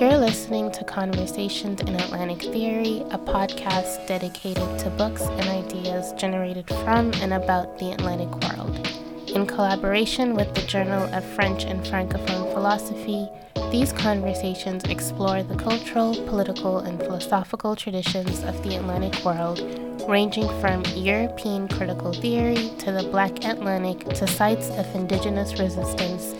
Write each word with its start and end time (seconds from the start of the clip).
You're 0.00 0.16
listening 0.16 0.72
to 0.72 0.84
Conversations 0.84 1.82
in 1.82 1.94
Atlantic 1.94 2.40
Theory, 2.40 3.04
a 3.10 3.18
podcast 3.18 4.06
dedicated 4.06 4.78
to 4.78 4.88
books 4.96 5.20
and 5.20 5.42
ideas 5.42 6.14
generated 6.14 6.66
from 6.68 7.12
and 7.16 7.34
about 7.34 7.78
the 7.78 7.92
Atlantic 7.92 8.30
world. 8.48 8.88
In 9.28 9.46
collaboration 9.46 10.34
with 10.34 10.54
the 10.54 10.62
Journal 10.62 11.02
of 11.14 11.22
French 11.34 11.64
and 11.64 11.84
Francophone 11.84 12.50
Philosophy, 12.54 13.28
these 13.70 13.92
conversations 13.92 14.84
explore 14.84 15.42
the 15.42 15.56
cultural, 15.56 16.14
political, 16.24 16.78
and 16.78 16.98
philosophical 16.98 17.76
traditions 17.76 18.42
of 18.44 18.62
the 18.62 18.76
Atlantic 18.76 19.22
world, 19.22 19.60
ranging 20.08 20.48
from 20.62 20.82
European 20.96 21.68
critical 21.68 22.14
theory 22.14 22.70
to 22.78 22.90
the 22.90 23.06
Black 23.10 23.44
Atlantic 23.44 24.08
to 24.14 24.26
sites 24.26 24.70
of 24.70 24.94
indigenous 24.94 25.58
resistance 25.60 26.32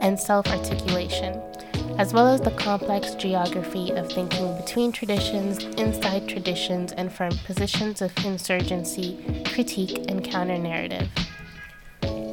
and 0.00 0.16
self 0.20 0.46
articulation 0.46 1.42
as 1.98 2.14
well 2.14 2.28
as 2.28 2.40
the 2.40 2.52
complex 2.52 3.14
geography 3.16 3.90
of 3.90 4.10
thinking 4.10 4.56
between 4.56 4.92
traditions, 4.92 5.64
inside 5.76 6.28
traditions, 6.28 6.92
and 6.92 7.12
from 7.12 7.36
positions 7.38 8.00
of 8.00 8.16
insurgency, 8.24 9.42
critique, 9.52 10.08
and 10.08 10.24
counter 10.24 10.56
narrative. 10.56 11.08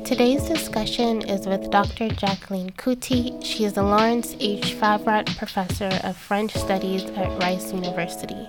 Today's 0.05 0.43
discussion 0.43 1.23
is 1.23 1.47
with 1.47 1.71
Dr. 1.71 2.09
Jacqueline 2.09 2.69
Couti. 2.77 3.43
She 3.43 3.65
is 3.65 3.73
the 3.73 3.81
Laurence 3.81 4.35
H. 4.39 4.75
Favrot 4.75 5.35
Professor 5.35 5.89
of 6.03 6.15
French 6.15 6.53
Studies 6.53 7.03
at 7.15 7.41
Rice 7.41 7.73
University. 7.73 8.47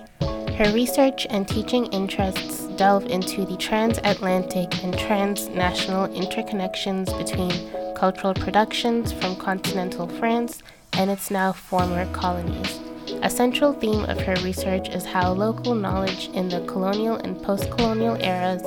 Her 0.53 0.71
research 0.71 1.25
and 1.31 1.47
teaching 1.47 1.87
interests 1.87 2.67
delve 2.77 3.07
into 3.07 3.43
the 3.43 3.57
transatlantic 3.57 4.83
and 4.83 4.95
transnational 4.97 6.07
interconnections 6.09 7.05
between 7.17 7.95
cultural 7.95 8.35
productions 8.35 9.11
from 9.11 9.35
continental 9.35 10.07
France 10.07 10.61
and 10.93 11.09
its 11.11 11.31
now 11.31 11.51
former 11.51 12.05
colonies. 12.13 12.79
A 13.23 13.29
central 13.29 13.73
theme 13.73 14.03
of 14.05 14.19
her 14.21 14.35
research 14.43 14.89
is 14.89 15.05
how 15.05 15.31
local 15.31 15.73
knowledge 15.73 16.29
in 16.33 16.49
the 16.49 16.61
colonial 16.67 17.15
and 17.15 17.41
post 17.41 17.71
colonial 17.71 18.15
eras 18.21 18.61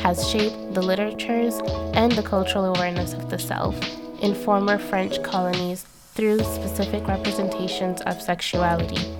has 0.00 0.28
shaped 0.28 0.74
the 0.74 0.82
literatures 0.82 1.60
and 1.94 2.12
the 2.12 2.22
cultural 2.22 2.66
awareness 2.66 3.14
of 3.14 3.30
the 3.30 3.38
self 3.38 3.74
in 4.20 4.34
former 4.34 4.78
French 4.78 5.22
colonies 5.22 5.82
through 6.14 6.38
specific 6.38 7.06
representations 7.06 8.00
of 8.02 8.20
sexuality. 8.22 9.12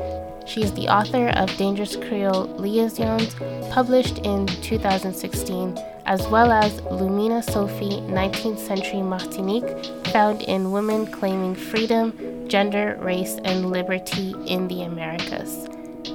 She 0.46 0.62
is 0.62 0.72
the 0.72 0.88
author 0.88 1.28
of 1.30 1.54
Dangerous 1.56 1.96
Creole 1.96 2.46
Liaisons, 2.56 3.34
published 3.72 4.18
in 4.18 4.46
2016, 4.46 5.76
as 6.06 6.26
well 6.28 6.52
as 6.52 6.80
Lumina 6.82 7.42
Sophie 7.42 8.00
19th 8.06 8.58
Century 8.58 9.02
Martinique, 9.02 9.84
found 10.06 10.42
in 10.42 10.70
Women 10.70 11.06
Claiming 11.06 11.56
Freedom 11.56 12.48
gender, 12.48 12.96
race, 13.00 13.38
and 13.44 13.72
liberty 13.72 14.34
in 14.46 14.68
the 14.68 14.82
Americas. 14.82 15.66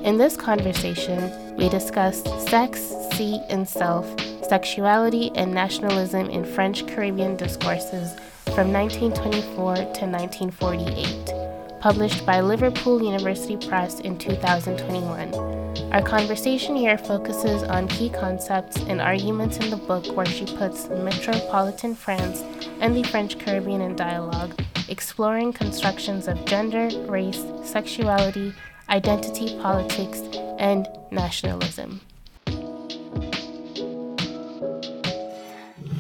In 0.04 0.18
this 0.18 0.38
conversation, 0.38 1.58
we 1.58 1.68
discussed 1.68 2.28
sex, 2.48 2.80
sea, 3.14 3.42
and 3.50 3.68
self, 3.68 4.08
sexuality, 4.48 5.32
and 5.36 5.54
nationalism 5.54 6.30
in 6.30 6.46
French 6.46 6.88
Caribbean 6.88 7.36
discourses 7.36 8.14
from 8.56 8.72
1924 8.72 9.76
to 9.76 10.06
1948, 10.06 11.41
published 11.82 12.28
by 12.28 12.40
Liverpool 12.40 13.02
University 13.02 13.58
Press 13.58 14.02
in 14.02 14.16
2021. 14.16 15.34
Our 15.92 16.04
conversation 16.04 16.76
here 16.76 16.96
focuses 16.96 17.64
on 17.64 17.88
key 17.88 18.12
concepts 18.12 18.78
and 18.84 19.02
arguments 19.02 19.58
in 19.58 19.72
the 19.72 19.78
book 19.78 20.06
where 20.16 20.28
she 20.28 20.46
puts 20.46 20.88
metropolitan 20.90 21.96
France 21.96 22.44
and 22.82 22.96
the 22.96 23.02
French 23.02 23.40
Caribbean 23.40 23.82
in 23.82 23.96
dialogue 23.96 24.62
exploring 24.90 25.54
constructions 25.54 26.28
of 26.28 26.46
gender, 26.46 26.88
race, 27.08 27.44
sexuality, 27.64 28.54
identity 28.90 29.58
politics, 29.60 30.22
and 30.60 30.88
nationalism. 31.10 32.00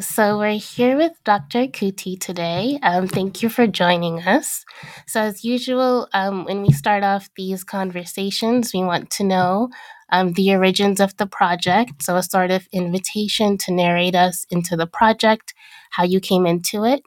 So, 0.01 0.39
we're 0.39 0.57
here 0.57 0.97
with 0.97 1.11
Dr. 1.25 1.67
Couti 1.67 2.17
today. 2.17 2.79
Um, 2.81 3.07
thank 3.07 3.43
you 3.43 3.49
for 3.49 3.67
joining 3.67 4.19
us. 4.23 4.65
So, 5.05 5.21
as 5.21 5.43
usual, 5.45 6.07
um, 6.11 6.43
when 6.45 6.63
we 6.63 6.71
start 6.71 7.03
off 7.03 7.29
these 7.37 7.63
conversations, 7.63 8.73
we 8.73 8.79
want 8.83 9.11
to 9.11 9.23
know 9.23 9.69
um, 10.11 10.33
the 10.33 10.55
origins 10.55 10.99
of 10.99 11.15
the 11.17 11.27
project. 11.27 12.01
So, 12.01 12.15
a 12.15 12.23
sort 12.23 12.49
of 12.49 12.67
invitation 12.71 13.59
to 13.59 13.71
narrate 13.71 14.15
us 14.15 14.47
into 14.49 14.75
the 14.75 14.87
project, 14.87 15.53
how 15.91 16.03
you 16.03 16.19
came 16.19 16.47
into 16.47 16.83
it, 16.83 17.03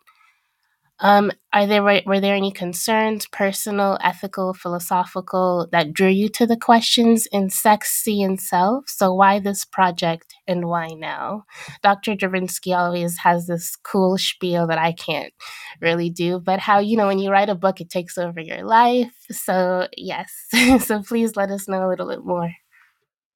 um, 1.00 1.32
are 1.52 1.66
there 1.66 1.82
were 1.82 2.20
there 2.20 2.34
any 2.34 2.52
concerns, 2.52 3.26
personal, 3.26 3.98
ethical, 4.00 4.54
philosophical, 4.54 5.68
that 5.72 5.92
drew 5.92 6.08
you 6.08 6.28
to 6.30 6.46
the 6.46 6.56
questions 6.56 7.26
in 7.32 7.50
sex, 7.50 7.90
sea, 7.90 8.22
and 8.22 8.40
self? 8.40 8.84
So 8.88 9.12
why 9.12 9.40
this 9.40 9.64
project 9.64 10.34
and 10.46 10.66
why 10.66 10.88
now? 10.88 11.44
Dr. 11.82 12.14
Dravinsky 12.14 12.76
always 12.76 13.18
has 13.18 13.46
this 13.46 13.76
cool 13.76 14.18
spiel 14.18 14.68
that 14.68 14.78
I 14.78 14.92
can't 14.92 15.32
really 15.80 16.10
do, 16.10 16.38
but 16.38 16.60
how 16.60 16.78
you 16.78 16.96
know 16.96 17.08
when 17.08 17.18
you 17.18 17.30
write 17.30 17.48
a 17.48 17.56
book, 17.56 17.80
it 17.80 17.90
takes 17.90 18.16
over 18.16 18.40
your 18.40 18.64
life. 18.64 19.12
So 19.30 19.88
yes, 19.96 20.30
so 20.80 21.02
please 21.02 21.34
let 21.34 21.50
us 21.50 21.68
know 21.68 21.86
a 21.86 21.90
little 21.90 22.08
bit 22.08 22.24
more. 22.24 22.52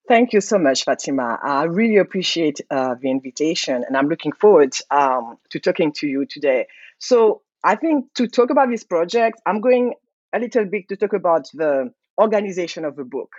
Thank 0.09 0.33
you 0.33 0.41
so 0.41 0.59
much, 0.59 0.85
Fatima. 0.85 1.39
I 1.43 1.65
really 1.65 1.99
appreciate 1.99 2.63
uh, 2.71 2.95
the 2.99 3.11
invitation, 3.11 3.85
and 3.87 3.95
I'm 3.95 4.09
looking 4.09 4.33
forward 4.33 4.75
um, 4.91 5.37
to 5.51 5.61
talking 5.61 5.93
to 5.97 6.07
you 6.07 6.25
today. 6.25 6.67
So, 6.99 7.43
I 7.65 7.77
think 7.77 8.07
to 8.17 8.29
talk 8.29 8.51
about 8.51 8.71
this 8.71 8.85
project, 8.85 9.41
I'm 9.47 9.61
going 9.61 9.95
a 10.35 10.39
little 10.39 10.65
bit 10.65 10.89
to 10.89 10.97
talk 10.97 11.13
about 11.13 11.47
the 11.55 11.91
organization 12.21 12.85
of 12.85 12.97
the 12.97 13.05
book 13.05 13.31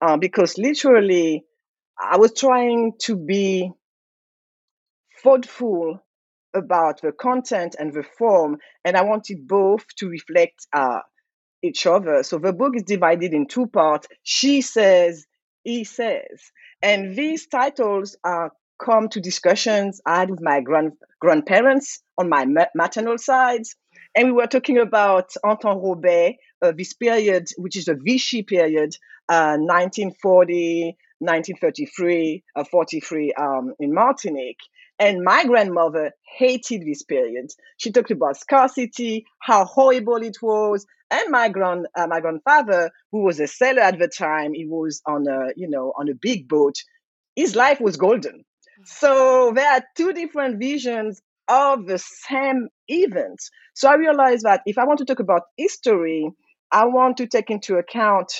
uh, 0.00 0.16
because 0.16 0.58
literally 0.58 1.44
I 2.00 2.16
was 2.16 2.32
trying 2.32 2.92
to 3.02 3.16
be 3.16 3.70
thoughtful 5.22 6.04
about 6.54 7.00
the 7.02 7.12
content 7.12 7.76
and 7.78 7.92
the 7.92 8.04
form, 8.18 8.58
and 8.84 8.96
I 8.96 9.02
wanted 9.02 9.46
both 9.46 9.84
to 9.96 10.08
reflect 10.08 10.66
uh, 10.72 11.00
each 11.62 11.86
other. 11.86 12.22
So 12.22 12.38
the 12.38 12.52
book 12.52 12.76
is 12.76 12.84
divided 12.84 13.32
in 13.32 13.46
two 13.46 13.66
parts. 13.66 14.08
She 14.22 14.60
says, 14.60 15.26
he 15.64 15.84
says, 15.84 16.52
and 16.80 17.16
these 17.16 17.46
titles 17.46 18.16
are 18.24 18.52
come 18.78 19.08
to 19.10 19.20
discussions 19.20 20.00
I 20.06 20.20
had 20.20 20.30
with 20.30 20.40
my 20.40 20.60
grand, 20.60 20.92
grandparents 21.20 22.02
on 22.16 22.28
my 22.28 22.46
maternal 22.74 23.18
sides. 23.18 23.76
And 24.14 24.28
we 24.28 24.32
were 24.32 24.46
talking 24.46 24.78
about 24.78 25.30
Anton 25.44 25.78
Robert, 25.82 26.34
uh, 26.62 26.72
this 26.76 26.92
period, 26.92 27.48
which 27.56 27.76
is 27.76 27.88
a 27.88 27.94
Vichy 27.94 28.42
period, 28.42 28.96
uh, 29.28 29.56
1940, 29.58 30.96
1933, 31.20 32.44
uh, 32.56 32.64
43 32.64 33.32
um, 33.34 33.74
in 33.78 33.92
Martinique. 33.92 34.60
And 34.98 35.22
my 35.22 35.44
grandmother 35.44 36.12
hated 36.38 36.82
this 36.84 37.02
period. 37.02 37.50
She 37.76 37.92
talked 37.92 38.10
about 38.10 38.36
scarcity, 38.36 39.26
how 39.40 39.64
horrible 39.64 40.22
it 40.22 40.36
was. 40.42 40.86
And 41.10 41.30
my 41.30 41.48
grand, 41.48 41.86
uh, 41.96 42.06
my 42.08 42.20
grandfather, 42.20 42.90
who 43.12 43.22
was 43.22 43.38
a 43.38 43.46
sailor 43.46 43.82
at 43.82 43.98
the 43.98 44.08
time, 44.08 44.54
he 44.54 44.66
was 44.66 45.00
on 45.06 45.26
a, 45.28 45.52
you 45.56 45.68
know, 45.70 45.92
on 45.96 46.08
a 46.08 46.14
big 46.14 46.48
boat. 46.48 46.74
His 47.36 47.54
life 47.54 47.80
was 47.80 47.96
golden. 47.96 48.44
So 48.90 49.52
there 49.54 49.70
are 49.70 49.82
two 49.96 50.14
different 50.14 50.58
visions 50.58 51.20
of 51.46 51.86
the 51.86 51.98
same 51.98 52.68
event. 52.88 53.38
So 53.74 53.88
I 53.88 53.96
realized 53.96 54.44
that 54.44 54.62
if 54.66 54.78
I 54.78 54.84
want 54.84 54.98
to 54.98 55.04
talk 55.04 55.20
about 55.20 55.42
history, 55.56 56.28
I 56.72 56.86
want 56.86 57.18
to 57.18 57.26
take 57.26 57.50
into 57.50 57.76
account 57.76 58.32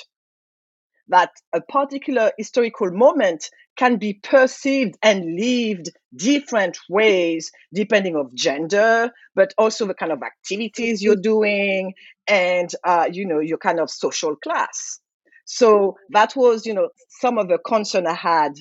that 1.07 1.31
a 1.53 1.61
particular 1.61 2.31
historical 2.37 2.91
moment 2.91 3.49
can 3.77 3.97
be 3.97 4.13
perceived 4.15 4.95
and 5.03 5.39
lived 5.39 5.89
different 6.15 6.77
ways 6.89 7.51
depending 7.73 8.15
of 8.15 8.33
gender 8.33 9.11
but 9.35 9.53
also 9.57 9.85
the 9.85 9.93
kind 9.93 10.11
of 10.11 10.21
activities 10.21 11.01
you're 11.01 11.15
doing 11.15 11.93
and 12.27 12.71
uh, 12.83 13.07
you 13.11 13.25
know 13.25 13.39
your 13.39 13.57
kind 13.57 13.79
of 13.79 13.89
social 13.89 14.35
class 14.35 14.99
so 15.45 15.95
that 16.09 16.35
was 16.35 16.65
you 16.65 16.73
know 16.73 16.89
some 17.21 17.37
of 17.37 17.47
the 17.47 17.57
concern 17.59 18.05
i 18.05 18.13
had 18.13 18.53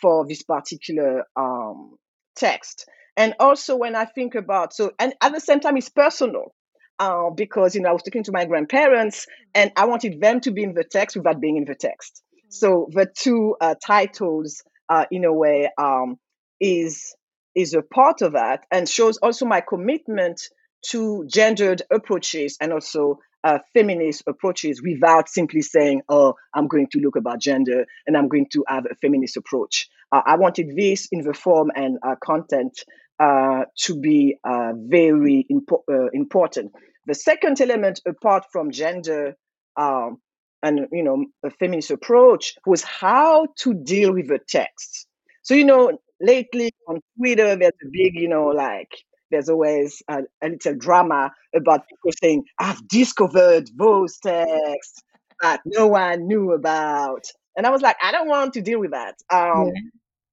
for 0.00 0.26
this 0.26 0.42
particular 0.42 1.24
um, 1.36 1.96
text. 2.36 2.88
And 3.16 3.34
also 3.40 3.76
when 3.76 3.94
I 3.94 4.04
think 4.04 4.34
about 4.34 4.74
so, 4.74 4.92
and 4.98 5.14
at 5.22 5.32
the 5.32 5.40
same 5.40 5.60
time, 5.60 5.76
it's 5.76 5.88
personal 5.88 6.54
uh, 6.98 7.30
because 7.30 7.74
you 7.74 7.80
know 7.80 7.90
I 7.90 7.92
was 7.92 8.02
talking 8.02 8.24
to 8.24 8.32
my 8.32 8.44
grandparents 8.44 9.26
and 9.54 9.72
I 9.76 9.86
wanted 9.86 10.20
them 10.20 10.40
to 10.40 10.50
be 10.50 10.62
in 10.62 10.74
the 10.74 10.84
text 10.84 11.16
without 11.16 11.40
being 11.40 11.56
in 11.56 11.64
the 11.64 11.74
text. 11.74 12.22
So 12.48 12.88
the 12.92 13.06
two 13.06 13.56
uh, 13.60 13.74
titles, 13.84 14.62
uh, 14.88 15.06
in 15.10 15.24
a 15.24 15.32
way, 15.32 15.70
um, 15.78 16.18
is 16.60 17.14
is 17.54 17.74
a 17.74 17.82
part 17.82 18.22
of 18.22 18.32
that 18.32 18.64
and 18.70 18.88
shows 18.88 19.16
also 19.18 19.46
my 19.46 19.62
commitment 19.62 20.42
to 20.82 21.26
gendered 21.26 21.82
approaches 21.90 22.58
and 22.60 22.72
also 22.72 23.18
uh, 23.46 23.58
feminist 23.74 24.24
approaches 24.26 24.82
without 24.82 25.28
simply 25.28 25.62
saying, 25.62 26.02
oh, 26.08 26.34
I'm 26.52 26.66
going 26.66 26.88
to 26.92 26.98
look 26.98 27.14
about 27.16 27.40
gender 27.40 27.86
and 28.06 28.16
I'm 28.16 28.28
going 28.28 28.48
to 28.54 28.64
have 28.66 28.86
a 28.90 28.96
feminist 28.96 29.36
approach. 29.36 29.88
Uh, 30.10 30.22
I 30.26 30.36
wanted 30.36 30.74
this 30.76 31.06
in 31.12 31.20
the 31.22 31.32
form 31.32 31.70
and 31.76 31.98
uh, 32.02 32.16
content 32.22 32.76
uh, 33.20 33.66
to 33.84 34.00
be 34.00 34.38
uh, 34.42 34.72
very 34.76 35.46
impo- 35.50 35.84
uh, 35.88 36.08
important. 36.12 36.72
The 37.06 37.14
second 37.14 37.60
element, 37.60 38.00
apart 38.04 38.46
from 38.50 38.72
gender 38.72 39.36
um, 39.76 40.18
and 40.62 40.88
you 40.90 41.04
know 41.04 41.26
a 41.44 41.50
feminist 41.50 41.90
approach 41.92 42.54
was 42.66 42.82
how 42.82 43.46
to 43.58 43.74
deal 43.74 44.12
with 44.12 44.26
the 44.28 44.40
text. 44.48 45.06
So 45.42 45.54
you 45.54 45.64
know, 45.64 45.98
lately 46.20 46.72
on 46.88 47.00
Twitter, 47.16 47.54
there's 47.56 47.72
a 47.84 47.88
big, 47.92 48.14
you 48.14 48.28
know, 48.28 48.46
like 48.48 48.90
there's 49.30 49.48
always 49.48 50.02
a, 50.08 50.22
a 50.42 50.48
little 50.50 50.74
drama 50.76 51.32
about 51.54 51.88
people 51.88 52.12
saying, 52.22 52.44
"I've 52.58 52.86
discovered 52.88 53.68
those 53.76 54.18
texts 54.18 55.02
that 55.42 55.60
no 55.66 55.86
one 55.88 56.26
knew 56.28 56.52
about," 56.52 57.24
and 57.56 57.66
I 57.66 57.70
was 57.70 57.82
like, 57.82 57.96
I 58.02 58.12
don't 58.12 58.28
want 58.28 58.54
to 58.54 58.62
deal 58.62 58.80
with 58.80 58.92
that. 58.92 59.16
Um, 59.32 59.66
Yeah. 59.66 59.80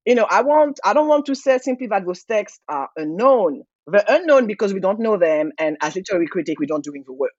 you 0.05 0.15
know, 0.15 0.27
I 0.29 0.41
want 0.41 0.79
I 0.85 0.93
don't 0.93 1.07
want 1.07 1.25
to 1.27 1.35
say 1.35 1.57
simply 1.59 1.87
that 1.87 2.05
those 2.05 2.23
texts 2.23 2.59
are 2.69 2.89
unknown. 2.97 3.63
They're 3.87 4.05
unknown 4.07 4.47
because 4.47 4.73
we 4.73 4.79
don't 4.79 4.99
know 4.99 5.17
them, 5.17 5.51
and 5.59 5.77
as 5.81 5.95
literary 5.95 6.27
critic, 6.27 6.59
we 6.59 6.67
don't 6.67 6.83
doing 6.83 7.03
the 7.05 7.13
work. 7.13 7.31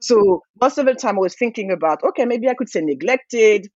So 0.00 0.42
most 0.60 0.78
of 0.78 0.86
the 0.86 0.94
time, 0.94 1.16
I 1.16 1.20
was 1.22 1.36
thinking 1.36 1.70
about, 1.72 2.02
okay, 2.04 2.24
maybe 2.26 2.48
I 2.48 2.54
could 2.54 2.68
say 2.68 2.80
neglected, 2.82 3.68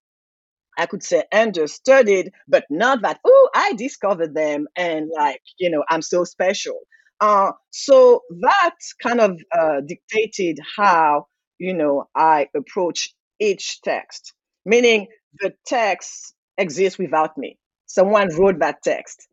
I 0.79 0.87
could 0.87 1.03
say 1.03 1.25
understudied, 1.33 2.33
but 2.49 2.65
not 2.71 3.03
that, 3.03 3.21
oh, 3.25 3.51
I 3.55 3.75
discovered 3.75 4.35
them 4.35 4.67
and 4.77 5.11
like, 5.17 5.43
you 5.59 5.71
know, 5.71 5.85
I'm 5.91 6.03
so 6.03 6.25
special. 6.25 6.79
Uh, 7.21 7.53
so 7.71 8.23
that 8.41 8.77
kind 9.03 9.21
of 9.21 9.39
uh, 9.59 9.81
dictated 9.87 10.59
how, 10.77 11.27
you 11.59 11.75
know, 11.75 12.09
I 12.15 12.49
approach 12.57 13.15
each 13.39 13.83
text, 13.83 14.33
meaning 14.65 15.09
the 15.39 15.53
text 15.67 16.35
exists 16.57 16.99
without 16.99 17.37
me. 17.37 17.59
Someone 17.87 18.35
wrote 18.37 18.61
that 18.61 18.83
text. 18.83 19.29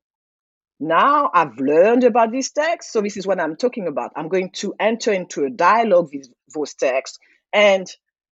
Now 0.80 1.32
I've 1.34 1.58
learned 1.58 2.04
about 2.04 2.32
this 2.32 2.52
text, 2.52 2.92
so 2.92 3.02
this 3.02 3.18
is 3.18 3.26
what 3.26 3.40
I'm 3.40 3.56
talking 3.56 3.88
about. 3.88 4.12
I'm 4.16 4.28
going 4.28 4.52
to 4.56 4.74
enter 4.80 5.12
into 5.14 5.46
a 5.46 5.50
dialogue 5.50 6.10
with 6.14 6.28
those 6.54 6.74
texts 6.76 7.18
and 7.54 7.88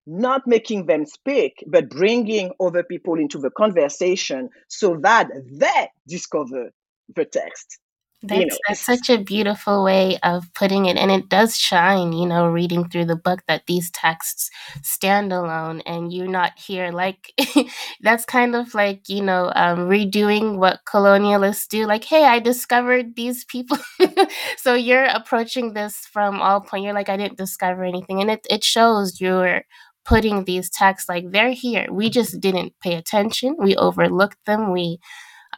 not 0.06 0.42
making 0.46 0.86
them 0.86 1.06
speak, 1.06 1.64
but 1.66 1.88
bringing 1.88 2.52
other 2.60 2.82
people 2.82 3.14
into 3.18 3.38
the 3.38 3.50
conversation 3.50 4.50
so 4.68 4.98
that 5.02 5.28
they 5.52 5.88
discover 6.06 6.70
the 7.14 7.24
text. 7.24 7.78
You 8.26 8.46
That's 8.46 8.46
know, 8.46 8.58
that's 8.68 8.80
such 8.80 9.10
a 9.10 9.18
beautiful 9.22 9.84
way 9.84 10.18
of 10.22 10.44
putting 10.54 10.86
it, 10.86 10.96
and 10.96 11.10
it 11.10 11.28
does 11.28 11.58
shine, 11.58 12.12
you 12.14 12.26
know, 12.26 12.46
reading 12.46 12.88
through 12.88 13.04
the 13.04 13.16
book 13.16 13.40
that 13.48 13.64
these 13.66 13.90
texts 13.90 14.50
stand 14.82 15.30
alone, 15.30 15.82
and 15.84 16.10
you're 16.10 16.26
not 16.28 16.58
here 16.58 16.90
like 16.90 17.32
that's 18.00 18.24
kind 18.24 18.56
of 18.56 18.72
like 18.74 19.08
you 19.10 19.22
know 19.22 19.52
um, 19.54 19.88
redoing 19.90 20.56
what 20.56 20.80
colonialists 20.86 21.68
do. 21.68 21.86
Like, 21.86 22.04
hey, 22.04 22.24
I 22.24 22.38
discovered 22.38 23.14
these 23.14 23.44
people, 23.44 23.76
so 24.56 24.72
you're 24.74 25.04
approaching 25.04 25.74
this 25.74 25.96
from 26.10 26.40
all 26.40 26.62
point. 26.62 26.84
You're 26.84 26.94
like, 26.94 27.10
I 27.10 27.18
didn't 27.18 27.36
discover 27.36 27.84
anything, 27.84 28.22
and 28.22 28.30
it 28.30 28.46
it 28.48 28.64
shows 28.64 29.20
you're 29.20 29.62
putting 30.06 30.44
these 30.44 30.70
texts 30.70 31.08
like 31.08 31.30
they're 31.30 31.52
here. 31.52 31.86
We 31.90 32.08
just 32.10 32.40
didn't 32.40 32.72
pay 32.82 32.94
attention. 32.94 33.56
We 33.58 33.76
overlooked 33.76 34.38
them. 34.46 34.72
We 34.72 34.98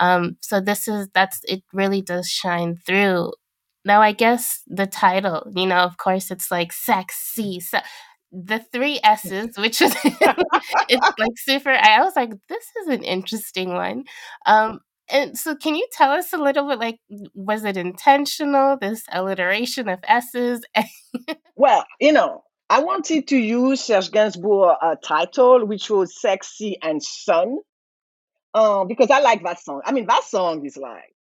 um, 0.00 0.36
so 0.40 0.60
this 0.60 0.88
is 0.88 1.08
that's 1.14 1.40
it 1.44 1.62
really 1.72 2.02
does 2.02 2.28
shine 2.28 2.76
through. 2.76 3.32
Now 3.84 4.02
I 4.02 4.12
guess 4.12 4.62
the 4.66 4.86
title, 4.86 5.50
you 5.54 5.66
know, 5.66 5.78
of 5.78 5.96
course 5.96 6.30
it's 6.30 6.50
like 6.50 6.72
sexy. 6.72 7.60
So 7.60 7.78
the 8.32 8.60
three 8.72 9.00
S's, 9.02 9.56
which 9.58 9.80
is 9.80 9.96
it's 10.04 11.18
like 11.18 11.38
super 11.38 11.70
I 11.70 12.02
was 12.02 12.16
like, 12.16 12.32
this 12.48 12.64
is 12.82 12.88
an 12.88 13.02
interesting 13.02 13.74
one. 13.74 14.04
Um 14.46 14.80
and 15.08 15.38
so 15.38 15.54
can 15.54 15.76
you 15.76 15.86
tell 15.92 16.10
us 16.10 16.32
a 16.32 16.38
little 16.38 16.68
bit 16.68 16.78
like 16.78 16.98
was 17.34 17.64
it 17.64 17.76
intentional, 17.76 18.76
this 18.76 19.02
alliteration 19.12 19.88
of 19.88 20.00
S's? 20.02 20.62
well, 21.56 21.84
you 22.00 22.12
know, 22.12 22.42
I 22.68 22.80
wanted 22.80 23.28
to 23.28 23.36
use 23.36 23.84
Serge 23.84 24.10
Gainsbourg 24.10 24.76
uh, 24.82 24.96
title, 24.96 25.64
which 25.64 25.88
was 25.88 26.20
"Sexy 26.20 26.76
and 26.82 27.00
Sun," 27.00 27.58
um, 28.56 28.88
because 28.88 29.10
I 29.10 29.20
like 29.20 29.42
that 29.44 29.60
song. 29.60 29.82
I 29.84 29.92
mean, 29.92 30.06
that 30.06 30.24
song 30.24 30.64
is 30.64 30.78
like 30.78 31.14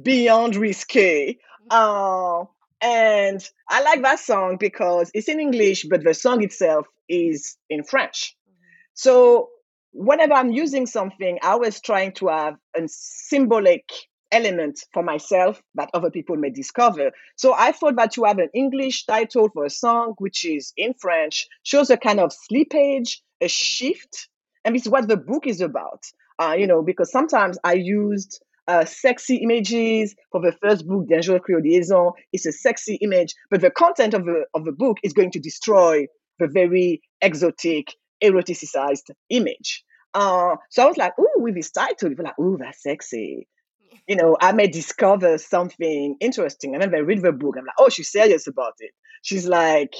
beyond 0.00 0.54
risque. 0.54 1.36
Uh, 1.68 2.44
and 2.80 3.50
I 3.68 3.82
like 3.82 4.02
that 4.02 4.20
song 4.20 4.56
because 4.58 5.10
it's 5.14 5.28
in 5.28 5.40
English, 5.40 5.84
but 5.90 6.04
the 6.04 6.14
song 6.14 6.44
itself 6.44 6.86
is 7.08 7.56
in 7.68 7.82
French. 7.82 8.36
So 8.94 9.48
whenever 9.92 10.34
I'm 10.34 10.52
using 10.52 10.86
something, 10.86 11.40
I 11.42 11.56
was 11.56 11.80
trying 11.80 12.12
to 12.14 12.28
have 12.28 12.54
a 12.76 12.82
symbolic 12.86 13.90
element 14.30 14.78
for 14.92 15.02
myself 15.02 15.60
that 15.74 15.90
other 15.92 16.10
people 16.10 16.36
may 16.36 16.50
discover. 16.50 17.10
So 17.34 17.52
I 17.52 17.72
thought 17.72 17.96
that 17.96 18.12
to 18.12 18.24
have 18.24 18.38
an 18.38 18.50
English 18.54 19.06
title 19.06 19.48
for 19.48 19.64
a 19.64 19.70
song, 19.70 20.14
which 20.18 20.44
is 20.44 20.72
in 20.76 20.94
French, 20.94 21.48
shows 21.64 21.90
a 21.90 21.96
kind 21.96 22.20
of 22.20 22.32
slippage, 22.32 23.18
a 23.40 23.48
shift. 23.48 24.28
And 24.64 24.74
this 24.74 24.82
is 24.82 24.88
what 24.88 25.08
the 25.08 25.16
book 25.16 25.48
is 25.48 25.60
about. 25.60 26.04
Uh, 26.40 26.54
you 26.58 26.66
know, 26.66 26.82
because 26.82 27.10
sometimes 27.10 27.58
I 27.64 27.74
used 27.74 28.42
uh, 28.66 28.84
sexy 28.84 29.36
images 29.36 30.14
for 30.32 30.40
the 30.40 30.52
first 30.62 30.86
book, 30.86 31.06
Dangereux 31.06 31.40
Creole 31.42 31.62
Liaison. 31.62 32.12
It's 32.32 32.46
a 32.46 32.52
sexy 32.52 32.96
image, 32.96 33.34
but 33.50 33.60
the 33.60 33.70
content 33.70 34.14
of 34.14 34.24
the 34.24 34.44
of 34.54 34.64
the 34.64 34.72
book 34.72 34.98
is 35.02 35.12
going 35.12 35.30
to 35.32 35.40
destroy 35.40 36.06
the 36.38 36.48
very 36.48 37.02
exotic, 37.20 37.94
eroticized 38.22 39.10
image. 39.30 39.84
Uh, 40.14 40.56
so 40.70 40.84
I 40.84 40.86
was 40.86 40.96
like, 40.96 41.12
ooh, 41.18 41.42
with 41.42 41.54
this 41.54 41.70
title, 41.70 42.08
people 42.08 42.24
like, 42.24 42.38
ooh, 42.38 42.56
that's 42.58 42.82
sexy. 42.82 43.46
You 44.06 44.16
know, 44.16 44.36
I 44.38 44.52
may 44.52 44.66
discover 44.66 45.38
something 45.38 46.16
interesting. 46.20 46.74
And 46.74 46.82
then 46.82 46.94
I 46.94 46.98
read 46.98 47.22
the 47.22 47.32
book. 47.32 47.54
I'm 47.56 47.64
like, 47.64 47.76
oh, 47.78 47.88
she's 47.88 48.12
serious 48.12 48.46
about 48.46 48.74
it. 48.80 48.90
She's 49.22 49.48
like, 49.48 49.94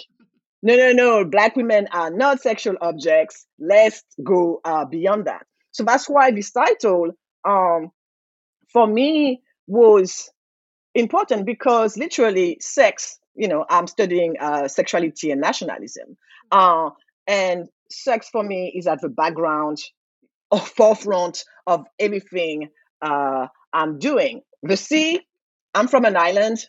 no, 0.62 0.76
no, 0.76 0.92
no, 0.92 1.24
black 1.24 1.56
women 1.56 1.88
are 1.90 2.10
not 2.10 2.42
sexual 2.42 2.74
objects. 2.82 3.46
Let's 3.58 4.02
go 4.22 4.60
uh, 4.62 4.84
beyond 4.84 5.26
that. 5.26 5.46
So 5.74 5.82
that's 5.82 6.08
why 6.08 6.30
this 6.30 6.52
title, 6.52 7.10
um, 7.44 7.90
for 8.72 8.86
me, 8.86 9.42
was 9.66 10.30
important 10.94 11.46
because 11.46 11.96
literally 11.96 12.58
sex, 12.60 13.18
you 13.34 13.48
know, 13.48 13.66
I'm 13.68 13.88
studying 13.88 14.36
uh, 14.38 14.68
sexuality 14.68 15.32
and 15.32 15.40
nationalism. 15.40 16.16
Uh, 16.52 16.90
and 17.26 17.68
sex 17.90 18.28
for 18.30 18.44
me 18.44 18.72
is 18.76 18.86
at 18.86 19.00
the 19.00 19.08
background 19.08 19.78
or 20.50 20.60
forefront 20.60 21.44
of 21.66 21.86
everything 21.98 22.68
uh, 23.02 23.48
I'm 23.72 23.98
doing. 23.98 24.42
The 24.62 24.76
sea, 24.76 25.20
I'm 25.74 25.88
from 25.88 26.04
an 26.04 26.16
island. 26.16 26.64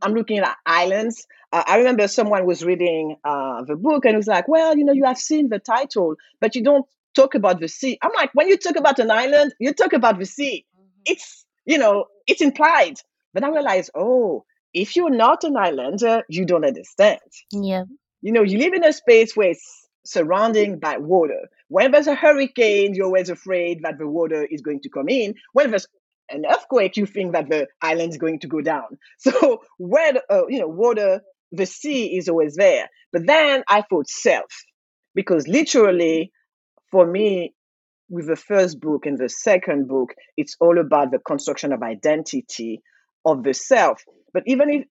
I'm 0.00 0.14
looking 0.14 0.38
at 0.38 0.56
islands. 0.64 1.26
Uh, 1.52 1.64
I 1.66 1.78
remember 1.78 2.08
someone 2.08 2.46
was 2.46 2.64
reading 2.64 3.16
uh, 3.24 3.64
the 3.64 3.76
book 3.76 4.04
and 4.06 4.16
was 4.16 4.28
like, 4.28 4.48
"Well, 4.48 4.78
you 4.78 4.84
know, 4.84 4.92
you 4.92 5.04
have 5.04 5.18
seen 5.18 5.48
the 5.48 5.58
title, 5.58 6.14
but 6.40 6.54
you 6.54 6.62
don't 6.62 6.86
talk 7.20 7.34
about 7.34 7.60
the 7.60 7.68
sea." 7.68 7.98
I'm 8.02 8.16
like, 8.20 8.30
"When 8.34 8.48
you 8.48 8.56
talk 8.56 8.76
about 8.76 8.98
an 8.98 9.10
island, 9.10 9.54
you 9.58 9.72
talk 9.72 9.92
about 9.92 10.18
the 10.18 10.26
sea. 10.36 10.54
It's 11.04 11.46
you 11.72 11.78
know, 11.82 11.94
it's 12.26 12.42
implied." 12.42 12.96
But 13.34 13.44
I 13.44 13.50
realized, 13.50 13.90
oh, 13.94 14.44
if 14.72 14.96
you're 14.96 15.16
not 15.26 15.44
an 15.44 15.56
islander, 15.56 16.22
you 16.28 16.44
don't 16.44 16.64
understand. 16.64 17.20
yeah. 17.52 17.84
You 18.20 18.32
know, 18.32 18.42
you 18.42 18.58
live 18.58 18.72
in 18.72 18.84
a 18.84 18.92
space 18.92 19.36
where 19.36 19.50
it's 19.50 19.88
surrounded 20.04 20.80
by 20.80 20.96
water. 20.98 21.48
When 21.68 21.92
there's 21.92 22.08
a 22.08 22.14
hurricane, 22.14 22.94
you're 22.94 23.06
always 23.06 23.30
afraid 23.30 23.82
that 23.82 23.98
the 23.98 24.08
water 24.08 24.44
is 24.50 24.60
going 24.60 24.80
to 24.80 24.88
come 24.88 25.08
in. 25.08 25.34
When 25.52 25.70
there's 25.70 25.86
an 26.30 26.44
earthquake, 26.50 26.96
you 26.96 27.06
think 27.06 27.32
that 27.32 27.48
the 27.48 27.68
island 27.80 28.10
is 28.10 28.18
going 28.18 28.40
to 28.40 28.48
go 28.48 28.60
down. 28.60 28.98
So 29.18 29.62
where 29.76 30.14
the, 30.14 30.22
uh, 30.30 30.46
you 30.48 30.58
know 30.58 30.68
water, 30.68 31.20
the 31.52 31.66
sea 31.66 32.16
is 32.16 32.28
always 32.28 32.56
there. 32.56 32.88
But 33.12 33.26
then 33.26 33.62
I 33.68 33.82
thought 33.82 34.08
self, 34.08 34.52
because 35.14 35.46
literally, 35.46 36.32
for 36.90 37.06
me, 37.06 37.54
with 38.10 38.26
the 38.26 38.36
first 38.36 38.80
book 38.80 39.06
and 39.06 39.18
the 39.18 39.28
second 39.28 39.88
book, 39.88 40.14
it's 40.36 40.56
all 40.60 40.78
about 40.78 41.10
the 41.10 41.18
construction 41.18 41.72
of 41.72 41.82
identity 41.82 42.80
of 43.24 43.42
the 43.42 43.52
self. 43.52 44.02
But 44.32 44.44
even 44.46 44.70
if 44.70 44.84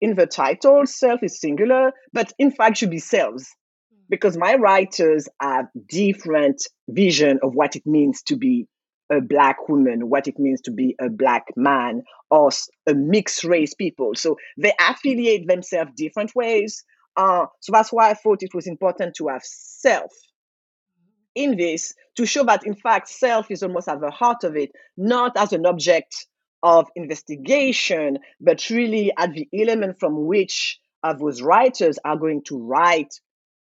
in 0.00 0.14
the 0.14 0.26
title, 0.26 0.86
self 0.86 1.22
is 1.22 1.40
singular, 1.40 1.92
but 2.12 2.32
in 2.38 2.50
fact 2.50 2.76
should 2.76 2.90
be 2.90 2.98
selves 2.98 3.48
because 4.08 4.36
my 4.36 4.54
writers 4.54 5.28
have 5.40 5.66
different 5.88 6.62
vision 6.88 7.40
of 7.42 7.54
what 7.54 7.74
it 7.74 7.86
means 7.86 8.22
to 8.22 8.36
be 8.36 8.66
a 9.10 9.20
black 9.20 9.68
woman, 9.68 10.08
what 10.08 10.28
it 10.28 10.38
means 10.38 10.60
to 10.62 10.70
be 10.70 10.94
a 11.00 11.08
black 11.08 11.44
man, 11.56 12.02
or 12.30 12.50
a 12.86 12.94
mixed 12.94 13.44
race 13.44 13.74
people. 13.74 14.12
So 14.14 14.36
they 14.58 14.72
affiliate 14.80 15.48
themselves 15.48 15.92
different 15.96 16.34
ways. 16.34 16.84
Uh, 17.16 17.46
so 17.60 17.72
that's 17.72 17.92
why 17.92 18.10
I 18.10 18.14
thought 18.14 18.42
it 18.42 18.54
was 18.54 18.66
important 18.66 19.14
to 19.16 19.28
have 19.28 19.42
self 19.42 20.12
in 21.36 21.56
this 21.56 21.94
to 22.16 22.26
show 22.26 22.42
that, 22.44 22.66
in 22.66 22.74
fact, 22.74 23.08
self 23.08 23.50
is 23.50 23.62
almost 23.62 23.88
at 23.88 24.00
the 24.00 24.10
heart 24.10 24.42
of 24.42 24.56
it, 24.56 24.72
not 24.96 25.36
as 25.36 25.52
an 25.52 25.66
object 25.66 26.26
of 26.62 26.88
investigation, 26.96 28.18
but 28.40 28.68
really 28.70 29.12
at 29.16 29.32
the 29.34 29.48
element 29.54 30.00
from 30.00 30.26
which 30.26 30.80
uh, 31.04 31.12
those 31.12 31.40
writers 31.42 31.98
are 32.04 32.16
going 32.16 32.42
to 32.42 32.58
write 32.58 33.14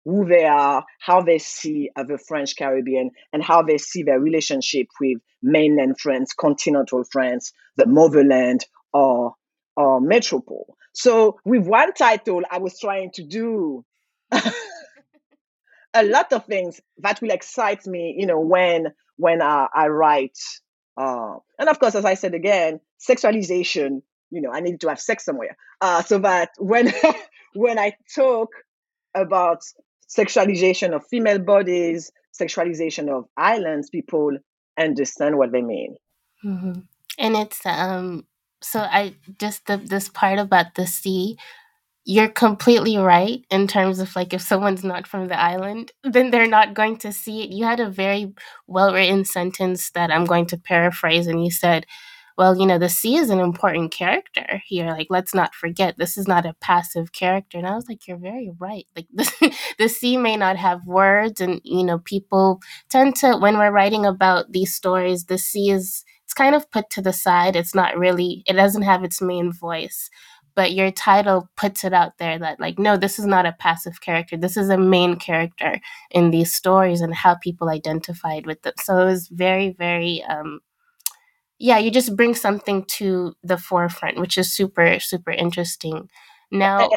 who 0.05 0.25
they 0.25 0.45
are, 0.45 0.85
how 0.99 1.21
they 1.21 1.37
see 1.37 1.89
uh, 1.95 2.03
the 2.03 2.17
French 2.17 2.55
Caribbean, 2.55 3.11
and 3.33 3.43
how 3.43 3.61
they 3.61 3.77
see 3.77 4.03
their 4.03 4.19
relationship 4.19 4.87
with 5.01 5.17
mainland 5.41 5.99
France, 5.99 6.33
continental 6.33 7.03
France, 7.11 7.51
the 7.75 7.85
motherland, 7.85 8.65
or 8.93 9.35
or 9.75 9.99
metropole. 9.99 10.77
So 10.93 11.39
with 11.43 11.67
one 11.67 11.93
title, 11.93 12.41
I 12.49 12.59
was 12.59 12.79
trying 12.79 13.11
to 13.15 13.23
do 13.23 13.83
a 15.95 16.03
lot 16.03 16.31
of 16.33 16.45
things 16.45 16.81
that 16.99 17.21
will 17.21 17.31
excite 17.31 17.87
me, 17.87 18.15
you 18.17 18.25
know, 18.25 18.39
when 18.39 18.93
when 19.17 19.41
uh, 19.41 19.67
I 19.73 19.87
write. 19.87 20.37
Uh, 20.97 21.35
and 21.59 21.69
of 21.69 21.79
course, 21.79 21.95
as 21.95 22.05
I 22.05 22.13
said 22.13 22.33
again, 22.33 22.79
sexualization. 22.99 24.01
You 24.31 24.41
know, 24.41 24.51
I 24.51 24.59
need 24.59 24.81
to 24.81 24.89
have 24.89 24.99
sex 24.99 25.23
somewhere, 25.23 25.55
uh, 25.81 26.01
so 26.01 26.19
that 26.19 26.49
when 26.57 26.91
when 27.55 27.79
I 27.79 27.93
talk 28.13 28.49
about 29.15 29.61
sexualization 30.09 30.93
of 30.93 31.05
female 31.07 31.39
bodies, 31.39 32.11
sexualization 32.39 33.09
of 33.09 33.25
islands, 33.37 33.89
people 33.89 34.37
understand 34.77 35.37
what 35.37 35.51
they 35.51 35.61
mean. 35.61 35.95
Mm-hmm. 36.43 36.79
And 37.17 37.35
it's 37.35 37.65
um 37.65 38.25
so 38.61 38.79
I 38.79 39.15
just 39.39 39.67
the, 39.67 39.77
this 39.77 40.09
part 40.09 40.39
about 40.39 40.75
the 40.75 40.87
sea 40.87 41.37
you're 42.05 42.29
completely 42.29 42.97
right 42.97 43.43
in 43.49 43.67
terms 43.67 43.99
of 43.99 44.15
like 44.15 44.31
if 44.33 44.41
someone's 44.41 44.83
not 44.83 45.07
from 45.07 45.27
the 45.27 45.39
island, 45.39 45.91
then 46.03 46.29
they're 46.29 46.47
not 46.47 46.75
going 46.75 46.97
to 46.97 47.11
see 47.11 47.43
it. 47.43 47.49
You 47.49 47.65
had 47.65 47.79
a 47.79 47.89
very 47.89 48.33
well 48.67 48.93
written 48.93 49.25
sentence 49.25 49.89
that 49.91 50.11
I'm 50.11 50.25
going 50.25 50.45
to 50.47 50.57
paraphrase, 50.57 51.25
and 51.25 51.43
you 51.43 51.49
said, 51.49 51.87
well, 52.37 52.57
you 52.57 52.65
know, 52.65 52.77
the 52.77 52.89
sea 52.89 53.15
is 53.15 53.29
an 53.29 53.39
important 53.39 53.91
character 53.91 54.61
here. 54.65 54.87
Like, 54.87 55.07
let's 55.09 55.33
not 55.33 55.55
forget, 55.55 55.97
this 55.97 56.17
is 56.17 56.27
not 56.27 56.45
a 56.45 56.55
passive 56.59 57.13
character. 57.13 57.57
And 57.57 57.65
I 57.65 57.75
was 57.75 57.87
like, 57.87 58.07
you're 58.07 58.17
very 58.17 58.51
right. 58.59 58.85
Like, 58.95 59.07
the, 59.13 59.55
the 59.79 59.87
sea 59.87 60.17
may 60.17 60.35
not 60.35 60.57
have 60.57 60.85
words, 60.85 61.39
and, 61.39 61.61
you 61.63 61.83
know, 61.83 61.99
people 61.99 62.59
tend 62.89 63.15
to, 63.17 63.37
when 63.37 63.57
we're 63.57 63.71
writing 63.71 64.05
about 64.05 64.51
these 64.51 64.73
stories, 64.73 65.25
the 65.25 65.37
sea 65.37 65.71
is, 65.71 66.03
it's 66.25 66.33
kind 66.33 66.55
of 66.55 66.69
put 66.71 66.89
to 66.91 67.01
the 67.01 67.13
side. 67.13 67.55
It's 67.55 67.73
not 67.73 67.97
really, 67.97 68.43
it 68.45 68.53
doesn't 68.53 68.81
have 68.81 69.03
its 69.03 69.21
main 69.21 69.53
voice 69.53 70.09
but 70.55 70.71
your 70.71 70.89
title 70.89 71.49
puts 71.57 71.83
it 71.83 71.93
out 71.93 72.17
there 72.17 72.39
that 72.39 72.59
like 72.59 72.79
no 72.79 72.97
this 72.97 73.19
is 73.19 73.25
not 73.25 73.45
a 73.45 73.55
passive 73.59 74.01
character. 74.01 74.37
This 74.37 74.57
is 74.57 74.69
a 74.69 74.77
main 74.77 75.17
character 75.17 75.79
in 76.11 76.31
these 76.31 76.53
stories 76.53 77.01
and 77.01 77.13
how 77.13 77.35
people 77.35 77.69
identified 77.69 78.45
with 78.45 78.61
them. 78.61 78.73
So 78.79 78.97
it 78.99 79.05
was 79.05 79.27
very 79.27 79.71
very 79.77 80.23
um 80.23 80.61
yeah 81.59 81.77
you 81.77 81.91
just 81.91 82.15
bring 82.15 82.33
something 82.33 82.85
to 82.85 83.33
the 83.43 83.57
forefront 83.57 84.17
which 84.19 84.37
is 84.37 84.51
super 84.51 84.99
super 84.99 85.31
interesting. 85.31 86.09
Now 86.51 86.89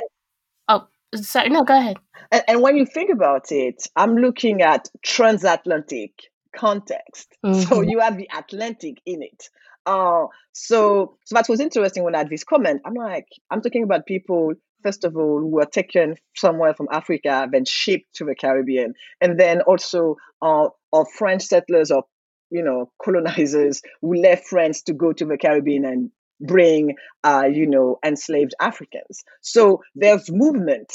oh 0.69 0.87
sorry 1.17 1.49
no 1.49 1.65
go 1.65 1.77
ahead. 1.77 1.99
And, 2.31 2.45
and 2.47 2.63
when 2.63 2.77
you 2.77 2.87
think 2.87 3.11
about 3.11 3.51
it 3.51 3.89
i'm 3.97 4.17
looking 4.17 4.63
at 4.63 4.89
transatlantic 5.03 6.13
context. 6.55 7.37
Mm-hmm. 7.45 7.63
so 7.63 7.81
you 7.83 8.01
have 8.01 8.17
the 8.17 8.29
atlantic 8.37 9.01
in 9.07 9.23
it 9.23 9.49
uh, 9.89 10.27
so 10.53 11.17
so 11.25 11.35
that 11.35 11.49
was 11.49 11.61
interesting 11.61 12.05
when 12.05 12.15
I 12.15 12.19
had 12.19 12.31
this 12.31 12.45
comment. 12.45 12.83
I'm 12.85 12.95
like, 12.95 13.27
I'm 13.51 13.63
talking 13.63 13.83
about 13.83 14.07
people 14.07 14.53
first 14.83 15.05
of 15.05 15.17
all, 15.17 15.41
who 15.41 15.49
were 15.49 15.67
taken 15.67 16.15
somewhere 16.37 16.75
from 16.75 16.89
Africa, 16.93 17.49
then 17.51 17.65
shipped 17.65 18.15
to 18.15 18.25
the 18.25 18.35
Caribbean, 18.35 18.95
and 19.21 19.39
then 19.39 19.61
also 19.63 20.17
uh, 20.43 20.69
French 21.17 21.43
settlers 21.43 21.91
or 21.91 22.05
you 22.51 22.63
know 22.63 22.91
colonizers 23.03 23.83
who 24.03 24.15
left 24.15 24.47
France 24.47 24.83
to 24.83 24.93
go 24.93 25.13
to 25.13 25.25
the 25.25 25.39
Caribbean 25.39 25.85
and 25.85 26.11
bring 26.41 26.95
uh, 27.25 27.49
you 27.51 27.67
know 27.67 27.99
enslaved 28.05 28.55
Africans. 28.61 29.25
So 29.41 29.83
there's 29.95 30.31
movement 30.31 30.93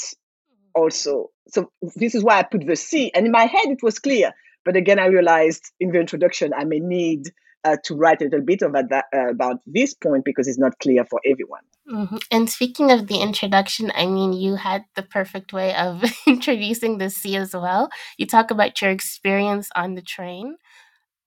also. 0.74 1.30
So 1.48 1.70
this 1.96 2.14
is 2.14 2.24
why 2.24 2.38
I 2.38 2.42
put 2.44 2.66
the 2.66 2.76
sea, 2.76 3.10
and 3.14 3.26
in 3.26 3.32
my 3.32 3.46
head 3.46 3.66
it 3.66 3.82
was 3.82 3.98
clear. 3.98 4.32
But 4.64 4.76
again, 4.76 4.98
I 4.98 5.06
realized 5.06 5.72
in 5.78 5.90
the 5.90 6.00
introduction 6.00 6.54
I 6.54 6.64
may 6.64 6.78
need 6.78 7.32
uh, 7.64 7.76
to 7.84 7.94
write 7.94 8.20
a 8.20 8.24
little 8.24 8.42
bit 8.42 8.62
about 8.62 8.90
that 8.90 9.06
uh, 9.14 9.28
about 9.28 9.60
this 9.66 9.94
point 9.94 10.24
because 10.24 10.46
it's 10.46 10.58
not 10.58 10.78
clear 10.78 11.04
for 11.04 11.20
everyone. 11.24 11.62
Mm-hmm. 11.90 12.16
And 12.30 12.48
speaking 12.48 12.90
of 12.90 13.08
the 13.08 13.20
introduction, 13.20 13.92
I 13.94 14.06
mean, 14.06 14.32
you 14.32 14.56
had 14.56 14.84
the 14.94 15.02
perfect 15.02 15.52
way 15.52 15.74
of 15.74 16.04
introducing 16.26 16.98
the 16.98 17.10
sea 17.10 17.36
as 17.36 17.54
well. 17.54 17.90
You 18.18 18.26
talk 18.26 18.50
about 18.50 18.80
your 18.80 18.90
experience 18.90 19.68
on 19.74 19.94
the 19.94 20.02
train. 20.02 20.56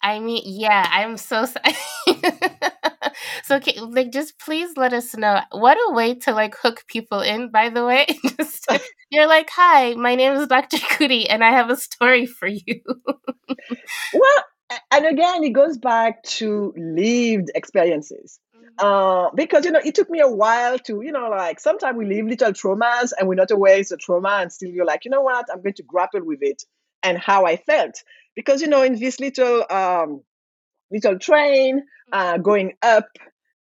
I 0.02 0.20
mean, 0.20 0.44
yeah, 0.46 0.88
I'm 0.92 1.18
so 1.18 1.46
sorry. 1.46 1.76
so, 3.44 3.56
okay, 3.56 3.80
like, 3.80 4.12
just 4.12 4.40
please 4.40 4.78
let 4.78 4.94
us 4.94 5.16
know 5.18 5.42
what 5.52 5.78
a 5.90 5.94
way 5.94 6.14
to 6.16 6.34
like 6.34 6.56
hook 6.56 6.86
people 6.88 7.22
in. 7.22 7.50
By 7.50 7.70
the 7.70 7.84
way, 7.84 8.06
just, 8.38 8.68
you're 9.10 9.28
like, 9.28 9.50
"Hi, 9.52 9.96
my 9.96 10.14
name 10.14 10.34
is 10.34 10.48
Dr. 10.48 10.78
Couti, 10.78 11.28
and 11.28 11.44
I 11.44 11.52
have 11.52 11.72
a 11.72 11.78
story 11.78 12.28
for 12.28 12.48
you." 12.48 12.82
well, 14.14 14.44
and 14.92 15.06
again, 15.06 15.44
it 15.44 15.52
goes 15.52 15.78
back 15.78 16.24
to 16.24 16.74
lived 16.76 17.52
experiences. 17.56 18.40
Mm-hmm. 18.56 18.86
Uh, 18.86 19.30
because 19.32 19.66
you 19.66 19.72
know 19.72 19.82
it 19.84 19.96
took 19.96 20.10
me 20.10 20.20
a 20.20 20.28
while 20.28 20.78
to 20.80 21.02
you 21.02 21.12
know 21.12 21.30
like 21.30 21.60
sometimes 21.60 21.98
we 21.98 22.06
live 22.06 22.26
little 22.26 22.52
traumas 22.52 23.12
and 23.18 23.28
we're 23.28 23.36
not 23.36 23.50
aware 23.50 23.78
it's 23.80 23.92
a 23.92 23.98
trauma 23.98 24.40
and 24.42 24.52
still 24.52 24.70
you're 24.70 24.86
like 24.86 25.04
you 25.04 25.10
know 25.10 25.22
what 25.22 25.48
i'm 25.52 25.62
going 25.64 25.74
to 25.74 25.82
grapple 25.82 26.24
with 26.24 26.40
it 26.42 26.64
and 27.02 27.18
how 27.18 27.46
i 27.46 27.56
felt 27.56 28.04
because 28.36 28.62
you 28.62 28.68
know 28.68 28.84
in 28.84 29.00
this 29.00 29.20
little 29.20 29.66
um 29.72 30.22
little 30.92 31.18
train 31.18 31.84
uh 32.12 32.34
mm-hmm. 32.34 32.42
going 32.44 32.74
up 32.84 33.08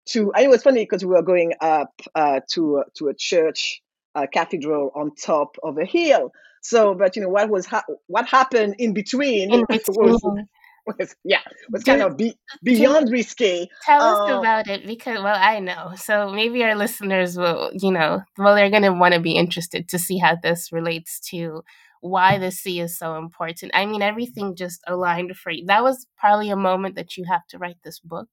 to 0.06 0.34
and 0.34 0.46
it 0.46 0.50
was 0.50 0.64
funny 0.64 0.82
because 0.82 1.06
we 1.06 1.12
were 1.12 1.22
going 1.22 1.54
up 1.62 1.94
uh 2.16 2.42
to 2.52 2.84
to 2.94 3.08
a 3.08 3.14
church 3.14 3.82
a 4.16 4.28
cathedral 4.28 4.92
on 4.96 5.16
top 5.16 5.56
of 5.64 5.78
a 5.78 5.86
hill 5.86 6.32
so 6.66 6.96
but 6.96 7.16
you 7.16 7.22
know 7.22 7.30
what 7.30 7.48
was 7.48 7.68
ha- 7.68 7.86
what 8.08 8.28
happened 8.28 8.76
in 8.80 8.94
between, 8.94 9.54
in 9.54 9.66
between. 9.70 9.98
was 9.98 10.46
was 10.86 11.16
yeah 11.24 11.42
was 11.72 11.84
kind 11.84 12.02
of 12.02 12.18
be, 12.18 12.38
beyond 12.64 13.12
risque. 13.12 13.68
Tell 13.84 14.02
us 14.02 14.32
um, 14.32 14.40
about 14.40 14.68
it 14.68 14.86
because 14.86 15.22
well 15.22 15.38
I 15.38 15.60
know 15.60 15.94
so 15.96 16.32
maybe 16.32 16.64
our 16.64 16.76
listeners 16.76 17.38
will 17.38 17.72
you 17.74 17.92
know 17.92 18.22
well 18.38 18.56
they're 18.56 18.70
going 18.70 18.84
to 18.84 18.94
want 18.94 19.14
to 19.14 19.20
be 19.20 19.34
interested 19.34 19.90
to 19.90 20.00
see 20.00 20.18
how 20.18 20.36
this 20.42 20.72
relates 20.72 21.20
to 21.32 21.64
why 22.02 22.38
the 22.38 22.52
sea 22.52 22.82
is 22.82 22.98
so 22.98 23.18
important. 23.18 23.72
I 23.74 23.86
mean 23.86 24.02
everything 24.02 24.56
just 24.56 24.82
aligned 24.88 25.36
for 25.36 25.52
you. 25.52 25.66
That 25.66 25.84
was 25.84 26.06
probably 26.18 26.50
a 26.50 26.56
moment 26.56 26.96
that 26.96 27.18
you 27.18 27.26
have 27.26 27.46
to 27.48 27.58
write 27.58 27.78
this 27.84 28.00
book. 28.00 28.30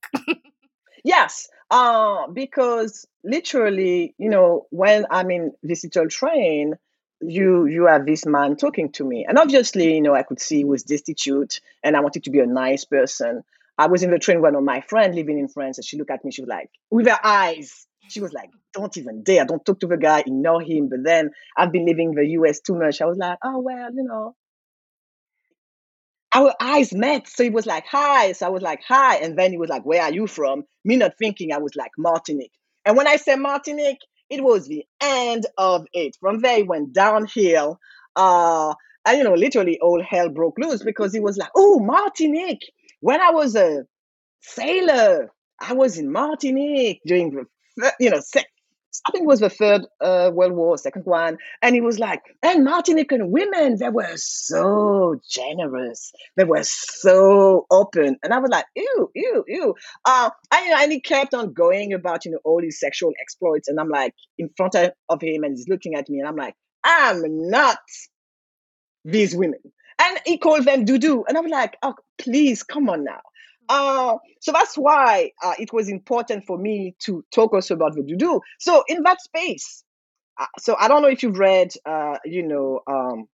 yes, 1.04 1.48
uh, 1.70 2.28
because 2.28 3.06
literally 3.24 4.14
you 4.18 4.30
know 4.30 4.66
when 4.70 5.06
I'm 5.10 5.30
in 5.30 5.52
visitor 5.62 6.06
train 6.06 6.74
you 7.22 7.66
you 7.66 7.86
have 7.86 8.06
this 8.06 8.26
man 8.26 8.56
talking 8.56 8.90
to 8.92 9.04
me. 9.04 9.24
And 9.28 9.38
obviously 9.38 9.94
you 9.94 10.02
know 10.02 10.14
i 10.14 10.22
could 10.22 10.40
see 10.40 10.58
he 10.58 10.64
was 10.64 10.82
destitute 10.82 11.60
and 11.82 11.96
i 11.96 12.00
wanted 12.00 12.24
to 12.24 12.30
be 12.30 12.40
a 12.40 12.46
nice 12.46 12.84
person. 12.84 13.42
I 13.78 13.86
was 13.86 14.02
in 14.02 14.10
the 14.10 14.18
train 14.18 14.38
with 14.38 14.52
one 14.52 14.56
of 14.56 14.64
my 14.64 14.80
friend 14.82 15.14
living 15.14 15.38
in 15.38 15.48
france 15.48 15.78
and 15.78 15.84
she 15.84 15.96
looked 15.98 16.10
at 16.10 16.24
me 16.24 16.30
she 16.30 16.42
was 16.42 16.48
like 16.48 16.70
with 16.90 17.06
her 17.06 17.18
eyes. 17.22 17.86
She 18.08 18.20
was 18.20 18.32
like 18.32 18.50
don't 18.74 18.96
even 18.96 19.22
dare 19.22 19.44
don't 19.44 19.64
talk 19.64 19.80
to 19.80 19.86
the 19.86 19.96
guy 19.96 20.20
ignore 20.20 20.60
him. 20.60 20.88
But 20.88 21.04
then 21.04 21.30
i've 21.56 21.72
been 21.72 21.86
living 21.86 22.10
in 22.10 22.14
the 22.14 22.26
us 22.48 22.60
too 22.60 22.74
much. 22.74 23.00
I 23.00 23.06
was 23.06 23.18
like 23.18 23.38
oh 23.42 23.60
well 23.60 23.90
you 23.94 24.04
know. 24.04 24.34
Our 26.34 26.54
eyes 26.60 26.94
met. 26.94 27.28
So 27.28 27.44
he 27.44 27.50
was 27.50 27.66
like 27.66 27.84
hi. 27.86 28.32
So 28.32 28.46
i 28.46 28.48
was 28.48 28.62
like 28.62 28.80
hi. 28.86 29.16
And 29.16 29.38
then 29.38 29.50
he 29.50 29.58
was 29.58 29.68
like 29.70 29.84
where 29.84 30.02
are 30.02 30.12
you 30.12 30.26
from? 30.26 30.64
Me 30.84 30.96
not 30.96 31.18
thinking 31.18 31.52
i 31.52 31.58
was 31.58 31.74
like 31.76 31.92
martinique. 31.96 32.52
And 32.84 32.96
when 32.96 33.06
i 33.06 33.16
said 33.16 33.36
martinique 33.36 34.00
it 34.32 34.42
was 34.42 34.66
the 34.66 34.84
end 35.02 35.44
of 35.58 35.84
it. 35.92 36.16
From 36.18 36.40
there, 36.40 36.60
it 36.60 36.66
went 36.66 36.94
downhill. 36.94 37.78
Uh, 38.16 38.72
and, 39.04 39.18
you 39.18 39.24
know, 39.24 39.34
literally 39.34 39.78
all 39.80 40.02
hell 40.02 40.30
broke 40.30 40.56
loose 40.58 40.82
because 40.82 41.14
it 41.14 41.22
was 41.22 41.36
like, 41.36 41.50
oh, 41.54 41.78
Martinique. 41.78 42.72
When 43.00 43.20
I 43.20 43.30
was 43.30 43.54
a 43.56 43.84
sailor, 44.40 45.30
I 45.60 45.74
was 45.74 45.98
in 45.98 46.10
Martinique 46.10 47.02
during 47.04 47.46
the, 47.76 47.92
you 48.00 48.08
know, 48.08 48.22
I 49.06 49.10
think 49.10 49.24
it 49.24 49.28
was 49.28 49.40
the 49.40 49.50
third 49.50 49.86
uh, 50.00 50.30
World 50.32 50.52
War, 50.52 50.76
second 50.76 51.06
one, 51.06 51.38
and 51.62 51.74
he 51.74 51.80
was 51.80 51.98
like, 51.98 52.22
and 52.42 52.66
Martinican 52.66 53.30
women, 53.30 53.76
they 53.78 53.88
were 53.88 54.12
so 54.16 55.20
generous, 55.30 56.12
they 56.36 56.44
were 56.44 56.62
so 56.62 57.66
open, 57.70 58.16
and 58.22 58.34
I 58.34 58.38
was 58.38 58.50
like, 58.50 58.66
ew, 58.76 59.10
ew, 59.14 59.44
ew. 59.48 59.74
Uh, 60.04 60.30
and, 60.52 60.80
and 60.82 60.92
he 60.92 61.00
kept 61.00 61.34
on 61.34 61.52
going 61.52 61.92
about, 61.92 62.24
you 62.24 62.32
know, 62.32 62.40
all 62.44 62.60
these 62.60 62.78
sexual 62.78 63.12
exploits, 63.20 63.68
and 63.68 63.80
I'm 63.80 63.88
like 63.88 64.14
in 64.38 64.50
front 64.56 64.74
of 64.74 65.22
him, 65.22 65.44
and 65.44 65.56
he's 65.56 65.68
looking 65.68 65.94
at 65.94 66.08
me, 66.08 66.18
and 66.18 66.28
I'm 66.28 66.36
like, 66.36 66.54
I'm 66.84 67.22
not 67.48 67.78
these 69.04 69.34
women, 69.34 69.60
and 70.02 70.20
he 70.26 70.38
called 70.38 70.64
them 70.64 70.84
doo 70.84 71.24
and 71.28 71.38
I'm 71.38 71.46
like, 71.46 71.76
oh, 71.82 71.94
please, 72.18 72.62
come 72.62 72.88
on 72.88 73.04
now. 73.04 73.20
Uh, 73.72 74.18
so 74.40 74.52
that's 74.52 74.76
why 74.76 75.30
uh, 75.42 75.54
it 75.58 75.72
was 75.72 75.88
important 75.88 76.44
for 76.46 76.58
me 76.58 76.94
to 76.98 77.24
talk 77.34 77.54
also 77.54 77.74
about 77.74 77.94
the 77.94 78.02
doudou. 78.02 78.40
So 78.58 78.84
in 78.86 79.02
that 79.04 79.20
space, 79.22 79.82
uh, 80.38 80.46
so 80.58 80.76
I 80.78 80.88
don't 80.88 81.00
know 81.00 81.08
if 81.08 81.22
you've 81.22 81.38
read, 81.38 81.72
uh, 81.86 82.18
you 82.26 82.46
know, 82.46 82.80
um, 82.86 83.26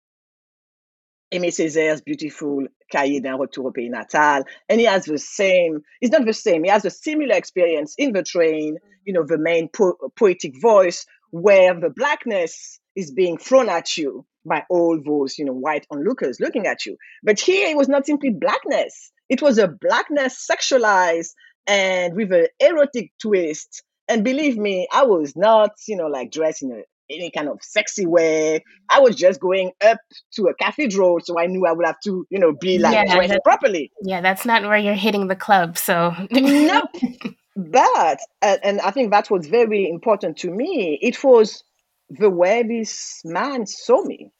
Césaire's 1.32 2.00
beautiful 2.02 2.66
Cahier 2.90 3.20
d'un 3.20 3.36
retour 3.36 3.66
au 3.66 3.72
pays 3.72 3.90
natal, 3.90 4.44
and 4.68 4.80
he 4.80 4.86
has 4.86 5.06
the 5.06 5.18
same. 5.18 5.80
It's 6.00 6.12
not 6.12 6.24
the 6.24 6.32
same. 6.32 6.62
He 6.62 6.70
has 6.70 6.84
a 6.84 6.90
similar 6.90 7.34
experience 7.34 7.94
in 7.98 8.12
the 8.12 8.22
train. 8.22 8.76
You 9.04 9.14
know, 9.14 9.24
the 9.26 9.38
main 9.38 9.68
po- 9.68 9.98
poetic 10.16 10.60
voice 10.60 11.04
where 11.30 11.74
the 11.78 11.90
blackness 11.90 12.78
is 12.94 13.10
being 13.10 13.38
thrown 13.38 13.68
at 13.68 13.96
you 13.96 14.24
by 14.46 14.64
all 14.70 15.00
those, 15.04 15.36
you 15.36 15.44
know, 15.44 15.52
white 15.52 15.86
onlookers 15.90 16.38
looking 16.40 16.66
at 16.66 16.86
you. 16.86 16.96
But 17.24 17.40
here 17.40 17.68
it 17.68 17.76
was 17.76 17.88
not 17.88 18.06
simply 18.06 18.30
blackness. 18.30 19.12
It 19.28 19.42
was 19.42 19.58
a 19.58 19.68
blackness 19.68 20.46
sexualized 20.50 21.30
and 21.66 22.14
with 22.14 22.32
an 22.32 22.46
erotic 22.60 23.12
twist. 23.20 23.82
And 24.08 24.24
believe 24.24 24.56
me, 24.56 24.88
I 24.92 25.04
was 25.04 25.36
not, 25.36 25.72
you 25.86 25.96
know, 25.96 26.06
like 26.06 26.32
dressed 26.32 26.62
in 26.62 26.72
a 26.72 26.82
any 27.10 27.30
kind 27.30 27.48
of 27.48 27.58
sexy 27.62 28.06
way. 28.06 28.58
Mm-hmm. 28.58 28.98
I 28.98 29.00
was 29.00 29.16
just 29.16 29.40
going 29.40 29.72
up 29.84 29.98
to 30.34 30.46
a 30.46 30.54
cathedral, 30.54 31.20
so 31.22 31.38
I 31.38 31.46
knew 31.46 31.66
I 31.66 31.72
would 31.72 31.86
have 31.86 32.00
to, 32.04 32.26
you 32.30 32.38
know, 32.38 32.52
be 32.52 32.78
like 32.78 32.94
Yeah, 32.94 33.14
dressed 33.14 33.40
properly. 33.44 33.90
Yeah, 34.02 34.20
that's 34.20 34.44
not 34.44 34.62
where 34.62 34.78
you're 34.78 34.94
hitting 34.94 35.28
the 35.28 35.36
club. 35.36 35.78
So 35.78 36.14
Nope. 36.30 36.90
But 37.60 38.20
and, 38.40 38.60
and 38.62 38.80
I 38.82 38.92
think 38.92 39.10
that 39.10 39.32
was 39.32 39.48
very 39.48 39.90
important 39.90 40.36
to 40.38 40.50
me. 40.50 40.96
It 41.02 41.24
was 41.24 41.64
the 42.08 42.30
way 42.30 42.62
this 42.62 43.20
man 43.24 43.66
saw 43.66 44.04
me. 44.04 44.30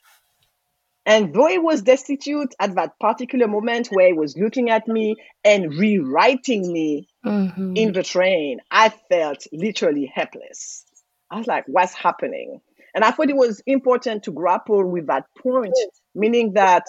And 1.08 1.34
though 1.34 1.46
he 1.46 1.58
was 1.58 1.80
destitute 1.80 2.54
at 2.60 2.74
that 2.74 2.92
particular 3.00 3.48
moment 3.48 3.88
where 3.88 4.08
he 4.08 4.12
was 4.12 4.36
looking 4.36 4.68
at 4.68 4.86
me 4.86 5.16
and 5.42 5.74
rewriting 5.74 6.70
me 6.70 7.08
Mhm. 7.24 7.76
in 7.76 7.92
the 7.92 8.02
train, 8.02 8.60
I 8.70 8.90
felt 8.90 9.46
literally 9.50 10.04
helpless. 10.14 10.84
I 11.30 11.38
was 11.38 11.46
like, 11.46 11.64
what's 11.66 11.94
happening? 11.94 12.60
And 12.94 13.04
I 13.04 13.10
thought 13.10 13.30
it 13.30 13.36
was 13.36 13.62
important 13.66 14.24
to 14.24 14.32
grapple 14.32 14.84
with 14.84 15.06
that 15.06 15.24
point, 15.42 15.78
meaning 16.14 16.52
that 16.54 16.84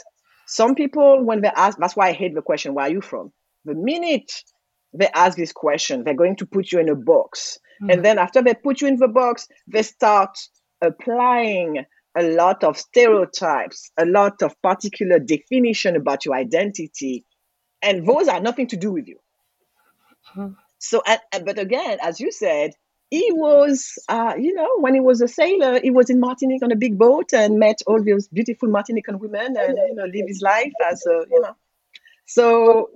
some 0.47 0.75
people, 0.75 1.23
when 1.23 1.39
they 1.41 1.51
ask, 1.55 1.77
that's 1.77 1.95
why 1.95 2.09
I 2.09 2.13
hate 2.13 2.35
the 2.35 2.41
question, 2.41 2.73
where 2.73 2.87
are 2.87 2.91
you 2.91 3.01
from? 3.01 3.31
The 3.63 3.75
minute 3.75 4.31
they 4.93 5.07
ask 5.13 5.37
this 5.37 5.53
question, 5.53 6.03
they're 6.03 6.13
going 6.13 6.35
to 6.37 6.45
put 6.45 6.71
you 6.71 6.79
in 6.79 6.89
a 6.89 6.95
box. 6.95 7.59
Mhm. 7.81 7.93
And 7.93 8.03
then 8.03 8.17
after 8.17 8.41
they 8.41 8.53
put 8.53 8.81
you 8.81 8.87
in 8.89 8.97
the 8.97 9.07
box, 9.07 9.47
they 9.67 9.83
start 9.83 10.37
applying 10.81 11.85
a 12.15 12.23
lot 12.23 12.63
of 12.63 12.77
stereotypes, 12.77 13.91
a 13.97 14.05
lot 14.05 14.41
of 14.41 14.59
particular 14.61 15.19
definition 15.19 15.95
about 15.95 16.25
your 16.25 16.35
identity. 16.35 17.25
And 17.81 18.07
those 18.07 18.27
are 18.27 18.39
nothing 18.39 18.67
to 18.67 18.77
do 18.77 18.91
with 18.91 19.07
you. 19.07 19.19
Mhm. 20.35 20.55
So, 20.79 21.01
but 21.45 21.59
again, 21.59 21.99
as 22.01 22.19
you 22.19 22.31
said, 22.31 22.73
he 23.09 23.31
was, 23.31 23.97
uh, 24.07 24.35
you 24.37 24.53
know, 24.53 24.69
when 24.79 24.93
he 24.93 24.99
was 24.99 25.21
a 25.21 25.27
sailor, 25.27 25.79
he 25.81 25.89
was 25.89 26.09
in 26.09 26.19
Martinique 26.19 26.61
on 26.63 26.71
a 26.71 26.75
big 26.75 26.97
boat 26.97 27.33
and 27.33 27.57
met 27.57 27.81
all 27.87 28.03
those 28.03 28.27
beautiful 28.27 28.69
Martinican 28.69 29.19
women 29.19 29.57
and, 29.57 29.77
you 29.77 29.95
know, 29.95 30.05
live 30.05 30.27
his 30.27 30.41
life 30.41 30.73
as 30.89 31.05
a, 31.07 31.25
you 31.29 31.41
know. 31.41 31.55
So 32.25 32.91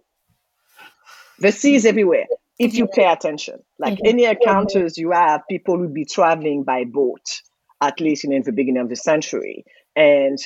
the 1.40 1.52
sea 1.52 1.76
is 1.76 1.86
everywhere 1.86 2.28
if 2.60 2.76
you 2.76 2.88
pay 2.88 3.06
attention. 3.12 3.64
Like 3.80 3.96
Mhm. 3.96 4.06
any 4.06 4.26
encounters 4.26 4.98
you 4.98 5.12
have, 5.12 5.42
people 5.50 5.78
will 5.80 5.90
be 5.90 6.06
traveling 6.06 6.64
by 6.64 6.84
boat, 6.86 7.42
at 7.88 8.00
least 8.00 8.26
in 8.26 8.42
the 8.44 8.52
beginning 8.52 8.82
of 8.82 8.90
the 8.90 8.96
century. 8.96 9.66
And 9.96 10.38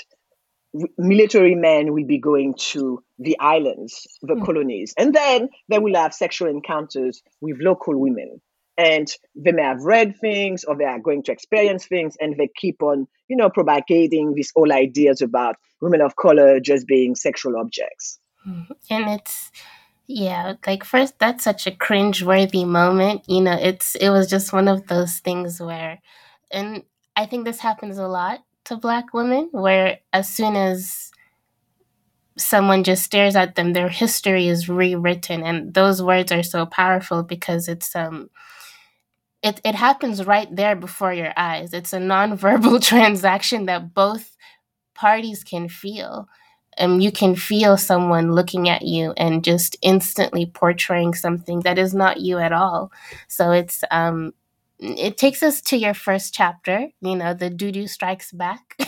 military 0.97 1.55
men 1.55 1.93
will 1.93 2.05
be 2.05 2.17
going 2.17 2.53
to 2.73 3.03
the 3.17 3.37
islands, 3.39 4.07
the 4.21 4.35
Mm. 4.35 4.45
colonies, 4.45 4.93
and 4.97 5.13
then 5.13 5.49
they 5.69 5.79
will 5.79 5.95
have 5.95 6.13
sexual 6.13 6.49
encounters 6.49 7.23
with 7.41 7.57
local 7.59 7.97
women. 7.97 8.41
And 8.77 9.07
they 9.33 9.53
may 9.53 9.63
have 9.63 9.81
read 9.81 10.19
things 10.19 10.63
or 10.63 10.75
they 10.75 10.85
are 10.85 10.99
going 10.99 11.23
to 11.23 11.31
experience 11.31 11.87
things, 11.87 12.15
and 12.19 12.35
they 12.37 12.49
keep 12.55 12.83
on, 12.83 13.07
you 13.27 13.35
know, 13.35 13.49
propagating 13.49 14.33
these 14.35 14.51
old 14.55 14.71
ideas 14.71 15.21
about 15.21 15.55
women 15.81 16.01
of 16.01 16.15
color 16.15 16.59
just 16.59 16.85
being 16.85 17.15
sexual 17.15 17.57
objects. 17.57 18.19
Mhm. 18.47 18.67
And 18.89 19.09
it's 19.09 19.51
yeah, 20.09 20.53
like 20.65 20.85
first 20.85 21.19
that's 21.19 21.43
such 21.43 21.67
a 21.67 21.75
cringe-worthy 21.75 22.63
moment. 22.65 23.23
You 23.27 23.41
know, 23.41 23.57
it's 23.59 23.95
it 23.95 24.09
was 24.09 24.29
just 24.29 24.53
one 24.53 24.67
of 24.67 24.87
those 24.87 25.19
things 25.19 25.59
where 25.59 25.99
and 26.51 26.83
I 27.17 27.25
think 27.25 27.45
this 27.45 27.59
happens 27.59 27.97
a 27.97 28.07
lot 28.07 28.43
to 28.65 28.77
black 28.77 29.11
women 29.13 29.49
where 29.51 29.99
as 30.13 30.29
soon 30.29 30.55
as 30.55 31.11
someone 32.37 32.83
just 32.83 33.03
stares 33.03 33.35
at 33.35 33.55
them, 33.55 33.73
their 33.73 33.89
history 33.89 34.47
is 34.47 34.69
rewritten 34.69 35.41
and 35.43 35.73
those 35.73 36.01
words 36.01 36.31
are 36.31 36.43
so 36.43 36.67
powerful 36.67 37.23
because 37.23 37.67
it's 37.67 37.95
um 37.95 38.29
it, 39.43 39.61
it 39.63 39.75
happens 39.75 40.25
right 40.25 40.53
there 40.55 40.75
before 40.75 41.13
your 41.13 41.33
eyes. 41.37 41.73
It's 41.73 41.93
a 41.93 41.99
nonverbal 41.99 42.81
transaction 42.83 43.65
that 43.65 43.93
both 43.93 44.35
parties 44.93 45.43
can 45.43 45.69
feel. 45.69 46.27
Um, 46.77 46.99
you 46.99 47.11
can 47.11 47.35
feel 47.35 47.77
someone 47.77 48.33
looking 48.33 48.69
at 48.69 48.83
you 48.83 49.13
and 49.17 49.43
just 49.43 49.77
instantly 49.81 50.45
portraying 50.45 51.15
something 51.15 51.61
that 51.61 51.79
is 51.79 51.93
not 51.93 52.19
you 52.19 52.37
at 52.39 52.51
all. 52.51 52.91
So 53.27 53.51
it's 53.51 53.83
um, 53.89 54.33
it 54.79 55.17
takes 55.17 55.41
us 55.41 55.61
to 55.61 55.77
your 55.77 55.93
first 55.93 56.33
chapter. 56.33 56.87
You 57.01 57.15
know, 57.15 57.33
the 57.33 57.49
doudou 57.49 57.87
strikes 57.87 58.31
back. 58.31 58.75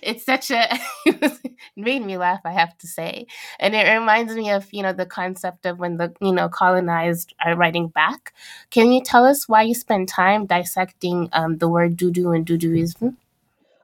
it's 0.00 0.24
such 0.24 0.50
a 0.50 0.66
it 1.06 1.56
made 1.76 2.04
me 2.04 2.16
laugh. 2.16 2.40
I 2.44 2.52
have 2.52 2.76
to 2.78 2.86
say, 2.86 3.26
and 3.58 3.74
it 3.74 3.90
reminds 3.92 4.34
me 4.34 4.50
of 4.50 4.72
you 4.72 4.82
know 4.82 4.92
the 4.92 5.06
concept 5.06 5.66
of 5.66 5.78
when 5.78 5.96
the 5.96 6.14
you 6.20 6.32
know 6.32 6.48
colonized 6.48 7.34
are 7.44 7.56
writing 7.56 7.88
back. 7.88 8.32
Can 8.70 8.92
you 8.92 9.02
tell 9.02 9.24
us 9.24 9.48
why 9.48 9.62
you 9.62 9.74
spend 9.74 10.08
time 10.08 10.46
dissecting 10.46 11.28
um, 11.32 11.58
the 11.58 11.68
word 11.68 11.96
doudou 11.96 12.34
and 12.34 12.46
doudouism? 12.46 13.16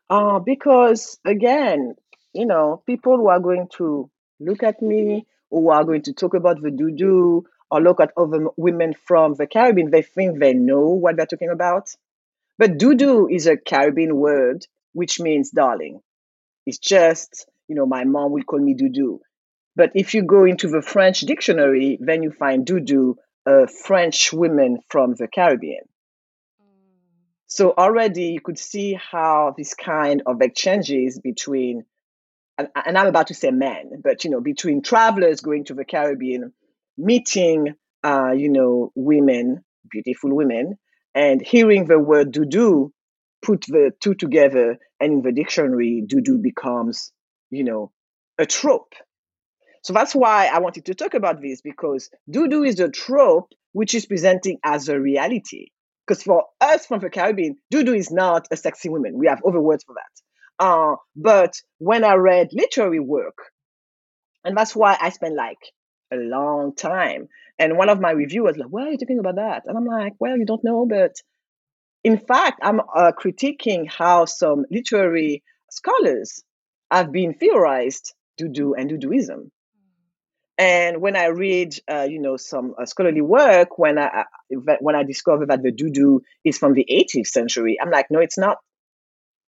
Uh, 0.09 0.39
because 0.39 1.19
again, 1.25 1.97
you 2.33 2.47
know, 2.47 2.83
people 2.87 3.17
who 3.17 3.29
are 3.29 3.41
going 3.41 3.69
to 3.77 4.09
look 4.39 4.63
at 4.63 4.81
me, 4.83 5.27
who 5.51 5.71
are 5.71 5.85
going 5.85 6.03
to 6.03 6.13
talk 6.13 6.35
about 6.35 6.63
the 6.63 6.71
doo 6.71 7.45
or 7.71 7.81
look 7.81 8.01
at 8.01 8.13
other 8.17 8.49
women 8.57 8.95
from 9.07 9.35
the 9.35 9.47
Caribbean, 9.47 9.91
they 9.91 10.03
think 10.03 10.39
they 10.39 10.55
know 10.55 10.89
what 10.91 11.17
they're 11.17 11.27
talking 11.27 11.51
about. 11.51 11.91
But 12.59 12.79
doo 12.79 13.29
is 13.29 13.47
a 13.47 13.57
Caribbean 13.57 14.17
word 14.17 14.67
which 14.93 15.21
means 15.21 15.51
darling. 15.51 16.01
It's 16.67 16.79
just, 16.79 17.47
you 17.69 17.75
know, 17.75 17.87
my 17.87 18.05
mom 18.05 18.33
will 18.33 18.45
call 18.45 18.61
me 18.61 18.75
doo 18.75 19.21
But 19.77 19.93
if 19.95 20.15
you 20.15 20.23
go 20.23 20.45
into 20.45 20.69
the 20.69 20.81
French 20.81 21.21
dictionary, 21.21 21.99
then 22.01 22.23
you 22.23 22.31
find 22.31 22.65
doo 22.65 23.19
a 23.47 23.65
uh, 23.65 23.67
French 23.67 24.33
woman 24.33 24.79
from 24.89 25.15
the 25.15 25.29
Caribbean. 25.29 25.85
Mm. 26.63 26.67
So 27.47 27.75
already 27.77 28.29
you 28.29 28.41
could 28.41 28.59
see 28.59 28.95
how 28.95 29.55
this 29.59 29.75
kind 29.75 30.23
of 30.25 30.41
exchanges 30.41 31.21
between, 31.21 31.85
and, 32.57 32.69
and 32.75 32.97
I'm 32.97 33.09
about 33.09 33.27
to 33.27 33.35
say 33.35 33.51
men, 33.51 34.01
but 34.03 34.25
you 34.25 34.31
know, 34.31 34.41
between 34.41 34.81
travelers 34.81 35.43
going 35.43 35.65
to 35.67 35.75
the 35.75 35.85
Caribbean, 35.85 36.55
meeting, 36.97 37.75
uh, 38.05 38.33
you 38.33 38.49
know, 38.49 38.93
women, 38.95 39.65
beautiful 39.91 40.35
women, 40.35 40.77
and 41.15 41.41
hearing 41.41 41.87
the 41.87 41.99
word 41.99 42.33
doo 42.33 42.93
put 43.43 43.63
the 43.69 43.93
two 44.01 44.15
together, 44.15 44.79
and 45.01 45.13
in 45.13 45.23
the 45.23 45.33
dictionary, 45.33 46.03
doo 46.07 46.39
becomes, 46.39 47.13
you 47.51 47.65
know, 47.65 47.93
a 48.39 48.47
trope. 48.47 48.95
So 49.83 49.93
that's 49.93 50.15
why 50.15 50.47
I 50.47 50.61
wanted 50.61 50.87
to 50.87 50.95
talk 50.95 51.15
about 51.15 51.43
this 51.43 51.61
because 51.61 52.09
doo 52.31 52.65
is 52.65 52.81
a 52.81 52.89
trope 52.89 53.53
which 53.73 53.95
is 53.95 54.07
presenting 54.07 54.59
as 54.65 54.89
a 54.89 54.99
reality. 54.99 55.69
Because 56.07 56.23
for 56.23 56.45
us 56.61 56.87
from 56.87 57.01
the 57.01 57.11
Caribbean, 57.11 57.57
doo 57.71 57.95
is 57.95 58.11
not 58.11 58.49
a 58.51 58.57
sexy 58.57 58.89
woman. 58.89 59.19
We 59.19 59.27
have 59.27 59.43
other 59.47 59.61
words 59.61 59.85
for 59.85 59.95
that. 59.95 60.65
Uh, 60.65 60.97
but 61.17 61.61
when 61.79 62.05
I 62.05 62.15
read 62.15 62.49
literary 62.53 63.01
work, 63.01 63.37
and 64.45 64.57
that's 64.57 64.75
why 64.77 64.97
I 65.01 65.11
spent 65.11 65.35
like 65.35 65.59
a 66.13 66.17
long 66.17 66.75
time. 66.75 67.29
And 67.59 67.77
one 67.79 67.89
of 67.89 68.01
my 68.01 68.11
reviewers 68.11 68.57
like, 68.57 68.69
"Why 68.69 68.83
are 68.83 68.91
you 68.93 68.99
talking 68.99 69.19
about 69.19 69.37
that?" 69.37 69.63
And 69.67 69.77
I'm 69.77 69.87
like, 69.87 70.15
"Well, 70.19 70.37
you 70.37 70.47
don't 70.47 70.65
know, 70.65 70.87
but 70.87 71.15
in 72.05 72.19
fact, 72.19 72.61
I'm 72.63 72.81
uh, 72.81 73.13
critiquing 73.19 73.91
how 73.91 74.27
some 74.27 74.67
literary 74.71 75.43
scholars 75.71 76.45
have 76.91 77.11
been 77.11 77.35
theorized 77.35 78.15
doo 78.37 78.75
and 78.75 78.91
dooism. 78.91 79.51
And 80.57 81.01
when 81.01 81.17
I 81.17 81.27
read, 81.27 81.75
uh, 81.91 82.07
you 82.09 82.21
know, 82.21 82.37
some 82.37 82.75
uh, 82.81 82.87
scholarly 82.87 83.23
work, 83.23 83.77
when 83.77 83.99
I 83.99 84.25
when 84.81 84.95
I 84.95 85.03
discover 85.03 85.47
that 85.47 85.63
the 85.63 85.73
doo 85.73 86.23
is 86.45 86.59
from 86.59 86.75
the 86.75 86.87
18th 86.89 87.27
century, 87.27 87.77
I'm 87.81 87.91
like, 87.91 88.07
no, 88.11 88.21
it's 88.21 88.39
not. 88.39 88.59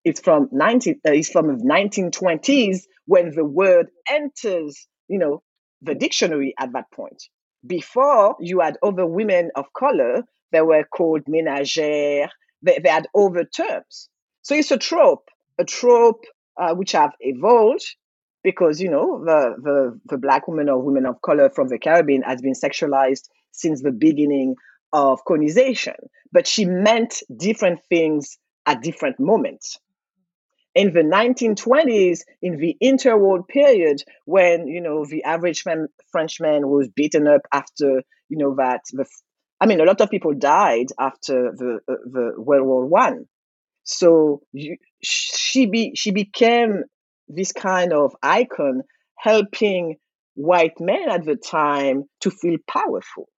It's 0.04 0.20
from 0.20 0.48
19. 0.50 1.00
Uh, 1.06 1.12
it's 1.12 1.30
from 1.30 1.46
the 1.46 1.64
1920s 1.64 2.82
when 3.06 3.32
the 3.34 3.44
word 3.44 3.88
enters, 4.08 4.88
you 5.06 5.18
know, 5.18 5.42
the 5.82 5.94
dictionary 5.94 6.54
at 6.58 6.72
that 6.72 6.90
point. 6.92 7.22
Before 7.66 8.36
you 8.40 8.60
had 8.60 8.76
other 8.82 9.06
women 9.06 9.50
of 9.56 9.66
color 9.76 10.22
that 10.52 10.66
were 10.66 10.84
called 10.84 11.24
ménagères. 11.24 12.28
They, 12.62 12.78
they 12.82 12.88
had 12.88 13.06
other 13.14 13.44
terms. 13.44 14.08
So 14.42 14.54
it's 14.54 14.70
a 14.70 14.78
trope, 14.78 15.28
a 15.58 15.64
trope 15.64 16.24
uh, 16.56 16.74
which 16.74 16.92
have 16.92 17.12
evolved 17.20 17.84
because 18.42 18.80
you 18.80 18.88
know 18.88 19.24
the, 19.24 19.56
the 19.62 20.00
the 20.06 20.18
black 20.18 20.46
woman 20.46 20.68
or 20.68 20.80
women 20.80 21.04
of 21.04 21.20
color 21.22 21.50
from 21.50 21.68
the 21.68 21.78
Caribbean 21.78 22.22
has 22.22 22.40
been 22.40 22.54
sexualized 22.54 23.24
since 23.52 23.82
the 23.82 23.90
beginning 23.90 24.54
of 24.92 25.24
colonization, 25.26 25.94
but 26.32 26.46
she 26.46 26.64
meant 26.64 27.22
different 27.36 27.80
things 27.88 28.38
at 28.66 28.82
different 28.82 29.18
moments. 29.18 29.78
In 30.76 30.92
the 30.92 31.00
1920s, 31.00 32.20
in 32.42 32.58
the 32.58 32.76
interwar 32.82 33.48
period, 33.48 34.04
when 34.26 34.68
you 34.68 34.82
know 34.82 35.06
the 35.06 35.24
average 35.24 35.64
man, 35.64 35.88
Frenchman 36.12 36.68
was 36.68 36.90
beaten 36.94 37.26
up 37.26 37.40
after 37.50 38.02
you 38.28 38.36
know 38.36 38.54
that 38.56 38.82
the, 38.92 39.06
I 39.58 39.64
mean, 39.64 39.80
a 39.80 39.84
lot 39.84 40.02
of 40.02 40.10
people 40.10 40.34
died 40.34 40.88
after 41.00 41.54
the 41.56 41.78
uh, 41.88 41.94
the 42.04 42.34
World 42.36 42.66
War 42.66 42.84
One. 42.84 43.24
So 43.84 44.42
you, 44.52 44.76
she 45.02 45.64
be 45.64 45.92
she 45.94 46.10
became 46.10 46.84
this 47.26 47.52
kind 47.52 47.94
of 47.94 48.14
icon 48.22 48.82
helping 49.16 49.96
white 50.34 50.78
men 50.78 51.08
at 51.08 51.24
the 51.24 51.36
time 51.36 52.04
to 52.20 52.30
feel 52.30 52.58
powerful. 52.68 53.30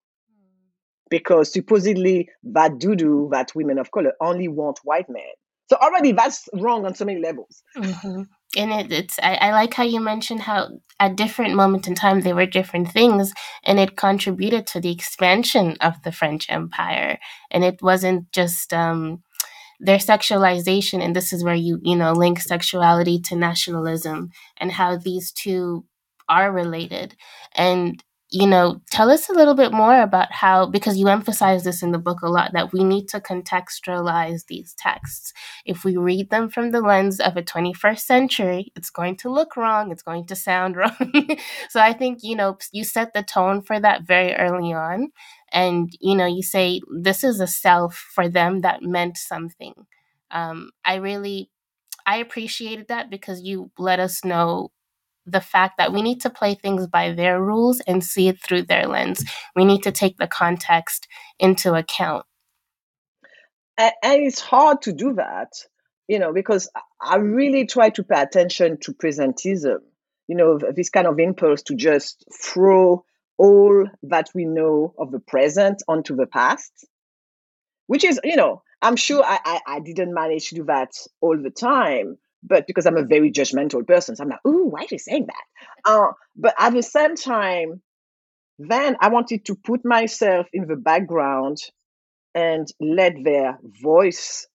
Because 1.09 1.53
supposedly 1.53 2.27
that 2.43 2.79
doo 2.79 3.29
that 3.31 3.55
women 3.55 3.79
of 3.79 3.91
color 3.91 4.11
only 4.19 4.49
want 4.49 4.81
white 4.83 5.09
men 5.09 5.23
So 5.69 5.77
already 5.77 6.11
that's 6.11 6.49
wrong 6.53 6.85
on 6.85 6.95
so 6.95 7.05
many 7.05 7.21
levels. 7.21 7.63
Mm-hmm. 7.77 8.23
And 8.57 8.71
it, 8.71 8.91
it's 8.91 9.19
I, 9.21 9.35
I 9.35 9.51
like 9.51 9.75
how 9.75 9.83
you 9.83 9.99
mentioned 9.99 10.41
how 10.41 10.69
at 10.99 11.15
different 11.15 11.53
moments 11.53 11.87
in 11.87 11.93
time 11.93 12.21
they 12.21 12.33
were 12.33 12.47
different 12.47 12.91
things, 12.91 13.31
and 13.63 13.79
it 13.79 13.95
contributed 13.95 14.65
to 14.67 14.81
the 14.81 14.91
expansion 14.91 15.77
of 15.81 16.01
the 16.03 16.11
French 16.11 16.49
Empire. 16.49 17.19
And 17.51 17.63
it 17.63 17.81
wasn't 17.81 18.31
just 18.31 18.73
um, 18.73 19.21
their 19.79 19.99
sexualization, 19.99 21.03
and 21.03 21.15
this 21.15 21.31
is 21.31 21.43
where 21.43 21.53
you 21.53 21.79
you 21.83 21.95
know 21.95 22.13
link 22.13 22.39
sexuality 22.39 23.19
to 23.21 23.35
nationalism 23.35 24.29
and 24.57 24.71
how 24.71 24.97
these 24.97 25.31
two 25.31 25.85
are 26.27 26.51
related. 26.51 27.15
And 27.53 28.03
you 28.31 28.45
know, 28.45 28.79
tell 28.91 29.09
us 29.09 29.27
a 29.27 29.33
little 29.33 29.55
bit 29.55 29.71
more 29.71 30.01
about 30.01 30.31
how, 30.31 30.67
because 30.67 30.97
you 30.97 31.07
emphasize 31.07 31.63
this 31.63 31.81
in 31.81 31.91
the 31.91 31.97
book 31.97 32.21
a 32.21 32.29
lot, 32.29 32.53
that 32.53 32.71
we 32.71 32.83
need 32.83 33.07
to 33.09 33.19
contextualize 33.19 34.45
these 34.45 34.75
texts. 34.77 35.33
If 35.65 35.83
we 35.83 35.97
read 35.97 36.29
them 36.29 36.47
from 36.49 36.69
the 36.69 36.81
lens 36.81 37.19
of 37.19 37.37
a 37.37 37.41
21st 37.41 37.99
century, 37.99 38.71
it's 38.75 38.91
going 38.91 39.17
to 39.17 39.31
look 39.31 39.57
wrong, 39.57 39.91
it's 39.91 40.03
going 40.03 40.27
to 40.27 40.35
sound 40.35 40.75
wrong. 40.77 41.37
so 41.69 41.79
I 41.79 41.91
think, 41.91 42.19
you 42.21 42.35
know, 42.35 42.57
you 42.71 42.83
set 42.83 43.13
the 43.13 43.23
tone 43.23 43.61
for 43.63 43.79
that 43.79 44.03
very 44.03 44.35
early 44.35 44.73
on. 44.73 45.11
And, 45.51 45.89
you 45.99 46.15
know, 46.15 46.27
you 46.27 46.43
say 46.43 46.81
this 47.01 47.23
is 47.23 47.39
a 47.39 47.47
self 47.47 47.95
for 47.95 48.29
them 48.29 48.61
that 48.61 48.83
meant 48.83 49.17
something. 49.17 49.73
Um, 50.29 50.69
I 50.85 50.95
really, 50.95 51.49
I 52.05 52.17
appreciated 52.17 52.89
that 52.89 53.09
because 53.09 53.41
you 53.41 53.71
let 53.79 53.99
us 53.99 54.23
know 54.23 54.71
the 55.25 55.41
fact 55.41 55.77
that 55.77 55.93
we 55.93 56.01
need 56.01 56.21
to 56.21 56.29
play 56.29 56.55
things 56.55 56.87
by 56.87 57.11
their 57.11 57.41
rules 57.41 57.79
and 57.81 58.03
see 58.03 58.27
it 58.27 58.41
through 58.41 58.63
their 58.63 58.87
lens. 58.87 59.23
We 59.55 59.65
need 59.65 59.83
to 59.83 59.91
take 59.91 60.17
the 60.17 60.27
context 60.27 61.07
into 61.39 61.73
account. 61.73 62.25
And, 63.77 63.93
it's 64.03 64.41
hard 64.41 64.81
to 64.83 64.93
do 64.93 65.13
that, 65.13 65.53
you 66.07 66.19
know, 66.19 66.33
because 66.33 66.69
I 67.01 67.17
really 67.17 67.65
try 67.65 67.89
to 67.91 68.03
pay 68.03 68.21
attention 68.21 68.77
to 68.81 68.93
presentism, 68.93 69.77
you 70.27 70.35
know, 70.35 70.59
this 70.75 70.89
kind 70.89 71.07
of 71.07 71.19
impulse 71.19 71.61
to 71.63 71.75
just 71.75 72.25
throw 72.41 73.05
all 73.37 73.87
that 74.03 74.29
we 74.35 74.43
know 74.43 74.93
of 74.99 75.11
the 75.11 75.19
present 75.19 75.81
onto 75.87 76.15
the 76.15 76.27
past, 76.27 76.71
which 77.87 78.03
is, 78.03 78.19
you 78.23 78.35
know, 78.35 78.61
I'm 78.81 78.97
sure 78.97 79.23
I, 79.23 79.39
I, 79.45 79.59
I 79.65 79.79
didn't 79.79 80.13
manage 80.13 80.49
to 80.49 80.55
do 80.55 80.63
that 80.65 80.91
all 81.21 81.37
the 81.41 81.49
time, 81.49 82.17
but 82.43 82.67
because 82.67 82.85
I'm 82.85 82.97
a 82.97 83.03
very 83.03 83.31
judgmental 83.31 83.85
person, 83.85 84.15
so 84.15 84.23
I'm 84.23 84.29
like, 84.29 84.45
ooh, 84.47 84.67
why 84.67 84.81
are 84.81 84.87
you 84.89 84.99
saying 84.99 85.27
that? 85.27 85.91
Uh, 85.91 86.11
but 86.35 86.55
at 86.57 86.73
the 86.73 86.83
same 86.83 87.15
time, 87.15 87.81
then 88.57 88.97
I 88.99 89.09
wanted 89.09 89.45
to 89.45 89.55
put 89.55 89.85
myself 89.85 90.47
in 90.53 90.67
the 90.67 90.75
background 90.75 91.57
and 92.35 92.67
let 92.79 93.13
their 93.23 93.57
voices 93.81 94.47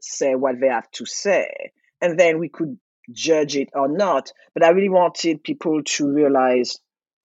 say 0.00 0.34
what 0.34 0.60
they 0.60 0.68
have 0.68 0.90
to 0.92 1.06
say. 1.06 1.72
And 2.00 2.18
then 2.18 2.38
we 2.38 2.48
could 2.48 2.78
judge 3.10 3.56
it 3.56 3.68
or 3.74 3.88
not. 3.88 4.32
But 4.54 4.64
I 4.64 4.70
really 4.70 4.88
wanted 4.88 5.44
people 5.44 5.82
to 5.82 6.08
realize 6.08 6.78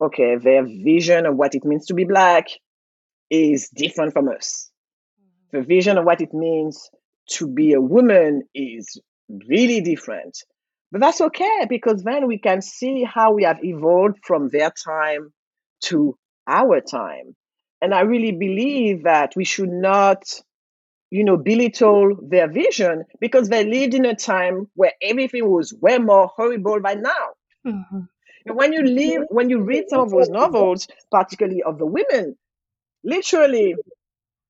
okay, 0.02 0.36
their 0.36 0.66
vision 0.66 1.26
of 1.26 1.36
what 1.36 1.56
it 1.56 1.64
means 1.64 1.86
to 1.88 1.94
be 1.94 2.04
Black 2.04 2.48
is 3.30 3.70
different 3.70 4.14
from 4.14 4.30
us. 4.30 4.70
The 5.52 5.62
vision 5.62 5.98
of 5.98 6.06
what 6.06 6.22
it 6.22 6.34
means 6.34 6.90
to 7.30 7.48
be 7.48 7.74
a 7.74 7.82
woman 7.82 8.44
is 8.54 9.00
really 9.30 9.82
different. 9.82 10.38
But 10.92 11.02
that's 11.02 11.22
okay 11.22 11.66
because 11.68 12.04
then 12.04 12.28
we 12.28 12.38
can 12.38 12.62
see 12.62 13.04
how 13.04 13.34
we 13.34 13.44
have 13.44 13.64
evolved 13.64 14.20
from 14.24 14.50
their 14.50 14.72
time 14.72 15.34
to 15.86 16.18
our 16.48 16.82
time. 16.82 17.36
And 17.82 17.94
I 17.94 18.02
really 18.02 18.32
believe 18.32 19.04
that 19.04 19.34
we 19.36 19.44
should 19.44 19.70
not, 19.70 20.24
you 21.12 21.24
know, 21.24 21.38
belittle 21.38 22.18
their 22.22 22.48
vision 22.48 23.04
because 23.20 23.50
they 23.50 23.66
lived 23.66 23.94
in 23.94 24.06
a 24.06 24.16
time 24.16 24.68
where 24.76 24.94
everything 25.02 25.50
was 25.50 25.74
way 25.74 25.98
more 25.98 26.28
horrible 26.28 26.80
by 26.80 26.94
now. 26.94 27.30
Mm-hmm. 27.66 28.00
And 28.46 28.56
when 28.56 28.74
you 28.74 28.84
live, 28.84 29.24
when 29.30 29.50
you 29.50 29.62
read 29.62 29.86
some 29.90 30.02
of 30.02 30.12
those 30.12 30.30
novels, 30.30 30.88
particularly 31.12 31.64
of 31.64 31.80
the 31.80 31.86
women, 31.86 32.38
literally, 33.04 33.76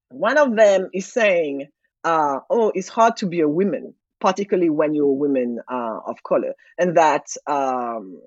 one 0.09 0.37
of 0.37 0.55
them 0.55 0.89
is 0.93 1.11
saying, 1.11 1.67
uh, 2.03 2.39
"Oh, 2.49 2.71
it's 2.75 2.89
hard 2.89 3.17
to 3.17 3.25
be 3.25 3.39
a 3.39 3.47
woman." 3.47 3.95
Particularly 4.25 4.71
when 4.71 4.95
you're 4.95 5.11
women 5.11 5.59
uh, 5.71 5.99
of 6.07 6.23
color, 6.23 6.55
and 6.79 6.97
that 6.97 7.27
um, 7.45 8.19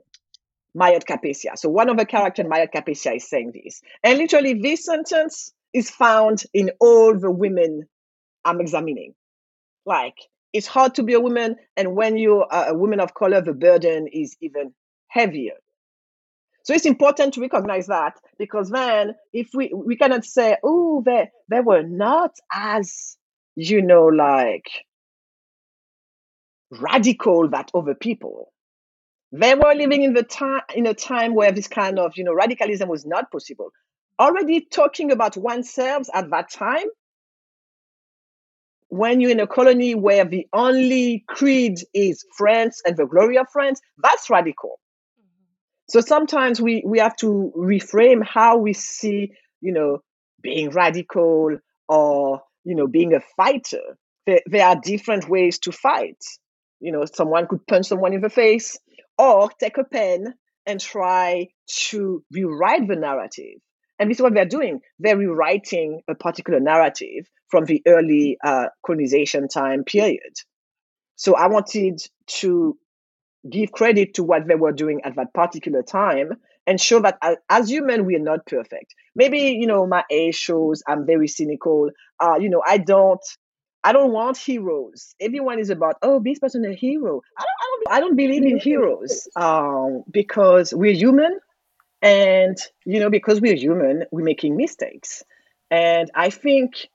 Mayotte 0.76 1.02
Capécia. 1.04 1.58
So 1.58 1.68
one 1.68 1.88
of 1.88 1.96
the 1.96 2.06
characters, 2.06 2.46
Mayotte 2.46 2.72
Capécia, 2.72 3.16
is 3.16 3.28
saying 3.28 3.50
this, 3.52 3.82
and 4.04 4.16
literally 4.16 4.54
this 4.54 4.84
sentence 4.84 5.52
is 5.74 5.90
found 5.90 6.44
in 6.54 6.70
all 6.78 7.18
the 7.18 7.32
women 7.32 7.88
I'm 8.44 8.60
examining. 8.60 9.14
Like 9.84 10.14
it's 10.52 10.68
hard 10.68 10.94
to 10.94 11.02
be 11.02 11.14
a 11.14 11.20
woman, 11.20 11.56
and 11.76 11.96
when 11.96 12.16
you're 12.16 12.46
a 12.48 12.74
woman 12.74 13.00
of 13.00 13.14
color, 13.14 13.40
the 13.40 13.52
burden 13.52 14.06
is 14.06 14.36
even 14.40 14.72
heavier. 15.08 15.54
So 16.62 16.74
it's 16.74 16.86
important 16.86 17.34
to 17.34 17.40
recognize 17.40 17.88
that 17.88 18.14
because 18.38 18.70
then 18.70 19.16
if 19.32 19.48
we 19.52 19.72
we 19.74 19.96
cannot 19.96 20.24
say, 20.24 20.58
oh, 20.62 21.02
they 21.04 21.28
they 21.48 21.58
were 21.58 21.82
not 21.82 22.36
as 22.52 23.16
you 23.56 23.82
know 23.82 24.04
like 24.04 24.70
radical 26.70 27.48
that 27.50 27.70
other 27.74 27.94
people. 27.94 28.52
They 29.32 29.54
were 29.54 29.74
living 29.74 30.02
in 30.02 30.14
the 30.14 30.22
time 30.22 30.62
in 30.74 30.86
a 30.86 30.94
time 30.94 31.34
where 31.34 31.52
this 31.52 31.68
kind 31.68 31.98
of 31.98 32.16
you 32.16 32.24
know 32.24 32.32
radicalism 32.32 32.88
was 32.88 33.04
not 33.04 33.30
possible. 33.30 33.70
Already 34.18 34.62
talking 34.62 35.12
about 35.12 35.36
oneself 35.36 36.08
at 36.12 36.30
that 36.30 36.50
time, 36.50 36.86
when 38.88 39.20
you're 39.20 39.30
in 39.30 39.40
a 39.40 39.46
colony 39.46 39.94
where 39.94 40.24
the 40.24 40.46
only 40.52 41.24
creed 41.28 41.78
is 41.94 42.24
France 42.36 42.80
and 42.84 42.96
the 42.96 43.06
glory 43.06 43.36
of 43.36 43.46
France, 43.52 43.80
that's 43.98 44.30
radical. 44.30 44.80
Mm-hmm. 45.20 45.44
So 45.90 46.00
sometimes 46.00 46.60
we 46.60 46.82
we 46.86 46.98
have 46.98 47.16
to 47.16 47.52
reframe 47.56 48.24
how 48.24 48.56
we 48.56 48.72
see, 48.72 49.32
you 49.60 49.72
know, 49.72 49.98
being 50.40 50.70
radical 50.70 51.58
or 51.88 52.40
you 52.64 52.74
know 52.74 52.86
being 52.86 53.14
a 53.14 53.20
fighter. 53.36 53.98
There, 54.26 54.40
there 54.46 54.66
are 54.66 54.76
different 54.76 55.28
ways 55.28 55.58
to 55.60 55.72
fight. 55.72 56.22
You 56.80 56.92
know, 56.92 57.04
someone 57.04 57.46
could 57.46 57.66
punch 57.66 57.86
someone 57.86 58.12
in 58.12 58.20
the 58.20 58.30
face 58.30 58.78
or 59.16 59.50
take 59.60 59.78
a 59.78 59.84
pen 59.84 60.34
and 60.66 60.80
try 60.80 61.48
to 61.88 62.22
rewrite 62.30 62.86
the 62.88 62.96
narrative. 62.96 63.60
And 63.98 64.10
this 64.10 64.18
is 64.18 64.22
what 64.22 64.34
they're 64.34 64.44
doing. 64.44 64.80
They're 64.98 65.16
rewriting 65.16 66.02
a 66.08 66.14
particular 66.14 66.60
narrative 66.60 67.28
from 67.48 67.64
the 67.64 67.82
early 67.86 68.38
uh, 68.44 68.66
colonization 68.84 69.48
time 69.48 69.82
period. 69.84 70.34
So 71.16 71.34
I 71.34 71.48
wanted 71.48 72.00
to 72.38 72.78
give 73.50 73.72
credit 73.72 74.14
to 74.14 74.24
what 74.24 74.46
they 74.46 74.54
were 74.54 74.72
doing 74.72 75.00
at 75.04 75.16
that 75.16 75.32
particular 75.32 75.82
time 75.82 76.32
and 76.66 76.80
show 76.80 77.00
that 77.00 77.18
as 77.48 77.68
human 77.68 78.04
we 78.04 78.14
are 78.16 78.20
not 78.20 78.44
perfect 78.46 78.94
maybe 79.14 79.38
you 79.38 79.66
know 79.66 79.86
my 79.86 80.04
age 80.10 80.34
shows 80.34 80.82
i'm 80.88 81.06
very 81.06 81.28
cynical 81.28 81.88
uh, 82.20 82.34
you 82.38 82.50
know 82.50 82.62
i 82.66 82.76
don't 82.76 83.24
I 83.88 83.92
don't 83.92 84.12
want 84.12 84.36
heroes. 84.36 85.14
Everyone 85.18 85.58
is 85.58 85.70
about, 85.70 85.96
oh, 86.02 86.20
this 86.22 86.38
person 86.38 86.62
a 86.66 86.74
hero. 86.74 87.22
I 87.38 87.40
don't, 87.40 87.48
I 87.48 87.64
don't, 87.70 87.96
I 87.96 88.00
don't 88.00 88.16
believe 88.16 88.42
in 88.42 88.58
heroes 88.58 89.28
um, 89.34 90.04
because 90.10 90.74
we're 90.74 90.92
human. 90.92 91.38
And, 92.02 92.58
you 92.84 93.00
know, 93.00 93.08
because 93.08 93.40
we're 93.40 93.56
human, 93.56 94.04
we're 94.10 94.26
making 94.26 94.58
mistakes. 94.58 95.22
And 95.70 96.10
I 96.14 96.28
think, 96.28 96.90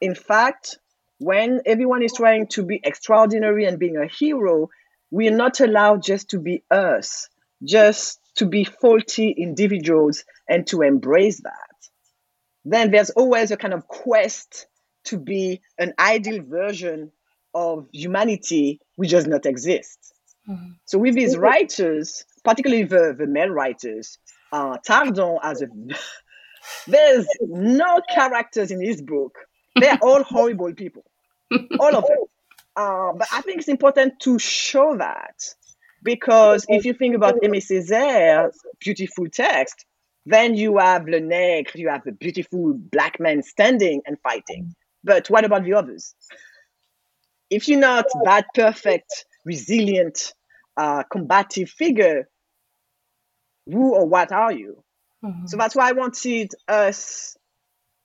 in 0.00 0.14
fact, 0.14 0.78
when 1.18 1.60
everyone 1.66 2.02
is 2.02 2.14
trying 2.14 2.46
to 2.46 2.62
be 2.62 2.80
extraordinary 2.82 3.66
and 3.66 3.78
being 3.78 3.98
a 3.98 4.06
hero, 4.06 4.70
we 5.10 5.28
are 5.28 5.36
not 5.36 5.60
allowed 5.60 6.02
just 6.02 6.30
to 6.30 6.38
be 6.38 6.62
us, 6.70 7.28
just 7.62 8.20
to 8.36 8.46
be 8.46 8.64
faulty 8.64 9.32
individuals 9.32 10.24
and 10.48 10.66
to 10.68 10.80
embrace 10.80 11.42
that. 11.42 11.76
Then 12.64 12.90
there's 12.90 13.10
always 13.10 13.50
a 13.50 13.58
kind 13.58 13.74
of 13.74 13.86
quest 13.86 14.66
to 15.08 15.18
be 15.18 15.60
an 15.78 15.92
ideal 15.98 16.42
version 16.42 17.10
of 17.54 17.86
humanity 17.92 18.80
which 18.96 19.10
does 19.10 19.26
not 19.26 19.46
exist. 19.46 20.14
Mm-hmm. 20.48 20.72
So 20.84 20.98
with 20.98 21.14
these 21.14 21.36
writers, 21.36 22.24
particularly 22.44 22.84
the, 22.84 23.14
the 23.18 23.26
male 23.26 23.48
writers, 23.50 24.18
uh, 24.52 24.78
Tardon 24.86 25.38
as 25.42 25.62
a 25.62 25.68
there's 26.86 27.26
no 27.40 28.00
characters 28.12 28.70
in 28.70 28.80
his 28.80 29.00
book. 29.02 29.36
They're 29.76 29.98
all 30.02 30.22
horrible 30.22 30.72
people, 30.74 31.04
all 31.78 31.96
of 31.96 32.06
them. 32.06 32.16
Uh, 32.76 33.12
but 33.12 33.26
I 33.32 33.40
think 33.40 33.58
it's 33.58 33.66
important 33.66 34.20
to 34.20 34.38
show 34.38 34.96
that 34.98 35.34
because 36.04 36.64
if 36.68 36.84
you 36.84 36.92
think 36.92 37.16
about 37.16 37.34
Aimé 37.42 37.56
Césaire's 37.56 38.56
beautiful 38.78 39.26
text, 39.28 39.84
then 40.26 40.54
you 40.54 40.78
have 40.78 41.08
Le 41.08 41.20
Nègre, 41.20 41.74
you 41.74 41.88
have 41.88 42.04
the 42.04 42.12
beautiful 42.12 42.74
black 42.74 43.18
man 43.18 43.42
standing 43.42 44.00
and 44.06 44.16
fighting. 44.20 44.76
But 45.04 45.28
what 45.28 45.44
about 45.44 45.64
the 45.64 45.74
others? 45.74 46.14
If 47.50 47.68
you're 47.68 47.80
not 47.80 48.06
that 48.24 48.46
perfect, 48.54 49.26
resilient, 49.44 50.34
uh, 50.76 51.02
combative 51.04 51.70
figure, 51.70 52.28
who 53.66 53.94
or 53.94 54.06
what 54.06 54.32
are 54.32 54.52
you? 54.52 54.82
Mm-hmm. 55.24 55.46
So 55.46 55.56
that's 55.56 55.74
why 55.74 55.88
I 55.88 55.92
wanted 55.92 56.52
us 56.66 57.36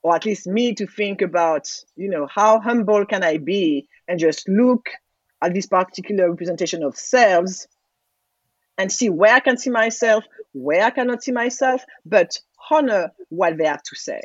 or 0.02 0.14
at 0.14 0.26
least 0.26 0.46
me 0.46 0.74
to 0.74 0.86
think 0.86 1.22
about, 1.22 1.66
you 1.96 2.10
know, 2.10 2.28
how 2.30 2.60
humble 2.60 3.06
can 3.06 3.24
I 3.24 3.38
be 3.38 3.88
and 4.06 4.20
just 4.20 4.46
look 4.48 4.90
at 5.42 5.54
this 5.54 5.66
particular 5.66 6.30
representation 6.30 6.82
of 6.82 6.96
selves 6.96 7.66
and 8.76 8.92
see 8.92 9.08
where 9.08 9.34
I 9.34 9.40
can 9.40 9.56
see 9.56 9.70
myself, 9.70 10.24
where 10.52 10.84
I 10.84 10.90
cannot 10.90 11.22
see 11.22 11.32
myself, 11.32 11.82
but 12.04 12.38
honor 12.70 13.12
what 13.30 13.56
they 13.56 13.66
have 13.66 13.82
to 13.82 13.96
say. 13.96 14.20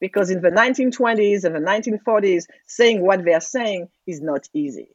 Because 0.00 0.30
in 0.30 0.42
the 0.42 0.50
1920s 0.50 1.44
and 1.44 1.54
the 1.54 1.60
1940s, 1.60 2.46
saying 2.66 3.04
what 3.04 3.24
they're 3.24 3.40
saying 3.40 3.88
is 4.06 4.20
not 4.20 4.48
easy. 4.52 4.88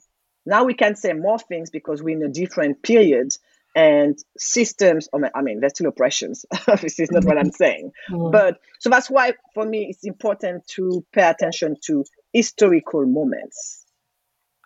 Now 0.45 0.63
we 0.63 0.73
can 0.73 0.95
say 0.95 1.13
more 1.13 1.39
things 1.39 1.69
because 1.69 2.01
we're 2.01 2.17
in 2.17 2.23
a 2.23 2.29
different 2.29 2.81
period 2.81 3.29
and 3.75 4.17
systems 4.37 5.07
i 5.35 5.41
mean 5.41 5.59
there's 5.59 5.73
still 5.73 5.87
oppressions 5.87 6.45
this 6.81 6.99
is 6.99 7.11
not 7.11 7.23
what 7.23 7.37
i'm 7.37 7.51
saying 7.51 7.91
mm. 8.09 8.31
but 8.31 8.59
so 8.79 8.89
that's 8.89 9.09
why 9.09 9.33
for 9.53 9.65
me 9.65 9.87
it's 9.89 10.03
important 10.03 10.65
to 10.67 11.05
pay 11.13 11.29
attention 11.29 11.75
to 11.81 12.03
historical 12.33 13.05
moments 13.05 13.85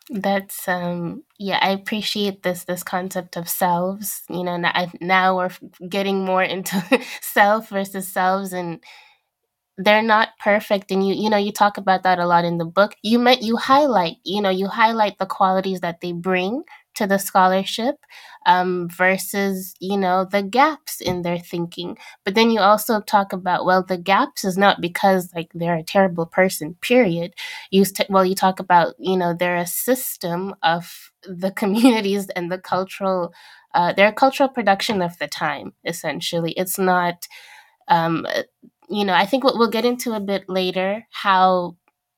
that's 0.10 0.68
um 0.68 1.24
yeah 1.38 1.60
i 1.62 1.72
appreciate 1.72 2.44
this 2.44 2.64
this 2.64 2.84
concept 2.84 3.36
of 3.36 3.50
selves 3.50 4.22
you 4.30 4.44
know 4.44 4.58
now, 4.58 4.92
now 5.02 5.38
we're 5.38 5.52
getting 5.90 6.24
more 6.24 6.44
into 6.44 6.82
self 7.22 7.70
versus 7.70 8.08
selves 8.08 8.54
and 8.54 8.82
they're 9.78 10.04
not 10.04 10.30
perfect 10.40 10.92
and 10.92 11.06
you 11.08 11.16
you 11.16 11.30
know 11.30 11.38
you 11.38 11.52
talk 11.52 11.78
about 11.78 12.04
that 12.04 12.20
a 12.20 12.26
lot 12.28 12.46
in 12.46 12.58
the 12.60 12.66
book. 12.66 12.96
You 13.04 13.20
met 13.20 13.42
you 13.42 13.58
highlight 13.58 14.18
you 14.24 14.42
know 14.42 14.50
you 14.52 14.68
highlight 14.68 15.18
the 15.18 15.26
qualities 15.26 15.82
that 15.82 16.02
they 16.02 16.12
bring 16.12 16.64
to 16.96 17.08
the 17.08 17.18
scholarship 17.18 17.96
um, 18.46 18.88
versus 18.90 19.74
you 19.80 19.98
know 19.98 20.26
the 20.26 20.44
gaps 20.44 21.02
in 21.02 21.22
their 21.24 21.40
thinking. 21.40 21.98
But 22.24 22.36
then 22.36 22.52
you 22.52 22.60
also 22.60 23.02
talk 23.02 23.34
about 23.34 23.66
well 23.66 23.84
the 23.84 23.98
gaps 23.98 24.44
is 24.44 24.58
not 24.58 24.82
because 24.82 25.32
like 25.36 25.50
they're 25.54 25.76
a 25.78 25.84
terrible 25.84 26.26
person 26.26 26.76
period. 26.82 27.34
You 27.72 27.86
st- 27.86 28.10
well 28.10 28.26
you 28.26 28.36
talk 28.36 28.60
about 28.60 28.94
you 29.00 29.18
know 29.18 29.34
they're 29.34 29.58
a 29.58 29.68
system 29.68 30.56
of 30.64 31.12
the 31.24 31.52
communities 31.56 32.30
and 32.36 32.52
the 32.52 32.60
cultural 32.60 33.34
uh, 33.74 33.92
they're 33.94 34.10
a 34.10 34.14
cultural 34.14 34.50
production 34.50 35.02
of 35.02 35.18
the 35.18 35.28
time 35.28 35.74
essentially. 35.84 36.52
It's 36.52 36.78
not 36.78 37.28
um, 37.88 38.26
you 38.90 39.06
know, 39.06 39.14
I 39.14 39.26
think 39.26 39.44
what 39.44 39.58
we'll 39.58 39.70
get 39.70 39.86
into 39.86 40.14
a 40.14 40.20
bit 40.20 40.50
later 40.50 41.06
how 41.12 41.76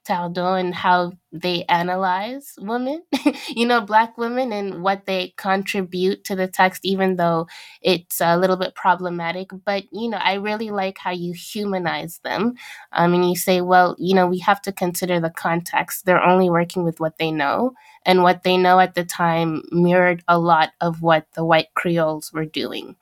Tardon 0.08 0.60
and 0.60 0.76
how 0.76 1.14
they 1.32 1.64
analyze 1.68 2.54
women, 2.60 3.02
you 3.50 3.66
know, 3.66 3.82
black 3.82 4.20
women 4.20 4.54
and 4.54 4.84
what 4.84 5.08
they 5.08 5.34
contribute 5.36 6.24
to 6.26 6.36
the 6.36 6.48
text, 6.48 6.86
even 6.86 7.16
though 7.16 7.48
it's 7.82 8.22
a 8.22 8.38
little 8.38 8.56
bit 8.56 8.76
problematic. 8.76 9.50
But, 9.66 9.86
you 9.92 10.08
know, 10.10 10.18
I 10.18 10.36
really 10.36 10.70
like 10.70 11.00
how 11.00 11.10
you 11.10 11.34
humanize 11.34 12.20
them. 12.24 12.54
Um, 12.92 13.16
and 13.16 13.28
you 13.28 13.36
say, 13.36 13.62
well, 13.62 13.96
you 13.98 14.14
know, 14.14 14.28
we 14.28 14.38
have 14.40 14.62
to 14.64 14.72
consider 14.72 15.20
the 15.20 15.32
context. 15.32 16.06
They're 16.06 16.24
only 16.24 16.52
working 16.52 16.84
with 16.84 17.00
what 17.00 17.18
they 17.18 17.32
know. 17.32 17.74
And 18.06 18.22
what 18.22 18.44
they 18.44 18.58
know 18.58 18.80
at 18.80 18.94
the 18.94 19.04
time 19.04 19.64
mirrored 19.72 20.24
a 20.28 20.38
lot 20.38 20.74
of 20.80 21.02
what 21.02 21.26
the 21.34 21.44
white 21.44 21.74
Creoles 21.74 22.32
were 22.32 22.46
doing. 22.46 22.96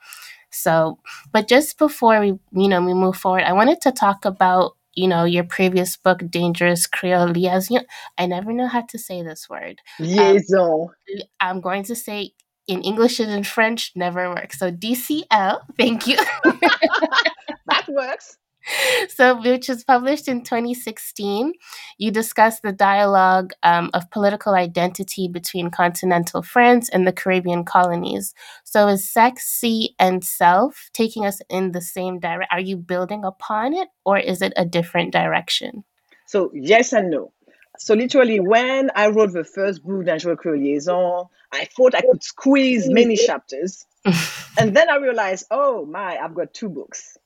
So, 0.53 0.99
but 1.31 1.47
just 1.47 1.77
before 1.77 2.19
we, 2.19 2.39
you 2.51 2.67
know, 2.67 2.81
we 2.81 2.93
move 2.93 3.17
forward, 3.17 3.43
I 3.43 3.53
wanted 3.53 3.81
to 3.81 3.91
talk 3.91 4.25
about, 4.25 4.75
you 4.93 5.07
know, 5.07 5.23
your 5.23 5.43
previous 5.43 5.97
book, 5.97 6.21
Dangerous 6.29 6.87
Creole 6.87 7.27
Liaison. 7.27 7.85
I 8.17 8.25
never 8.25 8.53
know 8.53 8.67
how 8.67 8.81
to 8.81 8.97
say 8.97 9.23
this 9.23 9.49
word. 9.49 9.79
Liaison. 9.99 10.89
Um, 10.89 11.21
I'm 11.39 11.61
going 11.61 11.83
to 11.83 11.95
say 11.95 12.33
in 12.67 12.81
English 12.81 13.19
and 13.19 13.31
in 13.31 13.43
French 13.43 13.91
never 13.95 14.29
works. 14.29 14.59
So 14.59 14.71
DCL, 14.71 15.61
thank 15.77 16.07
you. 16.07 16.17
that 16.43 17.85
works. 17.89 18.37
so 19.09 19.41
which 19.41 19.67
was 19.67 19.83
published 19.83 20.27
in 20.27 20.41
2016 20.41 21.53
you 21.97 22.11
discuss 22.11 22.59
the 22.61 22.71
dialogue 22.71 23.51
um, 23.63 23.89
of 23.93 24.09
political 24.11 24.53
identity 24.53 25.27
between 25.27 25.69
continental 25.69 26.41
france 26.41 26.89
and 26.89 27.05
the 27.07 27.11
caribbean 27.11 27.63
colonies. 27.65 28.33
So 28.63 28.87
is 28.87 29.09
sex 29.09 29.45
sea 29.45 29.95
and 29.99 30.23
self 30.23 30.89
taking 30.93 31.25
us 31.25 31.41
in 31.49 31.71
the 31.71 31.81
same 31.81 32.19
direction 32.19 32.47
are 32.51 32.59
you 32.59 32.77
building 32.77 33.23
upon 33.23 33.73
it 33.73 33.89
or 34.05 34.17
is 34.17 34.41
it 34.41 34.53
a 34.55 34.65
different 34.65 35.11
direction? 35.11 35.83
So 36.27 36.51
yes 36.53 36.93
and 36.93 37.09
no. 37.09 37.31
So 37.77 37.95
literally 37.95 38.39
when 38.39 38.91
i 38.95 39.07
wrote 39.07 39.33
the 39.33 39.43
first 39.43 39.83
book 39.83 40.05
d'Angelo 40.05 40.37
liaison 40.45 41.25
i 41.51 41.65
thought 41.65 41.95
i 41.95 42.01
could 42.01 42.23
squeeze 42.23 42.89
many 42.89 43.17
chapters. 43.17 43.85
And 44.59 44.75
then 44.75 44.89
i 44.89 44.97
realized 44.97 45.47
oh 45.51 45.85
my 45.85 46.17
i've 46.17 46.35
got 46.35 46.53
two 46.53 46.69
books 46.69 47.17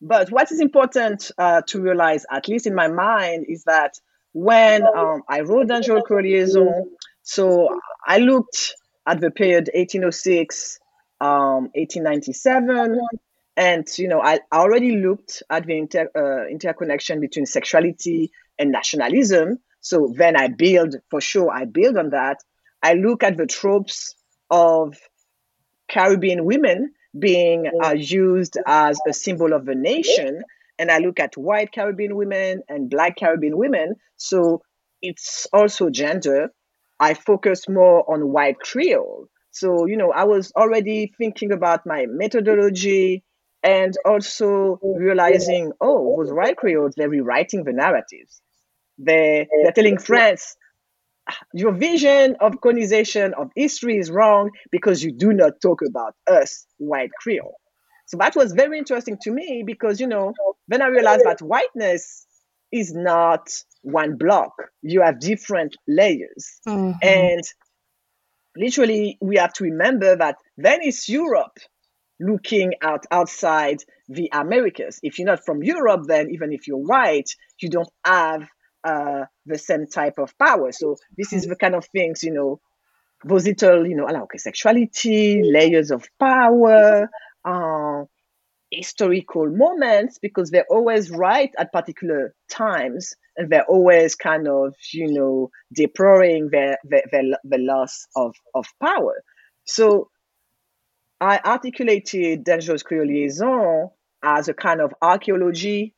but 0.00 0.30
what 0.30 0.50
is 0.50 0.60
important 0.60 1.30
uh, 1.36 1.62
to 1.68 1.80
realize, 1.80 2.24
at 2.30 2.48
least 2.48 2.66
in 2.66 2.74
my 2.74 2.88
mind, 2.88 3.46
is 3.48 3.64
that 3.64 3.98
when 4.32 4.82
um, 4.86 5.22
I 5.28 5.40
wrote 5.40 5.68
Dangereux 5.68 6.22
Liaison, 6.22 6.90
so 7.22 7.68
I 8.06 8.18
looked 8.18 8.74
at 9.06 9.20
the 9.20 9.30
period 9.30 9.68
1806, 9.74 10.78
um, 11.20 11.70
1897, 11.74 13.00
and 13.56 13.86
you 13.98 14.08
know 14.08 14.22
I 14.22 14.40
already 14.52 14.96
looked 14.96 15.42
at 15.50 15.66
the 15.66 15.76
inter, 15.76 16.08
uh, 16.16 16.48
interconnection 16.48 17.20
between 17.20 17.44
sexuality 17.44 18.30
and 18.58 18.70
nationalism. 18.70 19.58
So 19.82 20.12
then 20.16 20.36
I 20.36 20.48
build, 20.48 20.96
for 21.10 21.20
sure, 21.20 21.50
I 21.50 21.64
build 21.64 21.96
on 21.96 22.10
that. 22.10 22.38
I 22.82 22.94
look 22.94 23.22
at 23.22 23.36
the 23.36 23.46
tropes 23.46 24.14
of 24.50 24.96
Caribbean 25.90 26.44
women 26.44 26.92
being 27.18 27.70
uh, 27.82 27.92
used 27.92 28.56
as 28.66 28.98
a 29.08 29.12
symbol 29.12 29.52
of 29.52 29.68
a 29.68 29.74
nation. 29.74 30.42
And 30.78 30.90
I 30.90 30.98
look 30.98 31.20
at 31.20 31.36
white 31.36 31.72
Caribbean 31.72 32.16
women 32.16 32.62
and 32.68 32.88
black 32.88 33.16
Caribbean 33.16 33.56
women. 33.56 33.96
So 34.16 34.62
it's 35.02 35.46
also 35.52 35.90
gender. 35.90 36.52
I 36.98 37.14
focus 37.14 37.68
more 37.68 38.10
on 38.10 38.32
white 38.32 38.58
Creole. 38.58 39.28
So, 39.50 39.86
you 39.86 39.96
know, 39.96 40.12
I 40.12 40.24
was 40.24 40.52
already 40.56 41.12
thinking 41.18 41.52
about 41.52 41.86
my 41.86 42.06
methodology 42.08 43.24
and 43.62 43.94
also 44.04 44.78
realizing, 44.82 45.72
oh, 45.80 46.16
those 46.18 46.32
white 46.32 46.56
Creoles, 46.56 46.94
they're 46.96 47.08
rewriting 47.08 47.64
the 47.64 47.72
narratives. 47.72 48.40
They, 48.98 49.48
they're 49.62 49.72
telling 49.72 49.98
France, 49.98 50.56
your 51.52 51.72
vision 51.72 52.36
of 52.40 52.60
colonization 52.60 53.34
of 53.34 53.50
history 53.54 53.98
is 53.98 54.10
wrong 54.10 54.50
because 54.70 55.02
you 55.02 55.12
do 55.12 55.32
not 55.32 55.60
talk 55.60 55.80
about 55.86 56.14
us, 56.30 56.66
white 56.78 57.10
Creole. 57.20 57.56
So 58.06 58.16
that 58.18 58.34
was 58.34 58.52
very 58.52 58.78
interesting 58.78 59.18
to 59.22 59.30
me 59.30 59.62
because, 59.64 60.00
you 60.00 60.06
know, 60.06 60.34
then 60.68 60.82
I 60.82 60.86
realized 60.86 61.24
that 61.24 61.40
whiteness 61.40 62.26
is 62.72 62.92
not 62.92 63.48
one 63.82 64.16
block. 64.16 64.52
You 64.82 65.02
have 65.02 65.20
different 65.20 65.76
layers. 65.86 66.60
Mm-hmm. 66.66 66.98
And 67.02 67.42
literally, 68.56 69.16
we 69.20 69.36
have 69.36 69.52
to 69.54 69.64
remember 69.64 70.16
that 70.16 70.36
then 70.56 70.80
it's 70.82 71.08
Europe 71.08 71.58
looking 72.18 72.74
out 72.82 73.04
outside 73.10 73.78
the 74.08 74.28
Americas. 74.32 74.98
If 75.02 75.18
you're 75.18 75.26
not 75.26 75.44
from 75.44 75.62
Europe, 75.62 76.02
then 76.06 76.30
even 76.30 76.52
if 76.52 76.66
you're 76.66 76.76
white, 76.76 77.30
you 77.60 77.70
don't 77.70 77.88
have 78.04 78.46
uh, 78.84 79.24
the 79.46 79.58
same 79.58 79.86
type 79.86 80.18
of 80.18 80.36
power. 80.38 80.72
So 80.72 80.96
this 81.16 81.32
is 81.32 81.46
the 81.46 81.56
kind 81.56 81.74
of 81.74 81.86
things, 81.86 82.22
you 82.22 82.32
know, 82.32 82.60
little, 83.24 83.86
you 83.86 83.96
know, 83.96 84.06
okay, 84.06 84.38
sexuality, 84.38 85.42
layers 85.44 85.90
of 85.90 86.08
power, 86.18 87.08
uh, 87.44 88.04
historical 88.70 89.46
moments, 89.50 90.18
because 90.18 90.50
they're 90.50 90.66
always 90.70 91.10
right 91.10 91.50
at 91.58 91.72
particular 91.72 92.34
times, 92.48 93.14
and 93.36 93.50
they're 93.50 93.64
always 93.64 94.14
kind 94.14 94.48
of, 94.48 94.74
you 94.92 95.12
know, 95.12 95.50
deploring 95.74 96.48
their, 96.50 96.78
their 96.84 97.02
the 97.44 97.58
loss 97.58 98.06
of, 98.16 98.34
of 98.54 98.66
power. 98.82 99.22
So 99.64 100.08
I 101.20 101.40
articulated 101.44 102.44
Dangerous 102.44 102.82
Creole 102.82 103.06
Liaison 103.06 103.90
as 104.22 104.48
a 104.48 104.54
kind 104.54 104.80
of 104.80 104.94
archaeology 105.02 105.94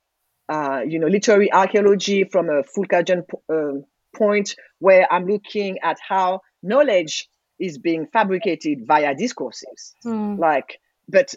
uh, 0.53 0.83
you 0.87 0.99
know, 0.99 1.07
literary 1.07 1.51
archaeology 1.51 2.25
from 2.25 2.51
a 2.51 2.63
Foucauldian 2.63 3.25
uh, 3.49 3.81
point 4.15 4.55
where 4.81 5.11
I'm 5.11 5.27
looking 5.27 5.79
at 5.83 5.97
how 6.07 6.43
knowledge 6.63 7.27
is 7.59 7.79
being 7.79 8.07
fabricated 8.13 8.87
via 8.87 9.15
discourses, 9.15 9.95
mm. 10.05 10.39
like, 10.39 10.79
but 11.09 11.35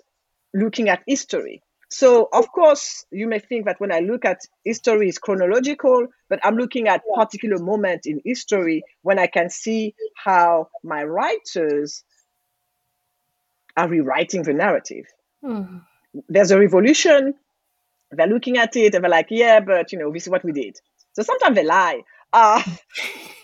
looking 0.54 0.90
at 0.90 1.02
history. 1.08 1.62
So, 1.90 2.28
of 2.34 2.52
course, 2.52 3.06
you 3.10 3.28
may 3.28 3.40
think 3.40 3.68
that 3.68 3.80
when 3.80 3.94
I 3.94 4.00
look 4.00 4.26
at 4.26 4.40
history 4.66 5.08
is 5.08 5.18
chronological, 5.18 6.08
but 6.28 6.40
I'm 6.44 6.58
looking 6.58 6.90
at 6.90 7.02
particular 7.16 7.58
moment 7.58 8.06
in 8.06 8.20
history 8.26 8.84
when 9.02 9.18
I 9.18 9.28
can 9.28 9.50
see 9.50 9.96
how 10.14 10.68
my 10.84 11.06
writers 11.06 12.04
are 13.78 13.88
rewriting 13.88 14.44
the 14.44 14.54
narrative. 14.54 15.06
Mm. 15.42 15.84
There's 16.28 16.52
a 16.52 16.60
revolution 16.60 17.36
they're 18.18 18.28
looking 18.28 18.58
at 18.58 18.76
it 18.76 18.96
and 18.96 19.04
they're 19.04 19.12
like, 19.12 19.28
yeah, 19.30 19.60
but 19.60 19.92
you 19.92 20.00
know, 20.00 20.12
this 20.12 20.24
is 20.24 20.30
what 20.30 20.44
we 20.44 20.52
did. 20.52 20.78
So 21.14 21.24
sometimes 21.24 21.56
they 21.56 21.64
lie. 21.64 22.02
Uh, 22.34 22.62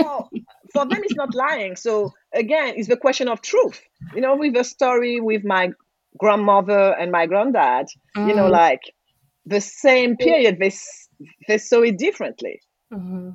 oh, 0.00 0.28
for 0.72 0.86
them, 0.86 1.00
it's 1.02 1.14
not 1.14 1.34
lying. 1.34 1.76
So 1.76 2.12
again, 2.34 2.74
it's 2.76 2.88
the 2.88 2.96
question 2.96 3.28
of 3.28 3.40
truth. 3.40 3.80
You 4.14 4.20
know, 4.20 4.36
with 4.36 4.54
the 4.54 4.64
story 4.64 5.20
with 5.20 5.44
my 5.44 5.70
grandmother 6.18 6.94
and 6.98 7.12
my 7.12 7.26
granddad, 7.26 7.86
mm. 8.16 8.28
you 8.28 8.34
know, 8.34 8.48
mm. 8.48 8.50
like 8.50 8.80
the 9.46 9.60
same 9.60 10.16
period 10.16 10.58
they 10.58 10.72
they 11.48 11.58
saw 11.58 11.82
it 11.82 11.98
differently. 11.98 12.60
Mm-hmm. 12.92 13.30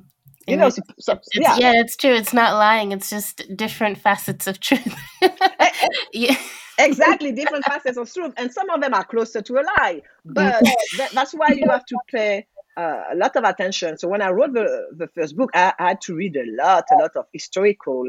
You 0.46 0.56
know, 0.56 0.70
so, 0.70 0.80
so, 0.98 1.12
it's, 1.12 1.28
yeah. 1.34 1.56
yeah, 1.58 1.72
it's 1.80 1.94
true. 1.94 2.14
It's 2.14 2.32
not 2.32 2.54
lying. 2.54 2.92
It's 2.92 3.10
just 3.10 3.42
different 3.54 3.98
facets 3.98 4.46
of 4.46 4.60
truth. 4.60 4.94
yeah. 6.12 6.36
Exactly, 6.78 7.32
different 7.32 7.64
facets 7.64 7.98
of 7.98 8.12
truth, 8.12 8.32
and 8.36 8.52
some 8.52 8.70
of 8.70 8.80
them 8.80 8.94
are 8.94 9.04
closer 9.04 9.42
to 9.42 9.54
a 9.54 9.62
lie. 9.62 10.02
But 10.24 10.62
that, 10.96 11.10
that's 11.12 11.32
why 11.32 11.48
you 11.50 11.68
have 11.68 11.84
to 11.86 11.98
pay 12.10 12.46
uh, 12.76 13.02
a 13.10 13.16
lot 13.16 13.34
of 13.34 13.44
attention. 13.44 13.98
So 13.98 14.06
when 14.08 14.22
I 14.22 14.30
wrote 14.30 14.52
the 14.52 14.88
the 14.96 15.08
first 15.08 15.36
book, 15.36 15.50
I, 15.54 15.72
I 15.78 15.88
had 15.88 16.00
to 16.02 16.14
read 16.14 16.36
a 16.36 16.44
lot, 16.46 16.84
a 16.92 16.96
lot 16.96 17.16
of 17.16 17.26
historical, 17.32 18.08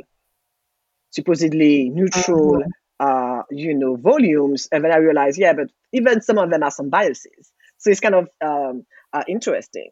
supposedly 1.10 1.90
neutral, 1.90 2.64
uh, 3.00 3.42
you 3.50 3.74
know, 3.74 3.96
volumes, 3.96 4.68
and 4.72 4.84
then 4.84 4.92
I 4.92 4.98
realized, 4.98 5.40
yeah, 5.40 5.54
but 5.54 5.70
even 5.92 6.22
some 6.22 6.38
of 6.38 6.52
them 6.52 6.62
are 6.62 6.72
some 6.72 6.90
biases. 6.90 7.52
So 7.78 7.90
it's 7.90 8.00
kind 8.00 8.16
of 8.16 8.30
um, 8.46 8.86
uh, 9.14 9.24
interesting. 9.28 9.90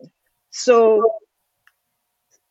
So 0.52 1.04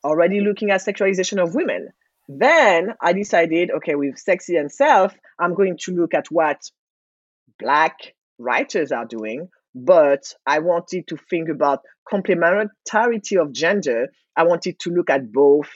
already 0.02 0.40
looking 0.40 0.70
at 0.70 0.80
sexualization 0.80 1.42
of 1.42 1.54
women. 1.54 1.92
Then 2.28 2.94
I 3.00 3.12
decided, 3.12 3.70
okay, 3.70 3.94
with 3.94 4.18
Sex, 4.18 4.46
Sea 4.46 4.56
and 4.56 4.70
Self, 4.72 5.14
I'm 5.38 5.54
going 5.54 5.76
to 5.82 5.92
look 5.92 6.14
at 6.14 6.26
what 6.30 6.70
black 7.58 8.14
writers 8.38 8.92
are 8.92 9.04
doing, 9.04 9.48
but 9.74 10.32
I 10.46 10.58
wanted 10.58 11.06
to 11.08 11.16
think 11.16 11.48
about 11.48 11.80
complementarity 12.10 13.40
of 13.40 13.52
gender. 13.52 14.08
I 14.36 14.44
wanted 14.44 14.78
to 14.80 14.90
look 14.90 15.10
at 15.10 15.32
both 15.32 15.68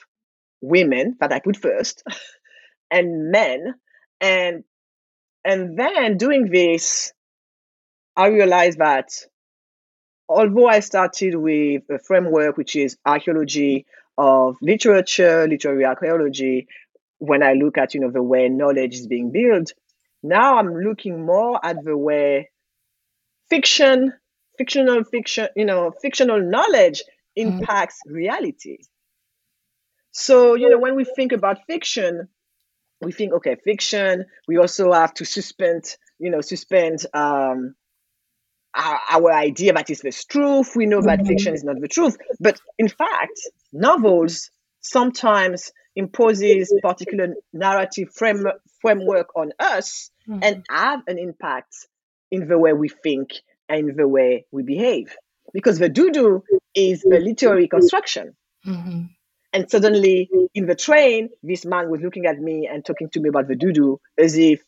women 0.61 1.17
that 1.21 1.33
I 1.33 1.41
put 1.41 1.57
first 1.57 2.03
and 2.91 3.31
men. 3.31 3.75
And 4.21 4.65
and 5.45 5.79
then 5.79 6.19
doing 6.19 6.51
this, 6.51 7.13
I 8.17 8.27
realized 8.27 8.79
that 8.79 9.09
although 10.29 10.69
I 10.69 10.81
started 10.81 11.35
with 11.35 11.83
a 11.91 11.99
framework 11.99 12.57
which 12.57 12.77
is 12.77 12.99
archaeology 13.07 13.87
of 14.21 14.57
literature, 14.61 15.49
literary 15.49 15.87
archaeology, 15.87 16.69
when 17.19 17.43
I 17.43 17.55
look 17.55 17.79
at 17.79 17.95
you 17.95 18.01
know 18.01 18.11
the 18.11 18.23
way 18.23 18.49
knowledge 18.49 18.95
is 18.95 19.07
being 19.07 19.33
built, 19.33 19.73
now 20.23 20.59
I'm 20.59 20.77
looking 20.77 21.25
more 21.25 21.59
at 21.65 21.83
the 21.83 21.97
way 21.97 22.51
fiction, 23.49 24.13
fictional 24.59 25.05
fiction, 25.05 25.49
you 25.57 25.65
know, 25.65 25.93
fictional 26.03 26.41
knowledge 26.41 27.03
impacts 27.35 27.99
mm. 28.07 28.13
reality. 28.13 28.79
So, 30.13 30.55
you 30.55 30.69
know, 30.69 30.79
when 30.79 30.97
we 30.97 31.05
think 31.05 31.33
about 31.33 31.67
fiction, 31.67 32.29
we 33.01 33.13
think, 33.13 33.33
okay, 33.33 33.57
fiction, 33.65 34.27
we 34.47 34.59
also 34.59 34.93
have 34.93 35.15
to 35.15 35.25
suspend, 35.25 35.85
you 36.19 36.31
know, 36.31 36.41
suspend 36.43 37.07
um, 37.15 37.75
our, 38.75 39.01
our 39.11 39.33
idea 39.33 39.73
that 39.73 39.91
is 39.91 40.01
the 40.01 40.13
truth. 40.31 40.75
We 40.77 40.87
know 40.87 41.01
that 41.03 41.21
mm-hmm. 41.21 41.29
fiction 41.29 41.55
is 41.55 41.65
not 41.65 41.81
the 41.81 41.89
truth. 41.89 42.17
But 42.39 42.61
in 42.79 42.89
fact, 42.89 43.41
novels 43.73 44.51
sometimes 44.81 45.73
imposes 45.97 46.73
particular 46.83 47.35
narrative 47.53 48.13
frame, 48.15 48.47
framework 48.81 49.29
on 49.37 49.53
us 49.59 50.11
mm-hmm. 50.29 50.41
and 50.43 50.65
have 50.71 51.01
an 51.07 51.19
impact 51.19 51.75
in 52.31 52.49
the 52.49 52.59
way 52.59 52.73
we 52.73 52.89
think 52.89 53.31
and 53.69 53.97
the 53.97 54.09
way 54.09 54.47
we 54.51 54.63
behave. 54.63 55.15
Because 55.53 55.79
the 55.79 55.91
doudou 55.91 56.43
is 56.75 57.05
a 57.05 57.19
literary 57.19 57.69
construction. 57.69 58.37
Mm-hmm. 58.67 59.03
And 59.53 59.71
suddenly 59.71 60.31
in 60.55 60.67
the 60.67 60.77
train, 60.77 61.31
this 61.43 61.65
man 61.65 61.91
was 61.91 62.01
looking 62.01 62.27
at 62.27 62.39
me 62.39 62.69
and 62.73 62.85
talking 62.85 63.11
to 63.11 63.21
me 63.21 63.29
about 63.29 63.49
the 63.49 63.57
doudou 63.57 63.99
as 64.17 64.39
if 64.39 64.63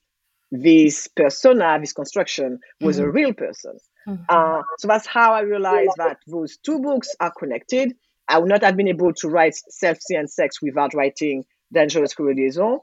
this 0.50 1.08
persona, 1.08 1.78
this 1.80 1.92
construction 1.92 2.58
was 2.80 2.98
mm-hmm. 2.98 3.06
a 3.06 3.10
real 3.10 3.32
person. 3.32 3.78
Mm-hmm. 4.08 4.24
Uh, 4.28 4.62
so 4.78 4.88
that's 4.88 5.06
how 5.06 5.32
I 5.32 5.40
realized 5.40 5.92
that 5.96 6.18
those 6.26 6.56
two 6.58 6.80
books 6.80 7.14
are 7.20 7.32
connected. 7.32 7.94
I 8.28 8.38
would 8.38 8.48
not 8.48 8.62
have 8.62 8.76
been 8.76 8.88
able 8.88 9.12
to 9.14 9.28
write 9.28 9.54
Sex, 9.54 10.06
Sea 10.06 10.16
and 10.16 10.30
Self 10.30 10.50
without 10.62 10.94
writing 10.94 11.44
Dangerous 11.72 12.18
Liaison. 12.18 12.78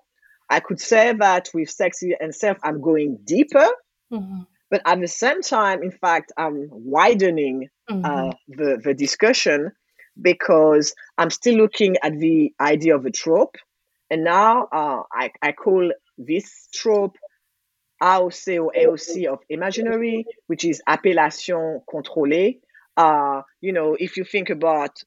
I 0.50 0.60
could 0.60 0.80
say 0.80 1.14
that 1.14 1.50
with 1.54 1.70
Sex, 1.70 2.00
Sea 2.00 2.16
and 2.20 2.34
Self, 2.34 2.58
I'm 2.64 2.82
going 2.82 3.20
deeper, 3.24 3.68
mm-hmm. 4.12 4.42
but 4.70 4.82
at 4.86 5.00
the 5.00 5.08
same 5.08 5.42
time, 5.42 5.84
in 5.84 5.92
fact, 5.92 6.32
I'm 6.38 6.68
widening 6.72 7.70
mm-hmm. 7.90 8.06
uh, 8.06 8.32
the, 8.48 8.82
the 8.84 8.94
discussion 8.94 9.72
because 10.22 10.94
I'm 11.18 11.30
still 11.30 11.56
looking 11.56 11.98
at 12.02 12.18
the 12.18 12.54
idea 12.60 12.96
of 12.96 13.06
a 13.06 13.12
trope. 13.12 13.56
And 14.10 14.24
now 14.24 14.68
uh, 14.72 15.04
I, 15.14 15.32
I 15.42 15.52
call 15.52 15.92
this 16.18 16.68
trope 16.74 17.16
AOC 18.02 18.64
or 18.64 18.72
AOC 18.78 19.26
of 19.26 19.40
imaginary, 19.50 20.26
which 20.48 20.66
is 20.66 20.82
appellation 20.88 21.82
contrôlée. 21.92 22.60
Uh, 22.96 23.42
you 23.62 23.72
know, 23.74 23.96
if 24.00 24.18
you 24.18 24.24
think 24.24 24.50
about 24.50 25.04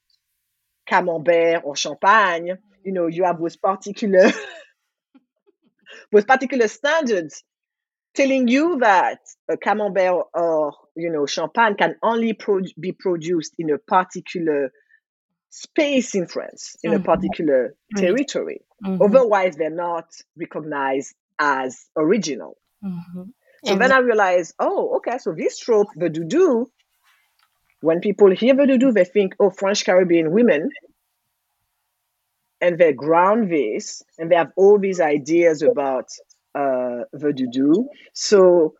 camembert 0.86 1.62
or 1.64 1.76
champagne, 1.76 2.58
you 2.84 2.92
know, 2.92 3.06
you 3.06 3.24
have 3.24 3.38
those 3.38 3.56
particular 3.56 4.30
those 6.12 6.24
particular 6.24 6.68
standards 6.68 7.42
telling 8.14 8.48
you 8.48 8.78
that 8.80 9.18
a 9.48 9.56
camembert 9.56 10.26
or 10.34 10.72
you 10.96 11.10
know 11.10 11.26
champagne 11.26 11.74
can 11.74 11.96
only 12.02 12.32
pro- 12.32 12.60
be 12.78 12.92
produced 12.92 13.54
in 13.58 13.70
a 13.70 13.78
particular 13.78 14.70
space 15.50 16.14
in 16.14 16.26
France, 16.26 16.76
in 16.82 16.92
mm-hmm. 16.92 17.02
a 17.02 17.04
particular 17.04 17.74
territory. 17.96 18.62
Mm-hmm. 18.84 19.02
Otherwise, 19.02 19.56
they're 19.56 19.70
not 19.70 20.06
recognized 20.36 21.14
as 21.38 21.86
original. 21.96 22.56
Mm-hmm. 22.84 23.22
So 23.64 23.72
and 23.72 23.80
then 23.80 23.92
I 23.92 23.98
realized, 23.98 24.54
oh, 24.58 24.96
okay, 24.96 25.18
so 25.18 25.32
this 25.32 25.58
trope, 25.58 25.88
the 25.94 26.10
doudou, 26.10 26.66
when 27.80 28.00
people 28.00 28.30
hear 28.30 28.54
the 28.54 28.64
doudou, 28.64 28.92
they 28.92 29.04
think, 29.04 29.34
oh, 29.38 29.50
French 29.50 29.84
Caribbean 29.84 30.32
women. 30.32 30.70
And 32.60 32.78
they 32.78 32.92
ground 32.92 33.50
this 33.50 34.02
and 34.18 34.30
they 34.30 34.36
have 34.36 34.52
all 34.56 34.78
these 34.78 35.00
ideas 35.00 35.62
about 35.62 36.06
uh, 36.54 37.06
the 37.12 37.32
doudou. 37.32 37.86
So 38.14 38.74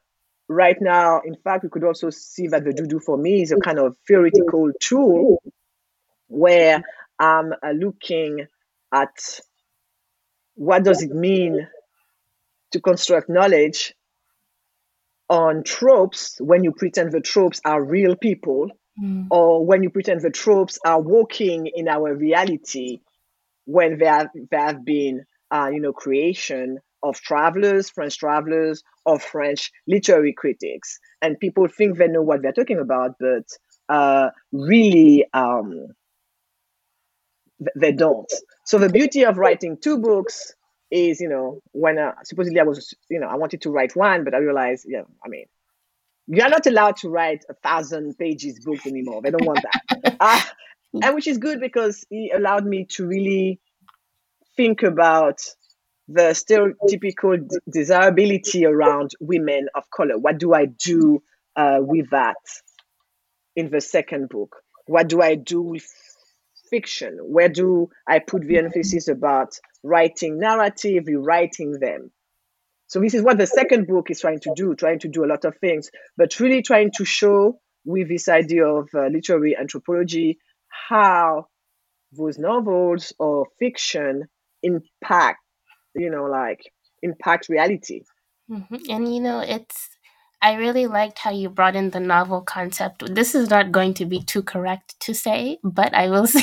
right 0.49 0.77
now, 0.81 1.21
in 1.25 1.37
fact, 1.37 1.65
we 1.65 1.71
could 1.71 1.85
also 1.85 2.11
see 2.11 2.49
that 2.49 2.65
the 2.65 2.71
doudou 2.71 3.03
for 3.03 3.17
me 3.17 3.43
is 3.43 3.53
a 3.53 3.57
kind 3.57 3.79
of 3.79 3.97
theoretical 4.07 4.71
tool 4.81 5.43
where 6.29 6.83
I'm 7.19 7.53
uh, 7.53 7.71
looking 7.71 8.47
at 8.93 9.41
what 10.55 10.85
does 10.85 11.03
it 11.03 11.11
mean 11.11 11.67
to 12.73 12.81
construct 12.81 13.29
knowledge 13.29 13.95
on 15.29 15.63
tropes 15.63 16.37
when 16.41 16.65
you 16.65 16.73
pretend 16.73 17.13
the 17.13 17.21
tropes 17.21 17.61
are 17.65 17.83
real 17.83 18.17
people 18.17 18.71
mm. 19.03 19.27
or 19.31 19.65
when 19.65 19.83
you 19.83 19.91
pretend 19.91 20.21
the 20.21 20.31
tropes 20.31 20.79
are 20.85 21.01
walking 21.01 21.67
in 21.75 21.89
our 21.89 22.15
reality 22.15 23.01
when 23.65 23.99
there 23.99 24.13
have, 24.13 24.29
there 24.51 24.67
have 24.67 24.85
been 24.85 25.25
uh, 25.51 25.71
you 25.73 25.81
know 25.81 25.93
creation 25.93 26.79
of 27.03 27.21
travelers 27.21 27.89
french 27.91 28.19
travelers 28.19 28.83
or 29.07 29.19
french 29.19 29.71
literary 29.87 30.33
critics 30.33 30.99
and 31.21 31.41
people 31.41 31.67
think 31.67 31.97
they 31.97 32.09
know 32.09 32.23
what 32.23 32.43
they're 32.43 32.53
talking 32.53 32.79
about 32.79 33.13
but 33.19 33.47
uh, 33.89 34.29
really 34.53 35.25
um, 35.35 35.87
they 37.77 37.93
don't 37.93 38.33
so 38.65 38.79
the 38.79 38.89
beauty 38.89 39.25
of 39.25 39.39
writing 39.39 39.77
two 39.81 39.99
books 39.99 40.55
is 40.93 41.21
you 41.21 41.29
know 41.29 41.61
when 41.73 41.99
uh, 41.99 42.13
supposedly 42.25 42.61
I 42.61 42.65
was 42.65 42.95
you 43.11 43.19
know 43.19 43.27
I 43.27 43.37
wanted 43.37 43.63
to 43.63 43.71
write 43.71 43.97
one, 43.97 44.25
but 44.25 44.35
I 44.35 44.39
realized 44.39 44.87
yeah 44.89 45.03
I 45.25 45.29
mean 45.29 45.47
you 46.29 46.43
are 46.43 46.49
not 46.51 46.67
allowed 46.67 46.97
to 46.99 47.09
write 47.09 47.45
a 47.51 47.55
thousand 47.55 48.17
pages 48.17 48.61
book 48.61 48.87
anymore. 48.87 49.23
They 49.23 49.31
don't 49.31 49.45
want 49.45 49.61
that, 49.63 50.17
uh, 50.21 50.41
and 51.03 51.15
which 51.15 51.27
is 51.27 51.39
good 51.39 51.61
because 51.61 52.05
it 52.11 52.33
allowed 52.37 52.65
me 52.65 52.87
to 52.91 53.07
really 53.07 53.61
think 54.57 54.83
about 54.83 55.41
the 56.09 56.31
stereotypical 56.35 57.49
d- 57.49 57.57
desirability 57.71 58.67
around 58.67 59.13
women 59.21 59.69
of 59.75 59.85
color. 59.91 60.19
What 60.19 60.39
do 60.39 60.53
I 60.53 60.67
do 60.67 61.23
uh, 61.57 61.79
with 61.81 62.11
that 62.11 62.37
in 63.57 63.71
the 63.71 63.81
second 63.81 64.29
book? 64.29 64.57
What 64.87 65.09
do 65.09 65.23
I 65.23 65.37
do 65.37 65.63
with 65.63 65.89
fiction? 66.73 67.19
Where 67.21 67.51
do 67.51 67.91
I 68.09 68.19
put 68.19 68.49
the 68.49 68.59
emphasis 68.59 69.09
about 69.09 69.51
writing 69.85 70.39
narrative, 70.39 71.05
rewriting 71.07 71.79
them? 71.79 72.11
So 72.87 73.01
this 73.01 73.15
is 73.15 73.23
what 73.23 73.39
the 73.39 73.47
second 73.47 73.87
book 73.87 74.11
is 74.11 74.21
trying 74.21 74.41
to 74.41 74.53
do, 74.57 74.75
trying 74.75 74.99
to 75.01 75.09
do 75.09 75.25
a 75.25 75.31
lot 75.33 75.45
of 75.45 75.57
things, 75.59 75.91
but 76.17 76.41
really 76.41 76.63
trying 76.63 76.91
to 76.97 77.05
show 77.05 77.59
with 77.85 78.09
this 78.09 78.29
idea 78.29 78.67
of 78.67 78.89
uh, 78.95 79.07
literary 79.07 79.57
anthropology 79.57 80.39
how 80.89 81.47
those 82.13 82.39
novels 82.39 83.13
or 83.19 83.47
fiction 83.59 84.25
impact, 84.63 85.41
you 85.95 86.11
know, 86.11 86.25
like 86.25 86.61
impact 87.03 87.49
reality. 87.49 88.03
Mm-hmm. 88.51 88.91
And 88.91 89.15
you 89.15 89.21
know, 89.21 89.41
it's 89.41 89.89
I 90.43 90.55
really 90.55 90.89
liked 90.89 91.21
how 91.21 91.31
you 91.31 91.49
brought 91.49 91.77
in 91.77 91.91
the 91.91 92.01
novel 92.01 92.41
concept. 92.43 93.15
This 93.15 93.35
is 93.35 93.49
not 93.49 93.71
going 93.71 93.95
to 93.95 94.05
be 94.05 94.21
too 94.21 94.43
correct 94.43 94.99
to 95.01 95.15
say, 95.15 95.59
but 95.63 95.95
I 95.95 96.11
will 96.11 96.27
say 96.37 96.43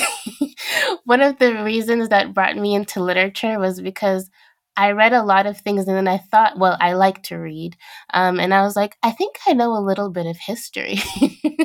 one 1.03 1.21
of 1.21 1.37
the 1.37 1.63
reasons 1.63 2.07
that 2.09 2.33
brought 2.33 2.55
me 2.55 2.73
into 2.73 3.03
literature 3.03 3.59
was 3.59 3.81
because 3.81 4.29
I 4.77 4.91
read 4.91 5.11
a 5.11 5.23
lot 5.23 5.45
of 5.45 5.59
things 5.59 5.85
and 5.85 5.97
then 5.97 6.07
I 6.07 6.17
thought, 6.17 6.57
well, 6.57 6.77
I 6.79 6.93
like 6.93 7.23
to 7.23 7.35
read. 7.35 7.75
Um, 8.13 8.39
and 8.39 8.53
I 8.53 8.61
was 8.61 8.77
like, 8.77 8.95
I 9.03 9.11
think 9.11 9.35
I 9.45 9.51
know 9.51 9.73
a 9.73 9.83
little 9.83 10.09
bit 10.09 10.25
of 10.25 10.37
history 10.37 10.99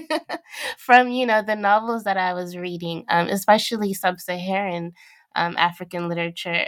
from, 0.78 1.11
you 1.11 1.24
know, 1.24 1.41
the 1.41 1.55
novels 1.55 2.03
that 2.03 2.16
I 2.16 2.35
was 2.35 2.57
reading, 2.57 3.05
um, 3.09 3.28
especially 3.28 3.95
sub 3.95 4.18
Saharan 4.18 4.93
um, 5.37 5.57
African 5.57 6.09
literature 6.09 6.66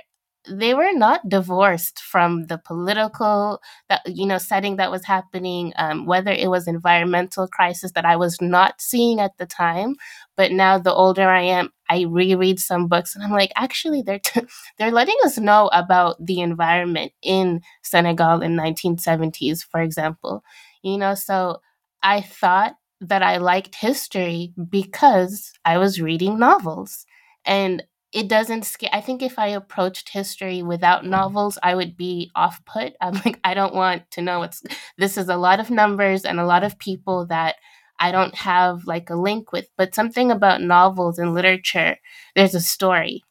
they 0.49 0.75
were 0.75 0.93
not 0.93 1.29
divorced 1.29 2.01
from 2.01 2.47
the 2.47 2.59
political 2.59 3.61
that 3.89 4.03
you 4.07 4.27
know 4.27 4.39
setting 4.39 4.77
that 4.77 4.91
was 4.91 5.05
happening 5.05 5.73
um, 5.77 6.07
whether 6.07 6.31
it 6.31 6.49
was 6.51 6.69
environmental 6.69 7.49
crisis 7.49 7.93
that 7.93 8.05
i 8.05 8.17
was 8.17 8.41
not 8.41 8.81
seeing 8.81 9.19
at 9.21 9.37
the 9.39 9.47
time 9.47 9.97
but 10.37 10.53
now 10.53 10.79
the 10.79 10.93
older 10.93 11.29
i 11.29 11.43
am 11.43 11.71
i 11.91 12.03
reread 12.03 12.59
some 12.61 12.87
books 12.87 13.15
and 13.15 13.25
i'm 13.25 13.33
like 13.33 13.53
actually 13.57 14.03
they're 14.03 14.21
t- 14.21 14.41
they're 14.79 14.93
letting 14.93 15.17
us 15.25 15.39
know 15.39 15.69
about 15.73 16.17
the 16.25 16.41
environment 16.41 17.13
in 17.23 17.61
senegal 17.83 18.41
in 18.43 18.55
1970s 18.57 19.63
for 19.65 19.81
example 19.81 20.45
you 20.83 20.97
know 20.97 21.15
so 21.15 21.61
i 22.03 22.21
thought 22.21 22.75
that 23.01 23.23
i 23.23 23.37
liked 23.37 23.75
history 23.75 24.53
because 24.71 25.53
i 25.65 25.77
was 25.79 26.01
reading 26.01 26.39
novels. 26.39 27.05
And 27.45 27.85
it 28.17 28.29
doesn't 28.29 28.65
scare 28.65 28.91
i 28.93 29.01
think 29.01 29.23
if 29.23 29.39
i 29.39 29.49
approached 29.49 30.09
history 30.09 30.63
without 30.63 31.05
novels 31.05 31.59
i 31.63 31.75
would 31.75 31.97
be 31.97 32.31
off 32.35 32.65
put. 32.65 32.95
I'm 33.01 33.15
like 33.25 33.39
i 33.45 33.55
don't 33.55 33.75
want 33.75 34.11
to 34.13 34.23
know 34.23 34.39
what's 34.41 34.63
this 34.99 35.19
is 35.19 35.29
a 35.29 35.37
lot 35.37 35.61
of 35.61 35.71
numbers 35.71 36.25
and 36.25 36.41
a 36.41 36.47
lot 36.47 36.65
of 36.65 36.79
people 36.79 37.27
that 37.27 37.57
i 38.01 38.11
don't 38.11 38.35
have 38.35 38.87
like 38.87 39.11
a 39.11 39.17
link 39.17 39.53
with. 39.53 39.69
But 39.77 39.95
something 39.95 40.31
about 40.31 40.63
novels 40.63 41.19
and 41.19 41.35
literature 41.35 41.97
there's 42.35 42.55
a 42.55 42.61
story. 42.61 43.23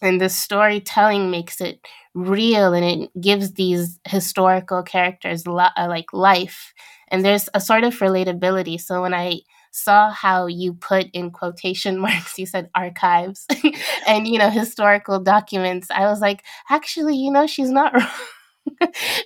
And 0.00 0.20
the 0.20 0.28
storytelling 0.28 1.30
makes 1.30 1.60
it 1.60 1.80
real 2.14 2.72
and 2.72 2.84
it 2.84 3.20
gives 3.20 3.54
these 3.54 3.98
historical 4.06 4.82
characters 4.82 5.46
li- 5.46 5.76
uh, 5.76 5.88
like 5.88 6.12
life. 6.12 6.72
And 7.08 7.24
there's 7.24 7.48
a 7.54 7.60
sort 7.60 7.84
of 7.84 7.94
relatability. 7.98 8.80
So 8.80 9.02
when 9.02 9.14
i 9.14 9.40
saw 9.78 10.10
how 10.10 10.46
you 10.46 10.74
put 10.74 11.06
in 11.12 11.30
quotation 11.30 11.98
marks 12.06 12.38
you 12.38 12.46
said 12.46 12.68
archives 12.74 13.46
and 14.06 14.26
you 14.26 14.38
know 14.38 14.50
historical 14.50 15.20
documents 15.20 15.88
i 15.90 16.06
was 16.06 16.20
like 16.20 16.44
actually 16.70 17.16
you 17.16 17.30
know 17.30 17.46
she's 17.46 17.70
not 17.70 17.92
wrong. 17.94 18.08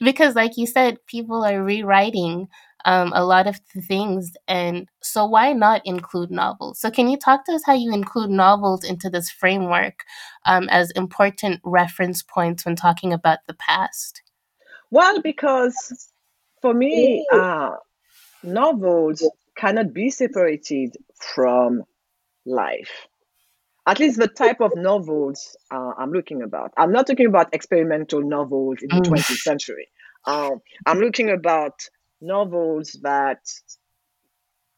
Because 0.01 0.35
like 0.35 0.57
you 0.57 0.67
said 0.67 0.99
people 1.07 1.45
are 1.45 1.63
rewriting 1.63 2.49
um, 2.85 3.13
a 3.15 3.25
lot 3.25 3.47
of 3.47 3.61
things 3.87 4.33
and 4.49 4.89
so 5.03 5.25
why 5.25 5.53
not 5.53 5.83
include 5.85 6.31
novels? 6.31 6.81
So 6.81 6.91
can 6.91 7.09
you 7.09 7.17
talk 7.17 7.45
to 7.47 7.53
us 7.53 7.63
how 7.65 7.75
you 7.75 7.93
include 7.93 8.31
novels 8.31 8.85
into 8.85 9.09
this 9.09 9.31
framework 9.31 10.01
um, 10.47 10.69
as 10.69 10.91
important 10.93 11.61
reference 11.65 12.23
points 12.23 12.65
when 12.65 12.77
talking 12.77 13.13
about 13.13 13.39
the 13.47 13.55
past? 13.55 14.23
Well 14.91 15.21
because 15.21 16.11
for 16.61 16.75
me 16.75 17.27
uh, 17.33 17.71
novels 18.43 19.29
cannot 19.57 19.93
be 19.93 20.11
separated 20.11 20.97
from 21.21 21.83
life. 22.47 22.91
At 23.87 23.99
least 23.99 24.19
the 24.19 24.29
type 24.29 24.61
of 24.61 24.73
novels 24.77 25.57
uh, 25.71 25.93
I'm 25.99 26.13
looking 26.13 26.43
about. 26.43 26.73
I'm 26.77 26.93
not 26.93 27.07
talking 27.07 27.27
about 27.27 27.53
experimental 27.53 28.23
novels 28.23 28.79
in 28.81 28.89
the 28.89 29.03
mm. 29.03 29.13
20th 29.13 29.39
century. 29.39 29.89
Um, 30.25 30.61
I'm 30.87 30.99
looking 30.99 31.31
about 31.31 31.81
novels 32.21 32.97
that 33.03 33.41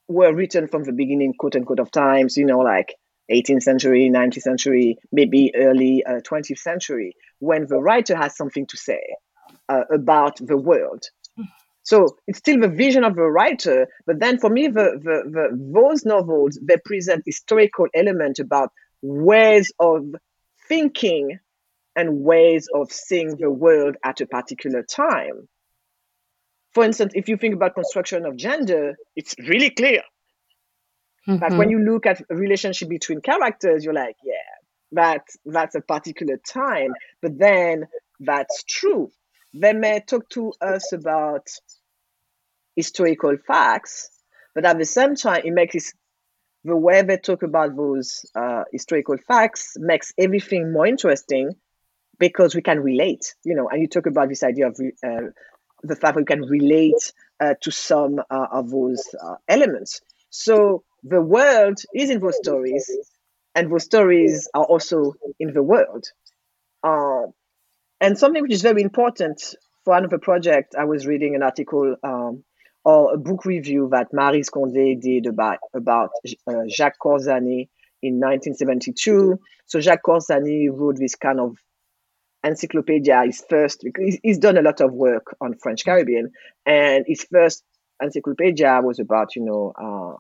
were 0.08 0.34
written 0.34 0.68
from 0.68 0.84
the 0.84 0.92
beginning, 0.92 1.34
quote 1.38 1.56
unquote, 1.56 1.80
of 1.80 1.90
times, 1.90 2.36
you 2.36 2.46
know, 2.46 2.60
like 2.60 2.94
18th 3.30 3.62
century, 3.62 4.10
19th 4.12 4.42
century, 4.42 4.98
maybe 5.12 5.52
early 5.54 6.04
uh, 6.04 6.20
20th 6.20 6.58
century, 6.58 7.14
when 7.38 7.66
the 7.66 7.78
writer 7.78 8.16
has 8.16 8.36
something 8.36 8.66
to 8.66 8.76
say 8.76 9.02
uh, 9.68 9.84
about 9.92 10.36
the 10.40 10.56
world. 10.56 11.04
So 11.84 12.16
it's 12.26 12.38
still 12.38 12.60
the 12.60 12.68
vision 12.68 13.04
of 13.04 13.14
the 13.14 13.22
writer, 13.22 13.88
but 14.06 14.18
then 14.18 14.38
for 14.38 14.50
me, 14.50 14.68
the, 14.68 14.98
the, 15.02 15.30
the, 15.30 15.72
those 15.72 16.04
novels 16.04 16.58
they 16.60 16.78
present 16.78 17.22
historical 17.26 17.86
element 17.94 18.38
about 18.38 18.70
ways 19.02 19.70
of 19.78 20.14
thinking 20.66 21.38
and 21.94 22.20
ways 22.20 22.68
of 22.74 22.90
seeing 22.90 23.36
the 23.36 23.50
world 23.50 23.96
at 24.02 24.20
a 24.22 24.26
particular 24.26 24.82
time. 24.82 25.46
For 26.72 26.84
instance, 26.84 27.12
if 27.14 27.28
you 27.28 27.36
think 27.36 27.54
about 27.54 27.74
construction 27.74 28.24
of 28.24 28.36
gender, 28.36 28.96
it's 29.14 29.36
really 29.38 29.70
clear. 29.70 30.02
Mm-hmm. 31.28 31.38
But 31.38 31.52
when 31.52 31.70
you 31.70 31.78
look 31.78 32.06
at 32.06 32.22
relationship 32.30 32.88
between 32.88 33.20
characters, 33.20 33.84
you're 33.84 33.94
like, 33.94 34.16
yeah, 34.24 34.34
that 34.92 35.22
that's 35.44 35.74
a 35.74 35.80
particular 35.80 36.38
time. 36.38 36.94
But 37.22 37.38
then 37.38 37.86
that's 38.20 38.64
true. 38.64 39.10
They 39.52 39.72
may 39.72 40.00
talk 40.00 40.28
to 40.30 40.52
us 40.60 40.92
about 40.92 41.46
historical 42.76 43.36
facts, 43.46 44.10
but 44.54 44.64
at 44.64 44.78
the 44.78 44.84
same 44.84 45.14
time, 45.14 45.42
it 45.44 45.52
makes 45.52 45.74
it, 45.74 45.84
the 46.64 46.76
way 46.76 47.02
they 47.02 47.18
talk 47.18 47.42
about 47.42 47.76
those 47.76 48.24
uh, 48.34 48.64
historical 48.72 49.16
facts 49.28 49.76
makes 49.78 50.12
everything 50.18 50.72
more 50.72 50.86
interesting 50.86 51.52
because 52.18 52.54
we 52.54 52.62
can 52.62 52.80
relate, 52.80 53.34
you 53.44 53.54
know. 53.54 53.68
And 53.68 53.82
you 53.82 53.88
talk 53.88 54.06
about 54.06 54.28
this 54.28 54.42
idea 54.42 54.68
of 54.68 54.80
uh, 55.06 55.30
the 55.82 55.96
fact 55.96 56.16
we 56.16 56.24
can 56.24 56.42
relate 56.42 57.12
uh, 57.40 57.54
to 57.60 57.70
some 57.70 58.18
uh, 58.30 58.46
of 58.50 58.70
those 58.70 59.02
uh, 59.22 59.34
elements. 59.48 60.00
So 60.30 60.84
the 61.02 61.20
world 61.20 61.78
is 61.94 62.10
in 62.10 62.20
those 62.20 62.36
stories, 62.38 62.90
and 63.54 63.70
those 63.70 63.84
stories 63.84 64.48
are 64.54 64.64
also 64.64 65.14
in 65.38 65.52
the 65.52 65.62
world. 65.62 66.04
Uh, 66.82 67.26
and 68.00 68.18
something 68.18 68.42
which 68.42 68.52
is 68.52 68.62
very 68.62 68.82
important 68.82 69.54
for 69.84 69.96
another 69.96 70.18
project, 70.18 70.74
I 70.78 70.84
was 70.84 71.06
reading 71.06 71.34
an 71.34 71.42
article 71.42 71.96
um, 72.02 72.44
or 72.84 73.14
a 73.14 73.16
book 73.16 73.44
review 73.44 73.88
that 73.90 74.12
Maryse 74.12 74.50
Condé 74.50 75.00
did 75.00 75.26
about, 75.26 75.58
about 75.74 76.10
uh, 76.46 76.62
Jacques 76.68 76.98
Corzani 77.02 77.68
in 78.02 78.20
1972. 78.20 79.38
So 79.66 79.80
Jacques 79.80 80.02
Corzani 80.06 80.68
wrote 80.70 80.96
this 80.98 81.14
kind 81.14 81.40
of 81.40 81.56
encyclopedia, 82.44 83.22
his 83.24 83.42
first, 83.48 83.84
he's 84.22 84.38
done 84.38 84.58
a 84.58 84.62
lot 84.62 84.82
of 84.82 84.92
work 84.92 85.34
on 85.40 85.54
French 85.54 85.84
Caribbean, 85.84 86.30
and 86.66 87.04
his 87.08 87.24
first 87.24 87.64
encyclopedia 88.02 88.80
was 88.82 88.98
about, 88.98 89.34
you 89.34 89.42
know, 89.42 89.72
uh, 89.76 90.18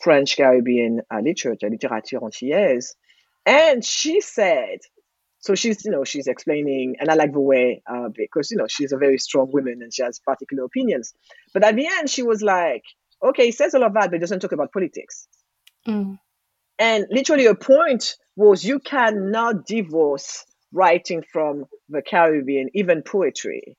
French 0.00 0.36
Caribbean 0.36 1.02
uh, 1.10 1.20
literature, 1.20 1.70
littérature 1.70 2.18
antillaise. 2.20 2.96
And 3.46 3.84
she 3.84 4.20
said 4.20 4.80
so 5.46 5.54
she's 5.54 5.84
you 5.84 5.92
know 5.92 6.02
she's 6.02 6.26
explaining 6.26 6.96
and 6.98 7.08
i 7.08 7.14
like 7.14 7.32
the 7.32 7.40
way 7.40 7.80
uh, 7.88 8.08
because 8.14 8.50
you 8.50 8.56
know 8.56 8.66
she's 8.66 8.92
a 8.92 8.96
very 8.96 9.16
strong 9.16 9.48
woman 9.52 9.80
and 9.80 9.94
she 9.94 10.02
has 10.02 10.18
particular 10.18 10.64
opinions. 10.64 11.14
But 11.54 11.62
at 11.62 11.76
the 11.76 11.86
end 11.86 12.10
she 12.10 12.24
was 12.24 12.42
like 12.42 12.82
okay 13.22 13.46
he 13.46 13.52
says 13.52 13.74
all 13.74 13.84
of 13.84 13.94
that 13.94 14.10
but 14.10 14.14
he 14.14 14.18
doesn't 14.18 14.40
talk 14.40 14.52
about 14.52 14.72
politics. 14.72 15.28
Mm. 15.86 16.18
and 16.80 17.06
literally 17.10 17.46
a 17.46 17.54
point 17.54 18.16
was 18.34 18.64
you 18.64 18.80
cannot 18.80 19.66
divorce 19.66 20.44
writing 20.72 21.22
from 21.32 21.66
the 21.88 22.02
caribbean 22.02 22.70
even 22.74 23.02
poetry 23.02 23.76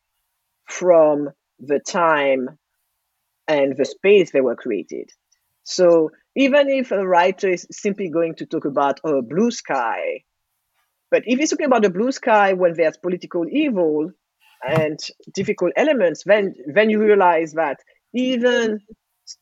from 0.67 1.29
the 1.59 1.79
time 1.79 2.57
and 3.47 3.75
the 3.75 3.83
space 3.83 4.31
they 4.31 4.41
were 4.41 4.55
created. 4.55 5.09
So 5.63 6.11
even 6.35 6.69
if 6.69 6.91
a 6.91 7.05
writer 7.05 7.49
is 7.49 7.67
simply 7.71 8.09
going 8.09 8.35
to 8.35 8.45
talk 8.45 8.63
about 8.63 9.01
a 9.03 9.21
blue 9.21 9.51
sky 9.51 10.23
but 11.09 11.23
if 11.25 11.39
you're 11.39 11.47
talking 11.47 11.65
about 11.65 11.83
the 11.83 11.89
blue 11.89 12.11
sky 12.11 12.53
when 12.53 12.73
there's 12.73 12.97
political 12.97 13.45
evil 13.49 14.11
and 14.67 14.99
difficult 15.33 15.73
elements, 15.75 16.23
then 16.25 16.55
then 16.73 16.89
you 16.89 16.99
realize 16.99 17.53
that 17.53 17.79
even 18.13 18.81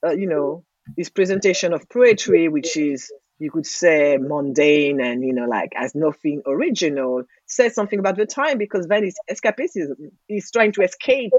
uh, 0.05 0.11
you 0.11 0.27
know 0.27 0.63
this 0.97 1.09
presentation 1.09 1.73
of 1.73 1.89
poetry, 1.89 2.47
which 2.47 2.77
is 2.77 3.11
you 3.39 3.51
could 3.51 3.65
say 3.65 4.17
mundane 4.17 5.01
and 5.01 5.23
you 5.23 5.33
know 5.33 5.45
like 5.45 5.71
as 5.75 5.95
nothing 5.95 6.41
original, 6.45 7.23
says 7.47 7.73
something 7.73 7.99
about 7.99 8.17
the 8.17 8.25
time 8.25 8.57
because 8.57 8.87
then 8.87 9.03
it's 9.03 9.17
escapism. 9.29 9.95
He's 10.27 10.51
trying 10.51 10.73
to 10.73 10.81
escape 10.83 11.31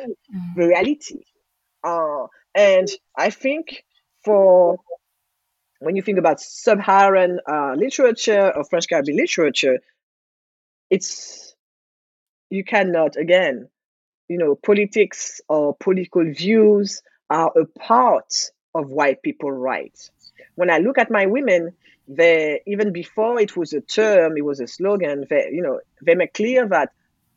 the 0.57 0.67
reality. 0.67 1.23
Uh, 1.85 2.27
and 2.55 2.89
I 3.17 3.31
think 3.31 3.85
for 4.25 4.79
when 5.79 5.95
you 5.95 6.03
think 6.03 6.19
about 6.19 6.41
sub-Saharan 6.41 7.39
uh, 7.47 7.75
literature 7.77 8.51
or 8.57 8.65
French 8.65 8.89
Caribbean 8.89 9.19
literature, 9.19 9.79
it's 10.91 11.55
you 12.51 12.65
cannot 12.65 13.17
again 13.17 13.69
you 14.29 14.39
know 14.39 14.55
politics 14.55 15.41
or 15.49 15.75
political 15.77 16.25
views 16.33 17.03
are 17.31 17.53
a 17.57 17.67
part 17.79 18.51
of 18.75 18.89
why 18.89 19.15
people 19.15 19.51
write 19.51 20.11
when 20.55 20.71
i 20.71 20.79
look 20.79 20.99
at 20.99 21.11
my 21.11 21.27
women 21.27 21.73
they 22.09 22.61
even 22.67 22.93
before 22.93 23.41
it 23.41 23.57
was 23.57 23.73
a 23.73 23.81
term 23.81 24.37
it 24.37 24.45
was 24.45 24.61
a 24.61 24.67
slogan 24.67 25.27
they 25.29 25.49
you 25.53 25.63
know 25.63 25.81
they 26.03 26.15
make 26.15 26.35
clear 26.35 26.69
that 26.69 26.93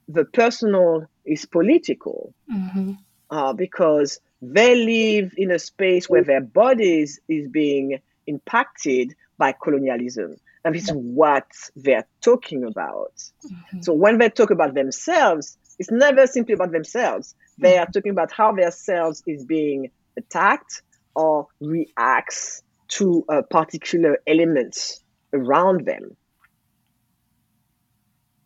the 0.08 0.26
personal 0.26 1.06
is 1.26 1.46
political 1.46 2.34
mm-hmm. 2.52 2.94
uh, 3.30 3.54
because 3.54 4.20
they 4.42 4.76
live 4.76 5.34
in 5.38 5.52
a 5.52 5.60
space 5.60 6.10
where 6.10 6.24
their 6.24 6.42
bodies 6.42 7.20
is 7.28 7.48
being 7.48 8.00
impacted 8.26 9.16
by 9.38 9.52
colonialism. 9.52 10.36
This 10.74 10.90
is 10.90 10.96
what 10.96 11.48
they're 11.76 12.08
talking 12.22 12.64
about. 12.64 13.14
Mm-hmm. 13.46 13.82
So 13.82 13.94
when 13.94 14.18
they 14.18 14.30
talk 14.30 14.52
about 14.52 14.74
themselves, 14.74 15.58
it's 15.78 15.92
never 15.92 16.28
simply 16.28 16.54
about 16.54 16.72
themselves. 16.72 17.36
They 17.58 17.78
are 17.78 17.86
talking 17.86 18.12
about 18.12 18.32
how 18.32 18.54
their 18.54 18.72
selves 18.72 19.24
is 19.28 19.46
being 19.46 19.92
attacked 20.18 20.82
or 21.16 21.48
reacts 21.60 22.64
to 22.90 23.26
a 23.30 23.44
particular 23.44 24.20
element 24.26 25.00
around 25.34 25.86
them. 25.86 26.16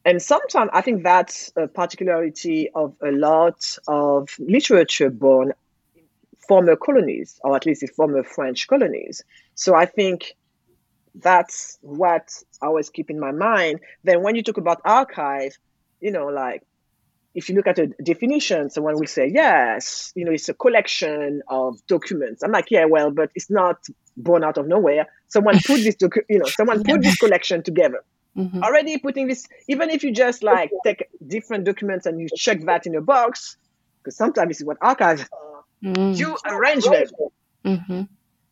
And 0.05 0.21
sometimes 0.21 0.69
I 0.73 0.81
think 0.81 1.03
that's 1.03 1.51
a 1.55 1.67
particularity 1.67 2.69
of 2.75 2.95
a 3.01 3.11
lot 3.11 3.77
of 3.87 4.29
literature 4.37 5.09
born 5.09 5.53
in 5.95 6.03
former 6.47 6.75
colonies, 6.75 7.39
or 7.43 7.55
at 7.55 7.65
least 7.65 7.83
in 7.83 7.89
former 7.89 8.23
French 8.23 8.67
colonies. 8.67 9.23
So 9.55 9.75
I 9.75 9.85
think 9.85 10.35
that's 11.15 11.77
what 11.81 12.31
I 12.61 12.67
always 12.67 12.89
keep 12.89 13.09
in 13.09 13.19
my 13.19 13.31
mind. 13.31 13.79
Then 14.03 14.23
when 14.23 14.35
you 14.35 14.43
talk 14.43 14.57
about 14.57 14.81
archive, 14.83 15.57
you 16.01 16.11
know, 16.11 16.27
like 16.27 16.63
if 17.35 17.49
you 17.49 17.55
look 17.55 17.67
at 17.67 17.77
the 17.77 17.87
definition, 18.03 18.69
someone 18.69 18.95
will 18.95 19.07
say, 19.07 19.29
yes, 19.33 20.11
you 20.15 20.25
know, 20.25 20.31
it's 20.31 20.49
a 20.49 20.53
collection 20.53 21.41
of 21.47 21.85
documents. 21.87 22.43
I'm 22.43 22.51
like, 22.51 22.69
yeah, 22.69 22.85
well, 22.85 23.11
but 23.11 23.31
it's 23.35 23.49
not 23.49 23.77
born 24.15 24.43
out 24.43 24.57
of 24.57 24.67
nowhere. 24.67 25.07
Someone 25.29 25.59
put 25.65 25.83
this, 25.83 25.95
docu- 25.95 26.25
you 26.29 26.39
know, 26.39 26.45
someone 26.45 26.83
put 26.83 27.01
this 27.01 27.15
collection 27.19 27.63
together. 27.63 28.03
Mm-hmm. 28.37 28.63
Already 28.63 28.97
putting 28.97 29.27
this, 29.27 29.45
even 29.67 29.89
if 29.89 30.03
you 30.03 30.11
just 30.11 30.43
like 30.43 30.71
take 30.85 31.07
different 31.25 31.65
documents 31.65 32.05
and 32.05 32.19
you 32.19 32.27
check 32.35 32.61
that 32.65 32.85
in 32.85 32.95
a 32.95 33.01
box, 33.01 33.57
because 33.99 34.15
sometimes 34.15 34.49
this 34.49 34.61
is 34.61 34.65
what 34.65 34.77
archives 34.81 35.23
are, 35.31 35.63
mm-hmm. 35.83 36.13
you 36.13 36.37
arrange 36.45 36.83
them. 36.83 37.05
Mm-hmm. 37.65 38.01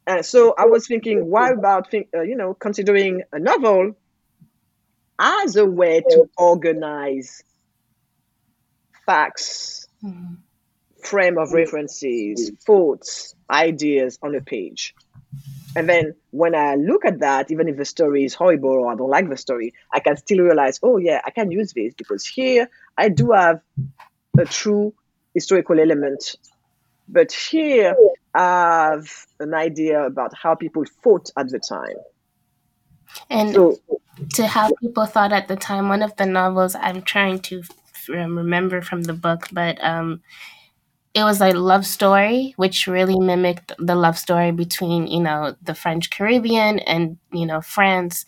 And 0.08 0.26
so 0.26 0.54
I 0.58 0.66
was 0.66 0.88
thinking, 0.88 1.30
why 1.30 1.52
about, 1.52 1.92
think, 1.92 2.10
uh, 2.16 2.22
you 2.22 2.36
know, 2.36 2.54
considering 2.54 3.24
a 3.32 3.40
novel 3.40 3.96
as 5.20 5.56
a 5.56 5.66
way 5.66 6.02
to 6.02 6.30
organize 6.38 7.44
facts, 9.06 9.88
mm-hmm. 10.04 10.36
frame 11.04 11.38
of 11.38 11.54
references, 11.54 12.52
thoughts, 12.66 13.36
ideas 13.50 14.18
on 14.24 14.36
a 14.36 14.42
page. 14.42 14.96
And 15.76 15.88
then 15.88 16.16
when 16.32 16.56
I 16.56 16.76
look 16.76 17.06
at 17.06 17.20
that, 17.20 17.52
even 17.52 17.70
if 17.70 17.78
the 17.78 17.86
story 17.86 18.26
is 18.26 18.34
horrible 18.34 18.72
or 18.72 18.92
I 18.92 18.96
don't 18.96 19.10
like 19.10 19.30
the 19.30 19.38
story, 19.38 19.74
I 19.94 20.00
can 20.00 20.18
still 20.18 20.40
realize, 20.40 20.80
oh 20.84 20.98
yeah, 20.98 21.22
I 21.24 21.32
can 21.32 21.52
use 21.52 21.74
this 21.74 21.94
because 21.94 22.26
here 22.26 22.70
I 22.98 23.10
do 23.10 23.32
have 23.32 23.62
a 24.38 24.46
true 24.46 24.94
historical 25.34 25.80
element. 25.80 26.36
But 27.08 27.32
here 27.32 27.96
have 28.36 29.10
an 29.40 29.54
idea 29.54 30.06
about 30.06 30.32
how 30.36 30.56
people 30.56 30.84
thought 31.04 31.30
at 31.38 31.50
the 31.50 31.60
time. 31.60 31.98
And 33.30 33.54
so, 33.54 33.78
to 34.34 34.48
how 34.48 34.72
people 34.82 35.06
thought 35.06 35.34
at 35.34 35.48
the 35.48 35.56
time, 35.56 35.90
one 35.90 36.02
of 36.02 36.16
the 36.16 36.26
novels 36.26 36.76
I'm 36.76 37.02
trying 37.02 37.40
to 37.40 37.64
remember 38.08 38.82
from 38.82 39.04
the 39.04 39.14
book, 39.14 39.48
but 39.52 39.84
um, 39.84 40.22
it 41.14 41.24
was 41.24 41.42
a 41.42 41.52
love 41.52 41.86
story, 41.86 42.54
which 42.56 42.88
really 42.88 43.20
mimicked 43.20 43.74
the 43.78 43.96
love 43.96 44.18
story 44.18 44.52
between 44.52 45.08
you 45.08 45.20
know 45.20 45.56
the 45.62 45.76
French 45.76 46.10
Caribbean 46.10 46.80
and 46.80 47.18
you 47.32 47.46
know 47.46 47.62
France, 47.62 48.26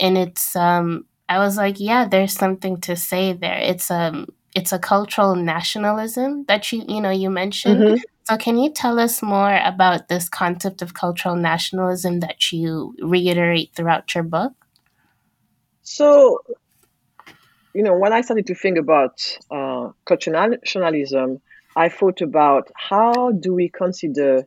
and 0.00 0.18
it's 0.18 0.56
um, 0.56 1.06
I 1.28 1.38
was 1.38 1.56
like, 1.56 1.78
yeah, 1.78 2.06
there's 2.06 2.32
something 2.32 2.80
to 2.82 2.96
say 2.96 3.32
there. 3.32 3.58
It's 3.58 3.90
um 3.90 4.28
it's 4.54 4.72
a 4.72 4.78
cultural 4.78 5.34
nationalism 5.36 6.44
that 6.46 6.72
you 6.72 6.84
you 6.88 7.00
know 7.00 7.10
you 7.10 7.30
mentioned. 7.30 7.80
Mm-hmm. 7.80 8.15
So 8.28 8.36
can 8.36 8.58
you 8.58 8.72
tell 8.72 8.98
us 8.98 9.22
more 9.22 9.56
about 9.64 10.08
this 10.08 10.28
concept 10.28 10.82
of 10.82 10.94
cultural 10.94 11.36
nationalism 11.36 12.20
that 12.20 12.50
you 12.50 12.94
reiterate 13.00 13.72
throughout 13.74 14.14
your 14.14 14.24
book? 14.24 14.52
So 15.82 16.40
you 17.76 17.82
know, 17.82 17.94
when 17.94 18.14
I 18.14 18.22
started 18.22 18.46
to 18.46 18.54
think 18.54 18.78
about 18.78 19.20
uh, 19.50 19.90
cultural 20.06 20.48
nationalism, 20.48 21.42
I 21.76 21.90
thought 21.90 22.22
about 22.22 22.70
how 22.74 23.32
do 23.32 23.52
we 23.52 23.68
consider 23.68 24.46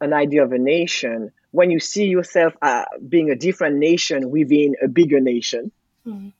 an 0.00 0.14
idea 0.14 0.42
of 0.42 0.52
a 0.52 0.58
nation 0.58 1.32
when 1.50 1.70
you 1.70 1.80
see 1.80 2.06
yourself 2.06 2.54
uh, 2.62 2.86
being 3.06 3.30
a 3.30 3.36
different 3.36 3.76
nation 3.76 4.30
within 4.30 4.74
a 4.82 4.88
bigger 4.88 5.20
nation. 5.20 5.70
Mm-hmm. 6.06 6.30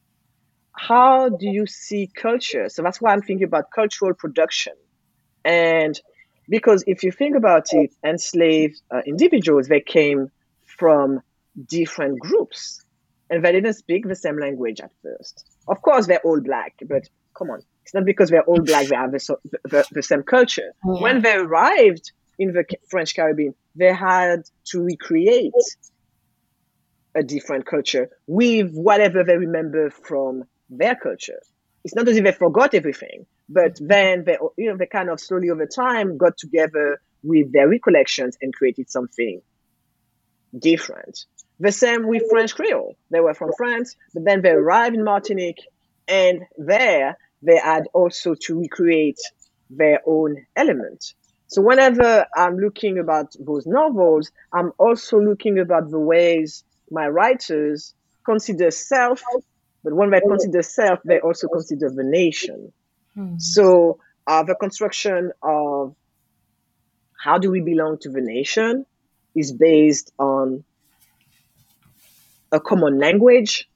How 0.72 1.28
do 1.28 1.46
you 1.46 1.66
see 1.66 2.10
culture? 2.14 2.70
So 2.70 2.82
that's 2.82 3.02
why 3.02 3.12
I'm 3.12 3.20
thinking 3.20 3.46
about 3.46 3.70
cultural 3.70 4.14
production. 4.14 4.72
And 5.44 6.00
because 6.48 6.84
if 6.86 7.02
you 7.02 7.12
think 7.12 7.36
about 7.36 7.66
it, 7.72 7.92
enslaved 8.04 8.80
uh, 8.90 9.02
individuals, 9.06 9.68
they 9.68 9.80
came 9.80 10.30
from 10.64 11.20
different 11.66 12.18
groups 12.20 12.82
and 13.30 13.44
they 13.44 13.52
didn't 13.52 13.74
speak 13.74 14.06
the 14.06 14.16
same 14.16 14.38
language 14.38 14.80
at 14.80 14.90
first. 15.02 15.44
Of 15.68 15.82
course, 15.82 16.06
they're 16.06 16.20
all 16.24 16.40
black, 16.40 16.74
but 16.86 17.08
come 17.36 17.50
on, 17.50 17.60
it's 17.82 17.94
not 17.94 18.04
because 18.04 18.30
they're 18.30 18.42
all 18.42 18.60
black 18.60 18.86
they 18.88 18.96
have 18.96 19.12
the, 19.12 19.36
the, 19.64 19.86
the 19.92 20.02
same 20.02 20.22
culture. 20.22 20.72
Yeah. 20.84 21.02
When 21.02 21.22
they 21.22 21.34
arrived 21.34 22.12
in 22.38 22.52
the 22.52 22.64
French 22.88 23.14
Caribbean, 23.14 23.54
they 23.74 23.92
had 23.92 24.42
to 24.66 24.82
recreate 24.82 25.52
a 27.14 27.22
different 27.22 27.66
culture 27.66 28.08
with 28.26 28.72
whatever 28.72 29.24
they 29.24 29.36
remember 29.36 29.90
from 29.90 30.44
their 30.70 30.94
culture. 30.94 31.40
It's 31.84 31.94
not 31.94 32.08
as 32.08 32.16
if 32.16 32.24
they 32.24 32.32
forgot 32.32 32.74
everything, 32.74 33.26
but 33.48 33.78
then 33.80 34.24
they, 34.24 34.36
you 34.56 34.70
know, 34.70 34.76
they 34.76 34.86
kind 34.86 35.08
of 35.10 35.20
slowly 35.20 35.50
over 35.50 35.66
time 35.66 36.16
got 36.18 36.36
together 36.36 37.00
with 37.22 37.52
their 37.52 37.68
recollections 37.68 38.36
and 38.40 38.54
created 38.54 38.90
something 38.90 39.40
different. 40.56 41.24
The 41.60 41.72
same 41.72 42.06
with 42.06 42.22
French 42.30 42.54
Creole. 42.54 42.96
They 43.10 43.20
were 43.20 43.34
from 43.34 43.50
France, 43.56 43.96
but 44.14 44.24
then 44.24 44.42
they 44.42 44.50
arrived 44.50 44.94
in 44.94 45.04
Martinique, 45.04 45.62
and 46.06 46.42
there 46.56 47.16
they 47.42 47.56
had 47.56 47.84
also 47.92 48.34
to 48.42 48.60
recreate 48.60 49.18
their 49.70 50.00
own 50.06 50.46
element. 50.56 51.14
So 51.48 51.62
whenever 51.62 52.26
I'm 52.36 52.58
looking 52.58 52.98
about 52.98 53.34
those 53.40 53.66
novels, 53.66 54.30
I'm 54.52 54.72
also 54.78 55.18
looking 55.18 55.58
about 55.58 55.90
the 55.90 55.98
ways 55.98 56.62
my 56.90 57.08
writers 57.08 57.94
consider 58.24 58.70
self, 58.70 59.22
but 59.82 59.94
when 59.94 60.10
they 60.10 60.20
consider 60.20 60.62
self, 60.62 61.00
they 61.04 61.20
also 61.20 61.48
consider 61.48 61.90
the 61.90 62.04
nation. 62.04 62.72
Hmm. 63.18 63.36
So 63.38 63.98
uh, 64.28 64.44
the 64.44 64.54
construction 64.54 65.32
of 65.42 65.96
how 67.18 67.38
do 67.38 67.50
we 67.50 67.60
belong 67.60 67.98
to 68.02 68.10
the 68.10 68.20
nation 68.20 68.86
is 69.34 69.50
based 69.50 70.12
on 70.20 70.62
a 72.52 72.60
common 72.60 73.00
language 73.00 73.68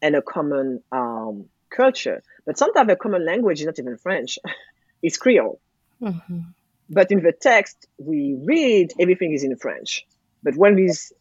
and 0.00 0.16
a 0.16 0.22
common 0.22 0.82
um, 0.90 1.44
culture. 1.68 2.22
But 2.46 2.56
sometimes 2.56 2.90
a 2.90 2.96
common 2.96 3.26
language 3.26 3.60
is 3.60 3.66
not 3.66 3.78
even 3.78 3.98
French, 3.98 4.38
it's 5.02 5.18
Creole. 5.18 5.60
Mm-hmm. 6.00 6.38
But 6.88 7.12
in 7.12 7.22
the 7.22 7.32
text, 7.32 7.86
we 7.98 8.34
read 8.42 8.94
everything 8.98 9.32
is 9.34 9.44
in 9.44 9.54
French. 9.56 10.06
But 10.42 10.56
when 10.56 10.74
these 10.74 11.12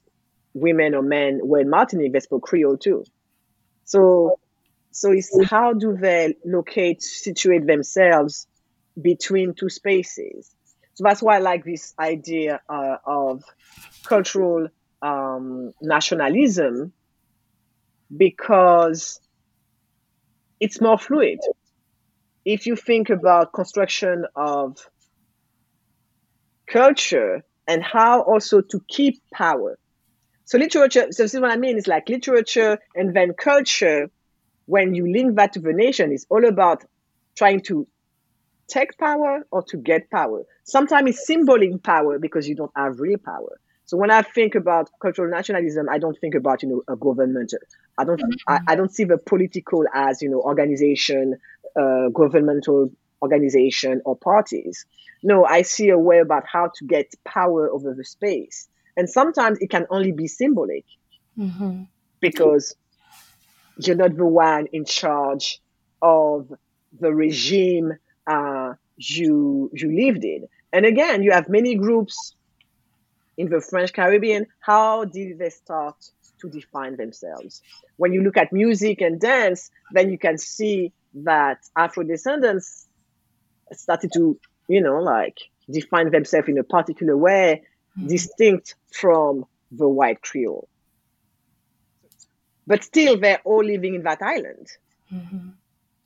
women 0.53 0.95
or 0.95 1.01
men 1.01 1.41
were 1.43 1.59
in 1.59 1.70
Martinique, 1.70 2.14
they 2.14 2.22
spoke 2.22 2.43
Creole 2.43 2.78
too. 2.78 3.03
So, 3.84 4.39
so 4.91 5.11
it's 5.11 5.31
how 5.45 5.73
do 5.73 5.97
they 5.97 6.35
locate, 6.45 7.01
situate 7.01 7.65
themselves 7.65 8.47
between 9.01 9.53
two 9.53 9.69
spaces? 9.69 10.53
So 10.93 11.03
that's 11.03 11.21
why 11.21 11.37
I 11.37 11.39
like 11.39 11.63
this 11.63 11.93
idea 11.97 12.59
uh, 12.69 12.97
of 13.05 13.43
cultural 14.03 14.67
um, 15.01 15.73
nationalism 15.81 16.93
because 18.15 19.19
it's 20.59 20.81
more 20.81 20.97
fluid. 20.97 21.39
If 22.43 22.67
you 22.67 22.75
think 22.75 23.09
about 23.09 23.53
construction 23.53 24.25
of 24.35 24.77
culture 26.67 27.43
and 27.67 27.83
how 27.83 28.21
also 28.21 28.61
to 28.61 28.81
keep 28.87 29.21
power. 29.33 29.77
So 30.45 30.57
literature, 30.57 31.07
so 31.11 31.23
this 31.23 31.33
is 31.33 31.39
what 31.39 31.51
I 31.51 31.57
mean, 31.57 31.77
it's 31.77 31.87
like 31.87 32.09
literature 32.09 32.79
and 32.95 33.15
then 33.15 33.33
culture, 33.33 34.09
when 34.72 34.95
you 34.95 35.11
link 35.11 35.36
that 35.36 35.51
to 35.51 35.59
the 35.59 35.74
nation, 35.74 36.13
it's 36.13 36.26
all 36.30 36.45
about 36.45 36.86
trying 37.36 37.59
to 37.59 37.86
take 38.69 38.97
power 38.97 39.45
or 39.51 39.61
to 39.63 39.76
get 39.76 40.09
power. 40.09 40.43
Sometimes 40.63 41.09
it's 41.09 41.28
symbolic 41.28 41.84
power 41.84 42.17
because 42.19 42.47
you 42.47 42.55
don't 42.55 42.72
have 42.74 43.01
real 43.01 43.17
power. 43.17 43.59
So 43.84 43.97
when 43.97 44.11
I 44.11 44.22
think 44.22 44.55
about 44.55 44.89
cultural 45.01 45.30
nationalism, 45.30 45.89
I 45.89 45.97
don't 45.97 46.17
think 46.17 46.36
about 46.36 46.63
you 46.63 46.69
know 46.69 46.84
a 46.88 46.95
government. 46.95 47.53
I 47.97 48.05
don't. 48.05 48.22
I, 48.47 48.59
I, 48.69 48.76
don't 48.76 48.93
see 48.97 49.03
the 49.03 49.17
political 49.17 49.84
as 49.93 50.22
you 50.22 50.30
know 50.30 50.41
organization, 50.41 51.38
uh, 51.76 52.07
governmental 52.13 52.91
organization 53.22 54.01
or 54.05 54.15
parties. 54.15 54.86
No, 55.22 55.43
I 55.43 55.63
see 55.63 55.89
a 55.89 55.97
way 55.97 56.19
about 56.19 56.43
how 56.49 56.72
to 56.76 56.86
get 56.86 57.13
power 57.26 57.69
over 57.69 57.93
the 57.93 58.05
space, 58.05 58.69
and 58.95 59.09
sometimes 59.09 59.57
it 59.59 59.69
can 59.69 59.86
only 59.89 60.13
be 60.13 60.28
symbolic 60.28 60.86
mm-hmm. 61.38 61.84
because 62.22 62.78
you're 63.88 63.95
not 63.95 64.15
the 64.15 64.25
one 64.25 64.67
in 64.71 64.86
charge 64.86 65.61
of 66.01 66.51
the 66.99 67.13
regime 67.13 67.93
uh, 68.27 68.73
you 68.97 69.69
you 69.73 69.91
lived 69.91 70.23
in. 70.23 70.47
And 70.73 70.86
again, 70.86 71.23
you 71.23 71.32
have 71.32 71.49
many 71.49 71.75
groups 71.75 72.36
in 73.38 73.49
the 73.49 73.61
French 73.61 73.93
Caribbean, 73.93 74.45
how 74.59 75.05
did 75.05 75.39
they 75.39 75.49
start 75.49 75.95
to 76.39 76.49
define 76.49 76.95
themselves? 76.97 77.61
When 77.97 78.13
you 78.13 78.21
look 78.21 78.38
at 78.38 78.53
music 78.53 79.01
and 79.01 79.19
dance, 79.19 79.71
then 79.91 80.11
you 80.11 80.17
can 80.17 80.38
see 80.38 80.91
that 81.13 81.59
Afro 81.75 82.03
descendants 82.03 82.88
started 83.71 84.11
to, 84.13 84.39
you 84.67 84.82
know, 84.82 84.99
like 85.01 85.39
define 85.69 86.11
themselves 86.11 86.49
in 86.49 86.57
a 86.57 86.63
particular 86.63 87.17
way, 87.17 87.63
mm-hmm. 87.97 88.07
distinct 88.07 88.75
from 88.91 89.45
the 89.71 89.88
white 89.88 90.21
Creole. 90.21 90.67
But 92.72 92.86
still, 92.86 93.19
they're 93.19 93.41
all 93.43 93.65
living 93.65 93.95
in 93.95 94.03
that 94.03 94.22
island. 94.22 94.67
Mm-hmm. 95.13 95.49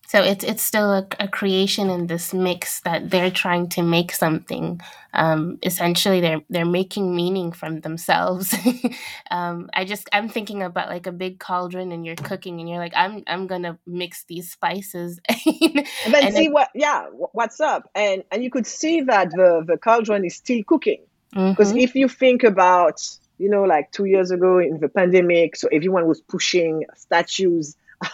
So 0.08 0.24
it's 0.24 0.44
it's 0.44 0.64
still 0.64 0.92
a, 0.92 1.08
a, 1.20 1.28
creation 1.28 1.92
in 1.92 2.08
this 2.08 2.34
mix 2.34 2.82
that 2.82 3.12
they're 3.12 3.30
trying 3.30 3.70
to 3.70 3.84
make 3.84 4.12
something. 4.12 4.82
Um, 5.14 5.60
essentially, 5.62 6.22
they're 6.22 6.42
they're 6.50 6.66
making 6.82 7.16
meaning 7.16 7.52
from 7.52 7.82
themselves. 7.82 8.56
um, 9.32 9.70
I 9.74 9.86
just 9.86 10.10
I'm 10.12 10.28
thinking 10.28 10.64
about 10.64 10.90
like 10.90 11.06
a 11.06 11.12
big 11.12 11.40
cauldron 11.40 11.92
and 11.92 12.04
you're 12.04 12.16
cooking 12.16 12.60
and 12.60 12.68
you're 12.68 12.80
like 12.80 12.94
I'm 12.96 13.24
I'm 13.28 13.46
gonna 13.46 13.78
mix 13.86 14.24
these 14.26 14.52
spices 14.52 15.20
and 15.46 15.86
then 16.10 16.24
and 16.26 16.36
see 16.36 16.46
it, 16.46 16.52
what 16.52 16.70
yeah 16.74 17.06
what's 17.34 17.60
up 17.60 17.88
and 17.94 18.24
and 18.32 18.44
you 18.44 18.50
could 18.50 18.66
see 18.66 19.02
that 19.02 19.30
the 19.32 19.64
the 19.68 19.78
cauldron 19.78 20.26
is 20.26 20.36
still 20.36 20.64
cooking 20.66 21.04
because 21.32 21.70
mm-hmm. 21.70 21.80
if 21.80 21.96
you 21.96 22.08
think 22.08 22.44
about 22.44 23.02
you 23.38 23.50
know 23.50 23.64
like 23.64 23.92
two 23.92 24.06
years 24.06 24.32
ago 24.32 24.60
in 24.60 24.80
the 24.80 24.90
pandemic, 24.90 25.56
so 25.56 25.68
everyone 25.72 26.08
was 26.08 26.22
pushing 26.22 26.86
statues 26.96 27.76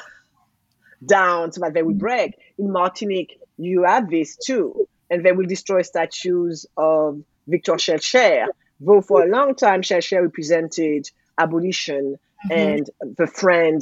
down 1.06 1.52
so 1.52 1.62
that 1.62 1.74
they 1.74 1.84
would 1.84 2.00
break. 2.00 2.38
In 2.58 2.72
Martinique, 2.72 3.40
you 3.58 3.84
have 3.84 4.10
this 4.10 4.38
too, 4.38 4.88
and 5.10 5.24
they 5.26 5.32
will 5.32 5.46
destroy 5.46 5.82
statues 5.82 6.66
of 6.78 7.22
Victor 7.48 7.74
Schœlcher. 7.74 8.48
Though 8.80 9.02
for 9.02 9.24
a 9.24 9.28
long 9.28 9.56
time, 9.56 9.82
Schœlcher 9.82 10.22
represented 10.22 11.10
abolition 11.38 12.18
mm-hmm. 12.46 12.52
and 12.52 12.90
the 13.18 13.28
friend 13.28 13.82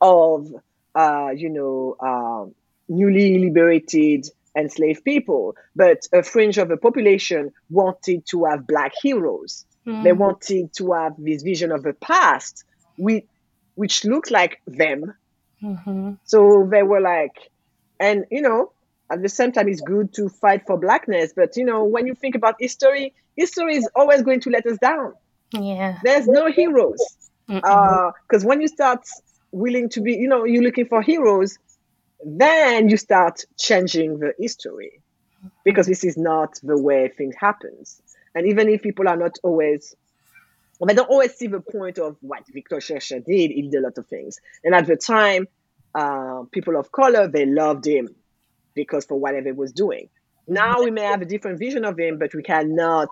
of, 0.00 0.52
uh, 0.94 1.30
you 1.34 1.48
know, 1.50 1.96
uh, 2.00 2.50
newly 2.88 3.38
liberated 3.38 4.28
enslaved 4.56 5.04
people. 5.04 5.54
But 5.74 6.08
a 6.12 6.22
fringe 6.22 6.58
of 6.58 6.68
the 6.68 6.76
population 6.76 7.52
wanted 7.70 8.26
to 8.30 8.46
have 8.46 8.66
black 8.66 8.92
heroes. 9.02 9.64
Mm-hmm. 9.86 10.02
They 10.02 10.12
wanted 10.12 10.72
to 10.74 10.92
have 10.92 11.14
this 11.18 11.42
vision 11.42 11.72
of 11.72 11.82
the 11.82 11.92
past, 11.92 12.64
which, 12.96 13.24
which 13.74 14.04
looked 14.04 14.30
like 14.30 14.60
them, 14.66 15.14
Mm-hmm. 15.62 16.12
So 16.24 16.68
they 16.70 16.82
were 16.82 17.00
like, 17.00 17.50
and 17.98 18.24
you 18.30 18.42
know, 18.42 18.72
at 19.10 19.22
the 19.22 19.28
same 19.28 19.52
time, 19.52 19.68
it's 19.68 19.80
good 19.80 20.12
to 20.14 20.28
fight 20.28 20.66
for 20.66 20.78
blackness. 20.78 21.32
But 21.34 21.56
you 21.56 21.64
know, 21.64 21.84
when 21.84 22.06
you 22.06 22.14
think 22.14 22.34
about 22.34 22.56
history, 22.60 23.14
history 23.36 23.76
is 23.76 23.88
always 23.94 24.22
going 24.22 24.40
to 24.40 24.50
let 24.50 24.66
us 24.66 24.78
down. 24.78 25.14
Yeah, 25.52 25.98
there's 26.02 26.26
no 26.26 26.50
heroes. 26.50 26.98
Because 27.46 28.44
uh, 28.44 28.48
when 28.48 28.60
you 28.60 28.68
start 28.68 29.04
willing 29.52 29.88
to 29.90 30.00
be, 30.00 30.14
you 30.14 30.28
know, 30.28 30.44
you're 30.44 30.64
looking 30.64 30.86
for 30.86 31.00
heroes, 31.00 31.56
then 32.24 32.88
you 32.88 32.96
start 32.96 33.44
changing 33.56 34.18
the 34.18 34.32
history 34.38 35.00
because 35.64 35.86
this 35.86 36.02
is 36.02 36.16
not 36.16 36.58
the 36.62 36.76
way 36.76 37.08
things 37.16 37.36
happens. 37.38 38.02
And 38.36 38.46
even 38.46 38.68
if 38.68 38.82
people 38.82 39.08
are 39.08 39.16
not 39.16 39.36
always 39.42 39.96
they 40.86 40.94
don't 40.94 41.08
always 41.08 41.34
see 41.34 41.46
the 41.46 41.60
point 41.60 41.98
of 41.98 42.16
what 42.20 42.42
Victor 42.52 42.76
Schœlcher 42.76 43.24
did. 43.24 43.50
He 43.50 43.62
did 43.62 43.78
a 43.78 43.80
lot 43.80 43.96
of 43.96 44.06
things. 44.06 44.38
And 44.62 44.74
at 44.74 44.86
the 44.86 44.96
time, 44.96 45.48
uh, 45.94 46.42
people 46.52 46.76
of 46.76 46.92
color, 46.92 47.28
they 47.28 47.46
loved 47.46 47.86
him 47.86 48.14
because 48.74 49.06
for 49.06 49.18
whatever 49.18 49.46
he 49.46 49.52
was 49.52 49.72
doing. 49.72 50.10
Now 50.46 50.82
we 50.82 50.90
may 50.90 51.02
have 51.02 51.22
a 51.22 51.24
different 51.24 51.58
vision 51.58 51.84
of 51.84 51.98
him, 51.98 52.18
but 52.18 52.34
we 52.34 52.42
cannot 52.42 53.08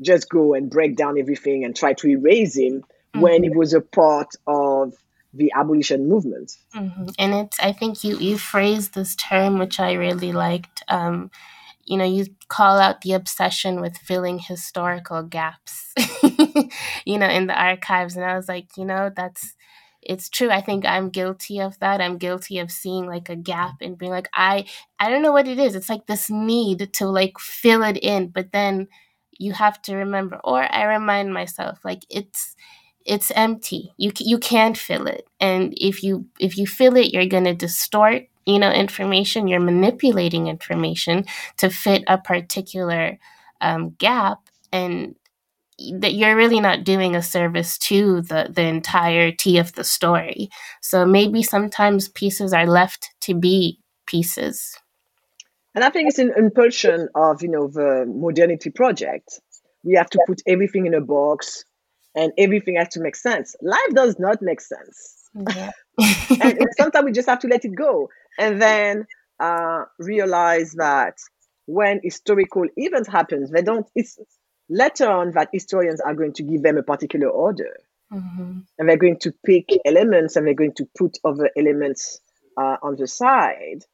just 0.00 0.28
go 0.28 0.54
and 0.54 0.70
break 0.70 0.96
down 0.96 1.18
everything 1.18 1.64
and 1.64 1.74
try 1.74 1.94
to 1.94 2.08
erase 2.08 2.56
him 2.56 2.82
mm-hmm. 2.82 3.20
when 3.20 3.42
he 3.42 3.50
was 3.50 3.72
a 3.72 3.80
part 3.80 4.28
of 4.46 4.94
the 5.34 5.52
abolition 5.56 6.08
movement. 6.08 6.52
Mm-hmm. 6.74 7.06
And 7.18 7.34
it's, 7.34 7.58
I 7.58 7.72
think 7.72 8.04
you, 8.04 8.18
you 8.18 8.38
phrased 8.38 8.94
this 8.94 9.16
term, 9.16 9.58
which 9.58 9.80
I 9.80 9.94
really 9.94 10.32
liked. 10.32 10.82
Um, 10.88 11.30
you 11.88 11.96
know, 11.96 12.04
you 12.04 12.26
call 12.48 12.78
out 12.78 13.00
the 13.00 13.12
obsession 13.14 13.80
with 13.80 13.98
filling 13.98 14.38
historical 14.38 15.22
gaps, 15.22 15.92
you 17.04 17.18
know, 17.18 17.28
in 17.28 17.46
the 17.46 17.60
archives. 17.60 18.16
And 18.16 18.24
I 18.24 18.36
was 18.36 18.48
like, 18.48 18.76
you 18.76 18.84
know, 18.84 19.10
that's, 19.14 19.54
it's 20.02 20.28
true. 20.28 20.50
I 20.50 20.60
think 20.60 20.86
I'm 20.86 21.10
guilty 21.10 21.60
of 21.60 21.78
that. 21.80 22.00
I'm 22.00 22.18
guilty 22.18 22.58
of 22.58 22.70
seeing 22.70 23.06
like 23.06 23.28
a 23.28 23.36
gap 23.36 23.76
and 23.80 23.98
being 23.98 24.12
like, 24.12 24.28
I, 24.32 24.66
I 25.00 25.10
don't 25.10 25.22
know 25.22 25.32
what 25.32 25.48
it 25.48 25.58
is. 25.58 25.74
It's 25.74 25.88
like 25.88 26.06
this 26.06 26.30
need 26.30 26.92
to 26.94 27.06
like 27.08 27.38
fill 27.38 27.82
it 27.82 27.96
in, 27.96 28.28
but 28.28 28.52
then 28.52 28.88
you 29.38 29.52
have 29.52 29.80
to 29.82 29.96
remember, 29.96 30.40
or 30.44 30.62
I 30.72 30.84
remind 30.84 31.32
myself, 31.32 31.80
like 31.84 32.02
it's, 32.10 32.54
it's 33.04 33.30
empty. 33.32 33.92
You 33.96 34.12
you 34.18 34.38
can't 34.38 34.76
fill 34.76 35.06
it, 35.06 35.26
and 35.40 35.72
if 35.76 36.02
you 36.02 36.26
if 36.38 36.58
you 36.58 36.66
fill 36.66 36.96
it, 36.96 37.12
you're 37.12 37.26
gonna 37.26 37.54
distort 37.54 38.24
you 38.48 38.58
know 38.58 38.72
information 38.72 39.46
you're 39.46 39.60
manipulating 39.60 40.46
information 40.46 41.24
to 41.58 41.68
fit 41.68 42.02
a 42.06 42.18
particular 42.18 43.18
um, 43.60 43.90
gap 43.98 44.40
and 44.72 45.14
that 45.92 46.14
you're 46.14 46.34
really 46.34 46.58
not 46.58 46.82
doing 46.82 47.14
a 47.14 47.22
service 47.22 47.78
to 47.78 48.22
the 48.22 48.48
the 48.50 48.62
entirety 48.62 49.58
of 49.58 49.74
the 49.74 49.84
story. 49.84 50.48
So 50.80 51.06
maybe 51.06 51.42
sometimes 51.42 52.08
pieces 52.08 52.52
are 52.52 52.66
left 52.66 53.10
to 53.22 53.34
be 53.34 53.78
pieces. 54.06 54.76
And 55.74 55.84
i 55.84 55.90
think 55.90 56.08
it's 56.08 56.18
an 56.18 56.32
impulsion 56.36 57.08
of 57.14 57.42
you 57.42 57.48
know 57.48 57.68
the 57.68 58.06
modernity 58.08 58.70
project. 58.70 59.40
We 59.84 59.94
have 59.94 60.10
to 60.10 60.20
put 60.26 60.42
everything 60.46 60.86
in 60.86 60.94
a 60.94 61.00
box 61.00 61.64
and 62.16 62.32
everything 62.36 62.76
has 62.76 62.88
to 62.88 63.00
make 63.00 63.14
sense. 63.14 63.54
Life 63.62 63.94
does 63.94 64.18
not 64.18 64.42
make 64.42 64.60
sense. 64.60 65.14
Yeah. 65.34 65.70
and 66.42 66.58
sometimes 66.76 67.04
we 67.04 67.12
just 67.12 67.28
have 67.28 67.38
to 67.40 67.48
let 67.48 67.64
it 67.64 67.74
go 67.76 68.08
and 68.38 68.62
then 68.62 69.06
uh, 69.40 69.84
realize 69.98 70.72
that 70.72 71.14
when 71.66 72.00
historical 72.02 72.64
events 72.76 73.08
happen, 73.08 73.46
they 73.52 73.62
don't. 73.62 73.86
It's 73.94 74.18
later 74.70 75.10
on 75.10 75.32
that 75.32 75.50
historians 75.52 76.00
are 76.00 76.14
going 76.14 76.32
to 76.34 76.42
give 76.42 76.62
them 76.62 76.78
a 76.78 76.82
particular 76.82 77.28
order, 77.28 77.76
mm-hmm. 78.12 78.60
and 78.78 78.88
they're 78.88 78.96
going 78.96 79.18
to 79.20 79.32
pick 79.44 79.68
elements 79.84 80.36
and 80.36 80.46
they're 80.46 80.54
going 80.54 80.74
to 80.74 80.86
put 80.96 81.18
other 81.24 81.50
elements 81.56 82.20
uh, 82.56 82.76
on 82.82 82.96
the 82.96 83.06
side, 83.06 83.84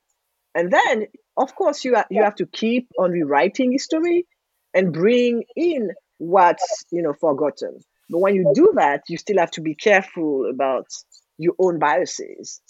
and 0.54 0.72
then 0.72 1.06
of 1.36 1.54
course 1.56 1.84
you 1.84 1.96
ha- 1.96 2.06
you 2.10 2.22
have 2.22 2.36
to 2.36 2.46
keep 2.46 2.88
on 2.98 3.10
rewriting 3.10 3.72
history 3.72 4.26
and 4.72 4.92
bring 4.92 5.44
in 5.56 5.90
what's 6.18 6.84
you 6.92 7.02
know 7.02 7.14
forgotten. 7.14 7.80
But 8.10 8.18
when 8.18 8.34
you 8.34 8.52
do 8.54 8.72
that, 8.76 9.04
you 9.08 9.16
still 9.16 9.38
have 9.38 9.50
to 9.52 9.62
be 9.62 9.74
careful 9.74 10.48
about 10.50 10.86
your 11.38 11.54
own 11.58 11.78
biases 11.78 12.60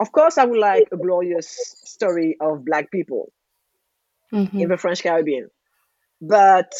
of 0.00 0.12
course, 0.12 0.38
I 0.38 0.44
would 0.44 0.58
like 0.58 0.88
a 0.92 0.96
glorious 0.96 1.48
story 1.84 2.36
of 2.40 2.64
Black 2.64 2.90
people 2.90 3.32
mm-hmm. 4.32 4.58
in 4.58 4.68
the 4.68 4.76
French 4.76 5.02
Caribbean. 5.02 5.48
But 6.20 6.72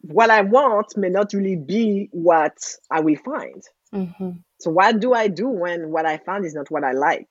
what 0.00 0.30
I 0.30 0.42
want 0.42 0.96
may 0.96 1.08
not 1.08 1.32
really 1.32 1.56
be 1.56 2.08
what 2.12 2.56
I 2.90 3.00
will 3.00 3.16
find. 3.16 3.62
Mm-hmm. 3.94 4.30
So, 4.60 4.70
what 4.70 5.00
do 5.00 5.12
I 5.12 5.28
do 5.28 5.48
when 5.48 5.90
what 5.90 6.06
I 6.06 6.18
found 6.18 6.44
is 6.44 6.54
not 6.54 6.70
what 6.70 6.84
I 6.84 6.92
like? 6.92 7.28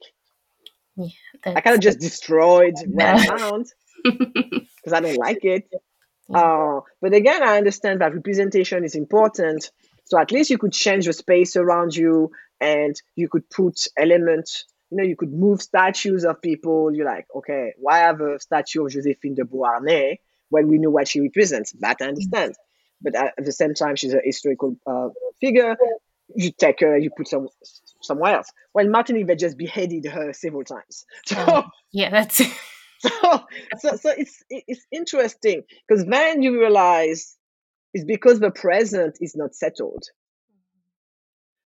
Yeah, 0.95 1.07
I 1.45 1.61
kind 1.61 1.75
of 1.75 1.81
just 1.81 1.99
destroyed 1.99 2.73
what 2.87 3.05
I 3.05 3.25
found 3.25 3.67
because 4.03 4.93
I 4.93 4.99
don't 4.99 5.17
like 5.17 5.43
it. 5.43 5.69
Uh, 6.33 6.79
but 7.01 7.13
again, 7.13 7.43
I 7.43 7.57
understand 7.57 8.01
that 8.01 8.13
representation 8.13 8.85
is 8.85 8.95
important. 8.95 9.69
So 10.05 10.19
at 10.19 10.31
least 10.31 10.49
you 10.49 10.57
could 10.57 10.71
change 10.71 11.05
the 11.05 11.13
space 11.13 11.55
around 11.55 11.95
you 11.95 12.31
and 12.61 12.95
you 13.15 13.27
could 13.27 13.49
put 13.49 13.87
elements 13.97 14.65
you 14.91 14.97
know 14.97 15.03
you 15.03 15.15
could 15.15 15.33
move 15.33 15.61
statues 15.61 16.23
of 16.23 16.41
people. 16.41 16.93
You're 16.93 17.05
like 17.05 17.25
okay 17.35 17.73
why 17.77 17.99
have 17.99 18.21
a 18.21 18.39
statue 18.39 18.85
of 18.85 18.91
josephine 18.91 19.35
de 19.35 19.43
beauharnais 19.43 20.19
when 20.49 20.67
we 20.67 20.77
know 20.77 20.91
what 20.91 21.07
she 21.07 21.19
represents? 21.19 21.71
That 21.79 21.97
i 22.01 22.05
understand. 22.05 22.55
But 23.01 23.15
at 23.15 23.33
the 23.43 23.51
same 23.51 23.73
time 23.73 23.95
she's 23.95 24.13
a 24.13 24.21
historical 24.23 24.77
uh, 24.85 25.09
figure. 25.41 25.75
You 26.35 26.51
take 26.51 26.79
her 26.81 26.97
you 26.97 27.09
put 27.09 27.27
some 27.27 27.47
somewhere 28.01 28.35
else. 28.35 28.51
Well 28.73 28.87
martinique 28.87 29.27
they 29.27 29.35
just 29.35 29.57
beheaded 29.57 30.05
her 30.05 30.31
several 30.33 30.63
times. 30.63 31.05
So 31.25 31.35
oh, 31.47 31.63
yeah 31.91 32.09
that's 32.09 32.41
so, 33.01 33.41
so 33.79 33.95
so 33.95 34.13
it's 34.15 34.43
it's 34.49 34.85
interesting. 34.91 35.63
Because 35.87 36.05
then 36.05 36.43
you 36.43 36.59
realize 36.59 37.35
it's 37.93 38.05
because 38.05 38.39
the 38.39 38.51
present 38.51 39.17
is 39.19 39.35
not 39.35 39.55
settled 39.55 40.03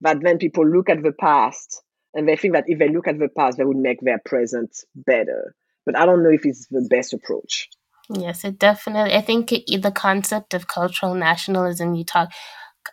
but 0.03 0.21
then 0.21 0.39
people 0.39 0.67
look 0.67 0.91
at 0.91 1.03
the 1.03 1.13
past 1.13 1.81
and 2.13 2.29
they 2.29 2.37
think 2.37 2.55
that 2.55 2.65
if 2.67 2.79
they 2.79 2.89
look 2.89 3.07
at 3.07 3.19
the 3.19 3.29
past, 3.29 3.57
they 3.57 3.65
would 3.65 3.77
make 3.77 4.01
their 4.01 4.21
present 4.25 4.77
better. 4.95 5.55
But 5.87 5.97
I 5.97 6.05
don't 6.05 6.23
know 6.23 6.31
if 6.31 6.45
it's 6.45 6.67
the 6.67 6.87
best 6.91 7.13
approach. 7.13 7.69
Yes, 8.11 8.45
it 8.45 8.59
definitely. 8.59 9.15
I 9.15 9.21
think 9.21 9.53
it, 9.53 9.81
the 9.81 9.93
concept 9.93 10.55
of 10.55 10.69
cultural 10.69 11.15
nationalism 11.15 11.95
you 11.95 12.05
talk 12.05 12.31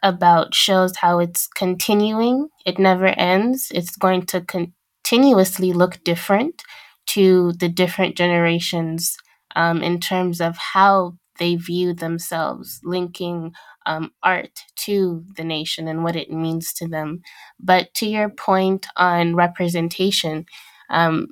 about 0.04 0.54
shows 0.54 0.96
how 0.98 1.20
it's 1.20 1.48
continuing. 1.48 2.50
It 2.66 2.78
never 2.78 3.08
ends. 3.08 3.72
It's 3.74 3.98
going 3.98 4.28
to 4.28 4.46
continuously 4.46 5.74
look 5.74 6.04
different 6.04 6.62
to 7.08 7.54
the 7.54 7.70
different 7.70 8.16
generations 8.16 9.18
um, 9.56 9.82
in 9.82 10.00
terms 10.00 10.40
of 10.40 10.58
how 10.58 11.14
they 11.40 11.56
view 11.56 11.94
themselves, 11.94 12.80
linking 12.84 13.54
um, 13.90 14.12
art 14.22 14.52
to 14.76 15.26
the 15.36 15.44
nation 15.44 15.88
and 15.88 16.04
what 16.04 16.16
it 16.16 16.32
means 16.32 16.74
to 16.74 16.88
them. 16.88 17.22
But 17.60 17.94
to 17.96 18.08
your 18.08 18.30
point 18.30 18.86
on 18.96 19.36
representation, 19.36 20.46
um, 20.92 21.30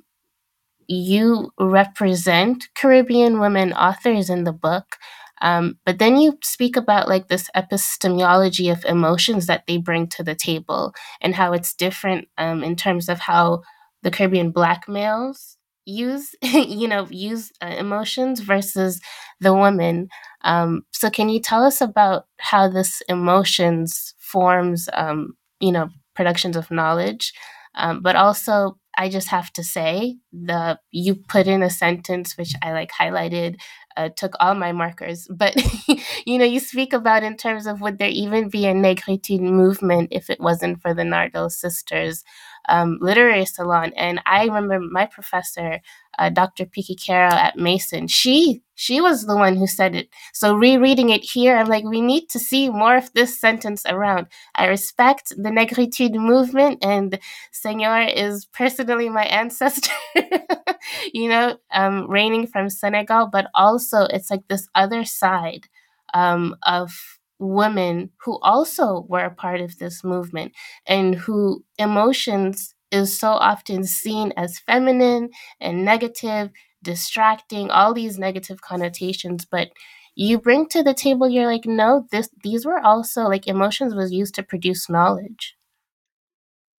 you 0.88 1.52
represent 1.60 2.68
Caribbean 2.74 3.38
women 3.38 3.72
authors 3.72 4.28
in 4.28 4.44
the 4.44 4.52
book. 4.52 4.96
Um, 5.40 5.78
but 5.86 6.00
then 6.00 6.18
you 6.18 6.38
speak 6.42 6.76
about 6.76 7.08
like 7.08 7.28
this 7.28 7.48
epistemology 7.54 8.70
of 8.70 8.84
emotions 8.84 9.46
that 9.46 9.64
they 9.68 9.76
bring 9.76 10.08
to 10.08 10.24
the 10.24 10.34
table 10.34 10.94
and 11.20 11.34
how 11.36 11.52
it's 11.52 11.74
different 11.74 12.26
um, 12.38 12.64
in 12.64 12.74
terms 12.74 13.08
of 13.08 13.20
how 13.20 13.62
the 14.02 14.10
Caribbean 14.10 14.50
black 14.50 14.88
males 14.88 15.57
use 15.88 16.34
you 16.42 16.86
know 16.88 17.06
use 17.10 17.50
uh, 17.62 17.74
emotions 17.78 18.40
versus 18.40 19.00
the 19.40 19.54
women 19.54 20.08
um, 20.42 20.82
so 20.92 21.10
can 21.10 21.28
you 21.28 21.40
tell 21.40 21.64
us 21.64 21.80
about 21.80 22.26
how 22.38 22.68
this 22.68 23.00
emotions 23.08 24.14
forms 24.18 24.88
um, 24.92 25.34
you 25.60 25.72
know 25.72 25.88
productions 26.14 26.56
of 26.56 26.70
knowledge 26.70 27.32
um, 27.74 28.00
but 28.02 28.16
also 28.16 28.76
I 28.96 29.08
just 29.08 29.28
have 29.28 29.52
to 29.52 29.62
say 29.62 30.16
the 30.32 30.78
you 30.90 31.14
put 31.14 31.46
in 31.46 31.62
a 31.62 31.70
sentence 31.70 32.36
which 32.36 32.52
I 32.62 32.72
like 32.72 32.90
highlighted, 32.90 33.56
uh, 33.96 34.08
took 34.16 34.32
all 34.40 34.54
my 34.56 34.72
markers. 34.72 35.28
But 35.30 35.54
you 36.26 36.38
know, 36.38 36.44
you 36.44 36.58
speak 36.58 36.92
about 36.92 37.22
in 37.22 37.36
terms 37.36 37.66
of 37.68 37.80
would 37.80 37.98
there 37.98 38.08
even 38.08 38.48
be 38.48 38.66
a 38.66 38.74
negritude 38.74 39.40
movement 39.40 40.08
if 40.10 40.28
it 40.30 40.40
wasn't 40.40 40.82
for 40.82 40.94
the 40.94 41.04
Nardal 41.04 41.50
sisters 41.50 42.24
um, 42.68 42.98
literary 43.00 43.44
salon? 43.44 43.92
And 43.96 44.20
I 44.26 44.44
remember 44.44 44.80
my 44.80 45.06
professor, 45.06 45.80
uh, 46.18 46.30
Dr. 46.30 46.66
Piki 46.66 46.94
Carroll 47.00 47.32
at 47.32 47.56
Mason. 47.56 48.08
She 48.08 48.62
she 48.74 49.00
was 49.00 49.26
the 49.26 49.36
one 49.36 49.56
who 49.56 49.66
said 49.66 49.94
it. 49.96 50.08
So 50.32 50.54
rereading 50.54 51.10
it 51.10 51.24
here, 51.24 51.56
I'm 51.56 51.66
like, 51.66 51.84
we 51.84 52.00
need 52.00 52.28
to 52.30 52.38
see 52.38 52.68
more 52.70 52.96
of 52.96 53.12
this 53.12 53.38
sentence 53.40 53.84
around. 53.86 54.28
I 54.54 54.66
respect 54.66 55.30
the 55.30 55.50
negritude 55.50 56.14
movement, 56.14 56.78
and 56.84 57.18
Senghor 57.52 58.12
is 58.14 58.46
personally 58.46 59.08
my 59.08 59.24
ancestor. 59.24 59.92
you 61.12 61.28
know, 61.28 61.56
um, 61.72 62.08
reigning 62.08 62.46
from 62.46 62.70
Senegal, 62.70 63.28
but 63.30 63.48
also 63.54 64.02
it's 64.10 64.30
like 64.30 64.46
this 64.48 64.68
other 64.74 65.04
side 65.04 65.66
um, 66.14 66.56
of 66.64 67.17
women 67.38 68.10
who 68.24 68.38
also 68.40 69.06
were 69.08 69.24
a 69.24 69.34
part 69.34 69.60
of 69.60 69.78
this 69.78 70.02
movement 70.02 70.52
and 70.86 71.14
who 71.14 71.64
emotions 71.78 72.74
is 72.90 73.18
so 73.18 73.28
often 73.28 73.84
seen 73.84 74.32
as 74.36 74.58
feminine 74.58 75.30
and 75.60 75.84
negative, 75.84 76.50
distracting, 76.82 77.70
all 77.70 77.94
these 77.94 78.18
negative 78.18 78.60
connotations. 78.60 79.44
But 79.44 79.70
you 80.14 80.38
bring 80.38 80.68
to 80.70 80.82
the 80.82 80.94
table, 80.94 81.28
you're 81.28 81.46
like, 81.46 81.66
no, 81.66 82.06
this 82.10 82.28
these 82.42 82.66
were 82.66 82.80
also 82.80 83.22
like 83.22 83.46
emotions 83.46 83.94
was 83.94 84.12
used 84.12 84.34
to 84.34 84.42
produce 84.42 84.88
knowledge. 84.88 85.56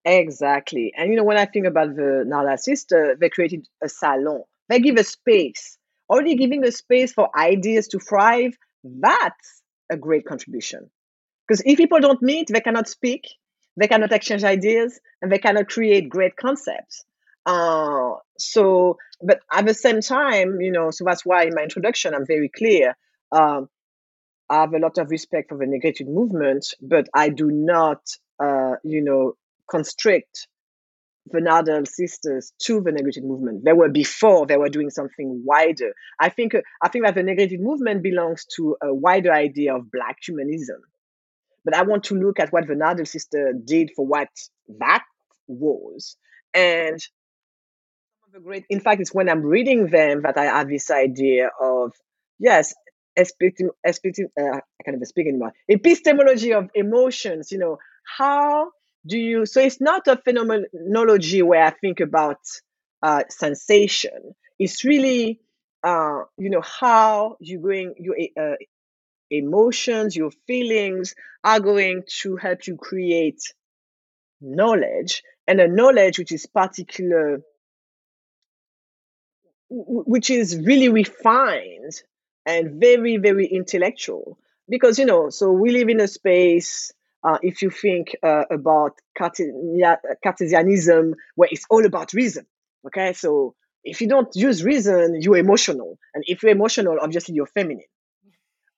Exactly. 0.05 0.93
And 0.97 1.09
you 1.09 1.17
know, 1.17 1.23
when 1.23 1.37
I 1.37 1.45
think 1.45 1.65
about 1.65 1.95
the 1.95 2.25
Nardal 2.27 2.57
sister, 2.57 3.11
uh, 3.11 3.15
they 3.19 3.29
created 3.29 3.67
a 3.83 3.89
salon. 3.89 4.43
They 4.67 4.79
give 4.79 4.97
a 4.97 5.03
space. 5.03 5.77
Already 6.09 6.35
giving 6.35 6.63
a 6.65 6.71
space 6.71 7.13
for 7.13 7.29
ideas 7.37 7.87
to 7.89 7.99
thrive, 7.99 8.57
that's 8.83 9.58
a 9.89 9.97
great 9.97 10.25
contribution. 10.25 10.89
Because 11.47 11.63
if 11.65 11.77
people 11.77 11.99
don't 11.99 12.21
meet, 12.21 12.47
they 12.47 12.61
cannot 12.61 12.87
speak, 12.87 13.27
they 13.75 13.87
cannot 13.87 14.11
exchange 14.11 14.43
ideas, 14.43 14.99
and 15.21 15.31
they 15.31 15.39
cannot 15.39 15.67
create 15.67 16.09
great 16.09 16.35
concepts. 16.35 17.03
Uh, 17.45 18.13
so, 18.37 18.97
but 19.21 19.39
at 19.51 19.65
the 19.65 19.73
same 19.73 20.01
time, 20.01 20.61
you 20.61 20.71
know, 20.71 20.91
so 20.91 21.03
that's 21.05 21.25
why 21.25 21.45
in 21.45 21.55
my 21.55 21.63
introduction 21.63 22.13
I'm 22.13 22.25
very 22.25 22.49
clear. 22.49 22.95
Um, 23.31 23.69
I 24.49 24.61
have 24.61 24.73
a 24.73 24.79
lot 24.79 24.97
of 24.97 25.09
respect 25.09 25.49
for 25.49 25.57
the 25.57 25.65
negritude 25.65 26.07
movement, 26.07 26.73
but 26.81 27.07
I 27.13 27.29
do 27.29 27.49
not, 27.49 28.01
uh, 28.39 28.75
you 28.83 29.01
know, 29.01 29.33
constrict 29.69 30.47
the 31.31 31.39
Nardal 31.39 31.87
sisters 31.87 32.53
to 32.63 32.81
the 32.81 32.91
negritude 32.91 33.23
movement. 33.23 33.63
They 33.63 33.73
were 33.73 33.89
before 33.89 34.45
they 34.45 34.57
were 34.57 34.69
doing 34.69 34.89
something 34.89 35.43
wider. 35.45 35.93
I 36.19 36.29
think 36.29 36.53
I 36.81 36.89
think 36.89 37.05
that 37.05 37.15
the 37.15 37.21
negritude 37.21 37.59
movement 37.59 38.03
belongs 38.03 38.45
to 38.55 38.75
a 38.81 38.93
wider 38.93 39.33
idea 39.33 39.75
of 39.75 39.91
black 39.91 40.17
humanism. 40.25 40.81
But 41.65 41.75
I 41.75 41.83
want 41.83 42.05
to 42.05 42.15
look 42.15 42.39
at 42.39 42.51
what 42.51 42.67
the 42.67 42.75
Nardal 42.75 43.07
sister 43.07 43.53
did 43.63 43.91
for 43.95 44.05
what 44.05 44.29
that 44.79 45.03
was. 45.47 46.15
And 46.53 46.99
the 48.31 48.39
great 48.39 48.65
in 48.69 48.79
fact 48.79 49.01
it's 49.01 49.13
when 49.13 49.29
I'm 49.29 49.41
reading 49.41 49.87
them 49.87 50.21
that 50.23 50.37
I 50.37 50.45
have 50.45 50.69
this 50.69 50.91
idea 50.91 51.49
of 51.59 51.93
yes, 52.37 52.73
expecting 53.15 53.69
expecting 53.83 54.29
uh, 54.39 54.57
I 54.57 54.83
can't 54.83 54.95
even 54.95 55.05
speak 55.05 55.27
anymore. 55.27 55.53
Epistemology 55.67 56.53
of 56.53 56.69
emotions, 56.75 57.51
you 57.51 57.59
know, 57.59 57.77
how 58.17 58.71
do 59.07 59.17
you 59.17 59.45
so 59.45 59.61
it's 59.61 59.81
not 59.81 60.07
a 60.07 60.17
phenomenology 60.17 61.41
where 61.41 61.63
i 61.65 61.71
think 61.71 61.99
about 61.99 62.39
uh, 63.01 63.23
sensation. 63.29 64.35
It's 64.57 64.83
really 64.83 65.39
uh, 65.83 66.23
you 66.37 66.49
know 66.49 66.61
how 66.61 67.37
you 67.39 67.59
going 67.59 67.95
your 67.97 68.15
uh, 68.37 68.55
emotions 69.31 70.15
your 70.15 70.31
feelings 70.47 71.15
are 71.43 71.59
going 71.59 72.03
to 72.21 72.35
help 72.35 72.67
you 72.67 72.75
create 72.77 73.41
knowledge. 74.41 75.23
And 75.47 75.59
a 75.61 75.67
knowledge 75.67 76.19
which 76.19 76.31
is 76.31 76.45
particular 76.45 77.41
which 79.69 80.29
is 80.29 80.57
really 80.59 80.89
refined 80.89 81.93
and 82.45 82.79
very 82.79 83.17
very 83.17 83.47
intellectual. 83.47 84.37
Because 84.67 84.99
you 84.99 85.05
know 85.05 85.29
so 85.29 85.51
we 85.51 85.71
live 85.71 85.89
in 85.89 85.99
a 85.99 86.07
space 86.07 86.91
uh, 87.23 87.37
if 87.41 87.61
you 87.61 87.69
think 87.69 88.15
uh, 88.23 88.43
about 88.51 88.93
Cartesianism, 89.17 91.15
where 91.35 91.49
it's 91.51 91.65
all 91.69 91.85
about 91.85 92.13
reason. 92.13 92.45
Okay, 92.87 93.13
so 93.13 93.55
if 93.83 94.01
you 94.01 94.07
don't 94.07 94.33
use 94.35 94.63
reason, 94.63 95.21
you're 95.21 95.37
emotional, 95.37 95.97
and 96.13 96.23
if 96.27 96.43
you're 96.43 96.51
emotional, 96.51 96.97
obviously 97.01 97.35
you're 97.35 97.47
feminine. 97.47 97.85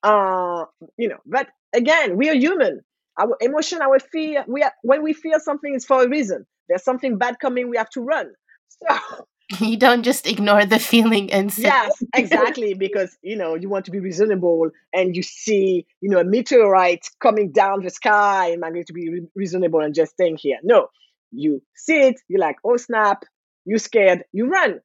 Uh, 0.04 0.66
you 0.98 1.10
know, 1.10 1.20
but 1.26 1.48
again, 1.74 2.18
we 2.18 2.30
are 2.30 2.36
human. 2.36 2.82
Our 3.20 3.38
emotion, 3.42 3.82
our 3.82 4.00
fear, 4.00 4.44
we 4.48 4.64
are, 4.64 4.74
when 4.82 5.04
we 5.04 5.14
fear 5.14 5.40
something, 5.40 5.76
it's 5.76 5.86
for 5.86 6.04
a 6.04 6.10
reason. 6.10 6.46
There's 6.68 6.84
something 6.84 7.18
bad 7.18 7.38
coming, 7.40 7.70
we 7.70 7.78
have 7.78 7.90
to 7.92 8.02
run. 8.02 8.32
So 8.70 9.28
you 9.60 9.78
don't 9.78 10.04
just 10.04 10.28
ignore 10.28 10.66
the 10.66 10.80
feeling 10.80 11.32
and 11.32 11.52
say 11.52 11.64
yes 11.64 12.04
exactly 12.16 12.74
because 12.74 13.18
you 13.22 13.36
know 13.36 13.56
you 13.56 13.70
want 13.70 13.86
to 13.86 13.92
be 13.92 14.00
reasonable 14.00 14.70
and 14.94 15.16
you 15.16 15.24
see 15.24 15.86
you 16.02 16.10
know 16.10 16.20
a 16.20 16.24
meteorite 16.24 17.08
coming 17.20 17.52
down 17.52 17.82
the 17.82 17.90
sky 17.90 18.50
and 18.50 18.64
i'm 18.64 18.74
going 18.74 18.86
to 18.86 18.94
be 18.94 19.10
re- 19.10 19.28
reasonable 19.36 19.80
and 19.80 19.94
just 19.96 20.14
staying 20.14 20.38
here. 20.38 20.58
No 20.64 20.88
you 21.32 21.62
see 21.76 22.02
it 22.02 22.20
you're 22.28 22.40
like 22.40 22.58
oh 22.64 22.78
snap 22.78 23.24
you 23.66 23.78
scared 23.78 24.24
you 24.32 24.48
run. 24.48 24.80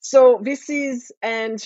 So 0.00 0.40
this 0.42 0.70
is 0.70 1.12
and 1.22 1.60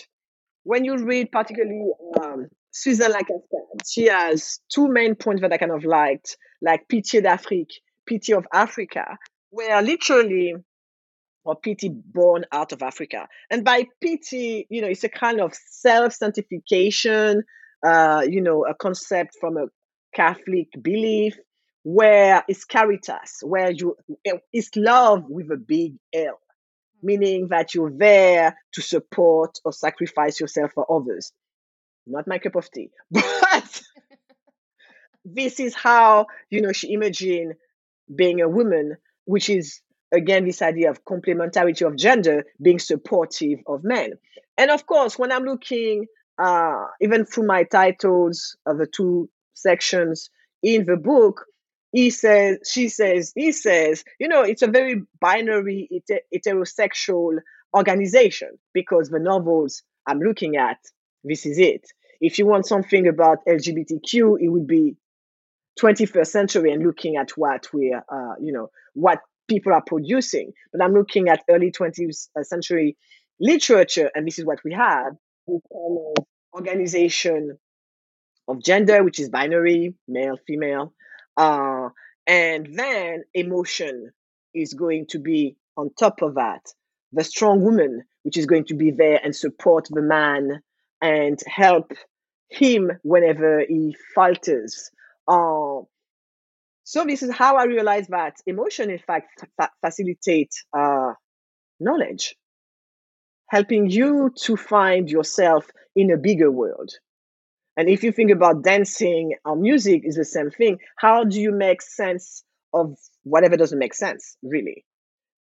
when 0.64 0.84
you 0.84 0.96
read 0.96 1.30
particularly 1.32 1.90
um, 2.20 2.48
Suzanne 2.70 3.12
Lacascade, 3.12 3.86
she 3.86 4.06
has 4.06 4.60
two 4.72 4.88
main 4.88 5.14
points 5.14 5.42
that 5.42 5.52
I 5.52 5.58
kind 5.58 5.72
of 5.72 5.84
liked, 5.84 6.36
like 6.62 6.86
Pitié 6.88 7.22
d'Afrique, 7.22 7.80
Pity 8.06 8.32
of 8.32 8.46
Africa, 8.52 9.18
where 9.50 9.82
literally 9.82 10.54
or 11.44 11.56
pity 11.56 11.88
born 11.88 12.44
out 12.52 12.72
of 12.72 12.82
Africa. 12.82 13.28
And 13.50 13.64
by 13.64 13.86
pity, 14.00 14.66
you 14.70 14.80
know, 14.80 14.88
it's 14.88 15.04
a 15.04 15.08
kind 15.08 15.40
of 15.40 15.52
self 15.54 16.12
sanctification, 16.14 17.42
uh, 17.84 18.22
you 18.28 18.40
know, 18.40 18.64
a 18.64 18.74
concept 18.74 19.36
from 19.40 19.56
a 19.56 19.66
Catholic 20.14 20.68
belief 20.80 21.36
where 21.84 22.44
it's 22.48 22.64
caritas, 22.64 23.42
where 23.42 23.70
you 23.70 23.96
it's 24.52 24.70
love 24.76 25.24
with 25.28 25.50
a 25.50 25.56
big 25.56 25.94
L, 26.14 26.38
meaning 27.02 27.48
that 27.48 27.74
you're 27.74 27.92
there 27.96 28.56
to 28.72 28.82
support 28.82 29.58
or 29.64 29.72
sacrifice 29.72 30.38
yourself 30.40 30.72
for 30.74 30.86
others. 30.90 31.32
Not 32.06 32.26
my 32.26 32.38
cup 32.38 32.56
of 32.56 32.70
tea, 32.70 32.90
but 33.10 33.82
this 35.24 35.60
is 35.60 35.74
how 35.74 36.26
you 36.50 36.60
know 36.60 36.72
she 36.72 36.92
imagined 36.92 37.54
being 38.14 38.40
a 38.40 38.48
woman, 38.48 38.96
which 39.24 39.50
is 39.50 39.80
again 40.12 40.44
this 40.44 40.62
idea 40.62 40.90
of 40.90 41.04
complementarity 41.04 41.86
of 41.86 41.96
gender 41.96 42.44
being 42.60 42.78
supportive 42.78 43.58
of 43.66 43.82
men. 43.82 44.12
And 44.58 44.70
of 44.70 44.86
course 44.86 45.18
when 45.18 45.32
i'm 45.32 45.44
looking 45.44 46.06
uh, 46.38 46.86
even 47.00 47.24
through 47.24 47.46
my 47.46 47.62
titles 47.64 48.56
of 48.66 48.78
the 48.78 48.86
two 48.86 49.28
sections 49.54 50.30
in 50.62 50.86
the 50.86 50.96
book 50.96 51.44
he 51.92 52.10
says 52.10 52.58
she 52.70 52.88
says 52.88 53.32
he 53.34 53.52
says 53.52 54.04
you 54.18 54.28
know 54.28 54.42
it's 54.42 54.62
a 54.62 54.66
very 54.66 55.02
binary 55.20 55.88
heterosexual 56.34 57.38
organization 57.76 58.50
because 58.72 59.08
the 59.10 59.18
novels 59.18 59.82
i'm 60.06 60.20
looking 60.20 60.56
at 60.56 60.78
this 61.24 61.46
is 61.46 61.58
it. 61.58 61.86
If 62.20 62.38
you 62.38 62.46
want 62.46 62.66
something 62.66 63.06
about 63.06 63.38
lgbtq 63.46 64.40
it 64.40 64.48
would 64.48 64.66
be 64.66 64.96
21st 65.80 66.26
century 66.26 66.72
and 66.72 66.82
looking 66.84 67.16
at 67.16 67.30
what 67.36 67.68
we're 67.72 68.02
uh, 68.08 68.34
you 68.40 68.52
know 68.52 68.70
what 68.94 69.20
people 69.48 69.72
are 69.72 69.82
producing. 69.86 70.52
But 70.72 70.82
I'm 70.82 70.94
looking 70.94 71.28
at 71.28 71.44
early 71.48 71.70
20th 71.70 72.28
century 72.42 72.96
literature, 73.40 74.10
and 74.14 74.26
this 74.26 74.38
is 74.38 74.44
what 74.44 74.58
we 74.64 74.72
have. 74.72 75.14
organization 76.54 77.58
of 78.48 78.62
gender, 78.62 79.02
which 79.02 79.18
is 79.18 79.30
binary, 79.30 79.94
male, 80.08 80.36
female. 80.46 80.92
Uh, 81.36 81.88
and 82.26 82.68
then 82.74 83.24
emotion 83.34 84.10
is 84.54 84.74
going 84.74 85.06
to 85.08 85.18
be 85.18 85.56
on 85.76 85.90
top 85.98 86.22
of 86.22 86.34
that. 86.34 86.60
The 87.12 87.24
strong 87.24 87.62
woman, 87.62 88.02
which 88.22 88.36
is 88.36 88.46
going 88.46 88.66
to 88.66 88.74
be 88.74 88.90
there 88.90 89.20
and 89.22 89.34
support 89.34 89.88
the 89.90 90.02
man 90.02 90.62
and 91.00 91.38
help 91.46 91.92
him 92.48 92.90
whenever 93.02 93.64
he 93.66 93.96
falters. 94.14 94.90
Uh, 95.26 95.80
so 96.92 97.06
this 97.06 97.22
is 97.22 97.30
how 97.32 97.56
I 97.56 97.64
realized 97.64 98.10
that 98.10 98.34
emotion, 98.46 98.90
in 98.90 98.98
fact, 98.98 99.46
fa- 99.56 99.70
facilitate 99.82 100.52
uh, 100.76 101.14
knowledge, 101.80 102.36
helping 103.48 103.88
you 103.88 104.30
to 104.42 104.58
find 104.58 105.10
yourself 105.10 105.66
in 105.96 106.10
a 106.10 106.18
bigger 106.18 106.50
world. 106.50 106.90
And 107.78 107.88
if 107.88 108.02
you 108.02 108.12
think 108.12 108.30
about 108.30 108.62
dancing 108.62 109.36
or 109.42 109.56
music, 109.56 110.02
is 110.04 110.16
the 110.16 110.24
same 110.26 110.50
thing. 110.50 110.80
How 110.98 111.24
do 111.24 111.40
you 111.40 111.50
make 111.50 111.80
sense 111.80 112.44
of 112.74 112.98
whatever 113.22 113.56
doesn't 113.56 113.78
make 113.78 113.94
sense, 113.94 114.36
really? 114.42 114.84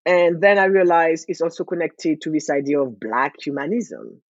And 0.06 0.40
then 0.40 0.56
I 0.56 0.66
realized 0.66 1.24
it's 1.26 1.40
also 1.40 1.64
connected 1.64 2.20
to 2.20 2.30
this 2.30 2.48
idea 2.48 2.80
of 2.80 3.00
Black 3.00 3.34
humanism. 3.40 4.22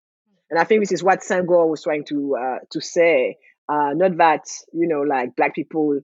And 0.49 0.59
I 0.59 0.64
think 0.64 0.81
this 0.81 0.93
is 0.93 1.03
what 1.03 1.21
Senghor 1.21 1.68
was 1.68 1.83
trying 1.83 2.07
to 2.07 2.37
uh, 2.37 2.59
to 2.71 2.81
say. 2.81 3.37
Uh, 3.68 3.91
not 3.93 4.16
that 4.16 4.47
you 4.73 4.89
know, 4.89 5.03
like 5.03 5.37
Black 5.37 5.55
people 5.55 6.01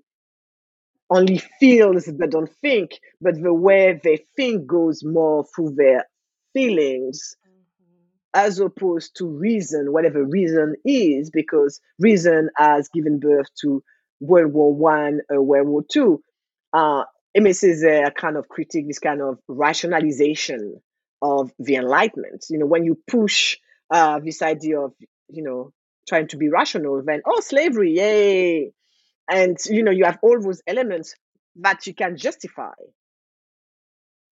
only 1.11 1.38
feels 1.61 2.07
but 2.18 2.30
don't 2.30 2.52
think, 2.61 2.92
but 3.20 3.40
the 3.40 3.54
way 3.54 4.00
they 4.02 4.24
think 4.36 4.66
goes 4.66 5.04
more 5.04 5.44
through 5.54 5.74
their 5.76 6.07
feelings 6.52 7.36
as 8.36 8.61
opposed 8.61 9.16
to 9.16 9.26
reason, 9.26 9.92
whatever 9.92 10.22
reason 10.22 10.74
is, 10.84 11.30
because 11.30 11.80
reason 11.98 12.50
has 12.57 12.90
given 12.90 13.18
birth 13.18 13.48
to 13.62 13.82
World 14.20 14.52
War 14.52 14.74
One, 14.74 15.20
uh, 15.34 15.40
World 15.40 15.68
War 15.68 15.82
Two. 15.90 16.22
Uh, 16.72 17.04
Ms. 17.34 17.64
is 17.64 17.82
a 17.82 18.11
kind 18.11 18.36
of 18.36 18.48
critique 18.48 18.86
this 18.86 18.98
kind 18.98 19.22
of 19.22 19.38
rationalization 19.48 20.80
of 21.22 21.50
the 21.59 21.76
Enlightenment. 21.76 22.44
You 22.50 22.59
know, 22.59 22.66
when 22.66 22.84
you 22.84 22.98
push 23.07 23.57
uh, 23.90 24.20
this 24.20 24.42
idea 24.42 24.80
of 24.80 24.92
you 25.30 25.42
know 25.42 25.72
trying 26.07 26.28
to 26.28 26.36
be 26.36 26.50
rational, 26.50 27.02
then 27.02 27.22
oh, 27.26 27.40
slavery, 27.40 27.92
yay, 27.92 28.72
and 29.31 29.57
you 29.66 29.83
know 29.83 29.91
you 29.91 30.05
have 30.05 30.18
all 30.22 30.41
those 30.41 30.62
elements 30.66 31.14
that 31.57 31.87
you 31.87 31.95
can 31.95 32.16
justify 32.16 32.72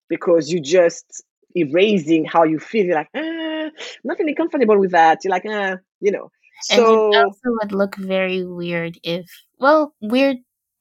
because 0.10 0.52
you're 0.52 0.62
just 0.64 1.24
erasing 1.56 2.26
how 2.26 2.44
you 2.44 2.60
feel. 2.60 2.86
You're 2.86 2.96
like, 2.96 3.10
ah, 3.16 3.70
not 4.04 4.20
really 4.20 4.36
comfortable 4.36 4.80
with 4.80 4.92
that. 4.92 5.20
You're 5.24 5.32
like, 5.32 5.46
ah, 5.50 5.78
you 6.00 6.12
know. 6.12 6.32
And 6.70 6.88
it 6.88 7.02
So 7.06 7.14
also 7.14 7.40
would 7.62 7.72
look 7.72 7.96
very 7.96 8.46
weird 8.46 8.98
if, 9.04 9.26
well, 9.60 9.94
weird 10.02 10.38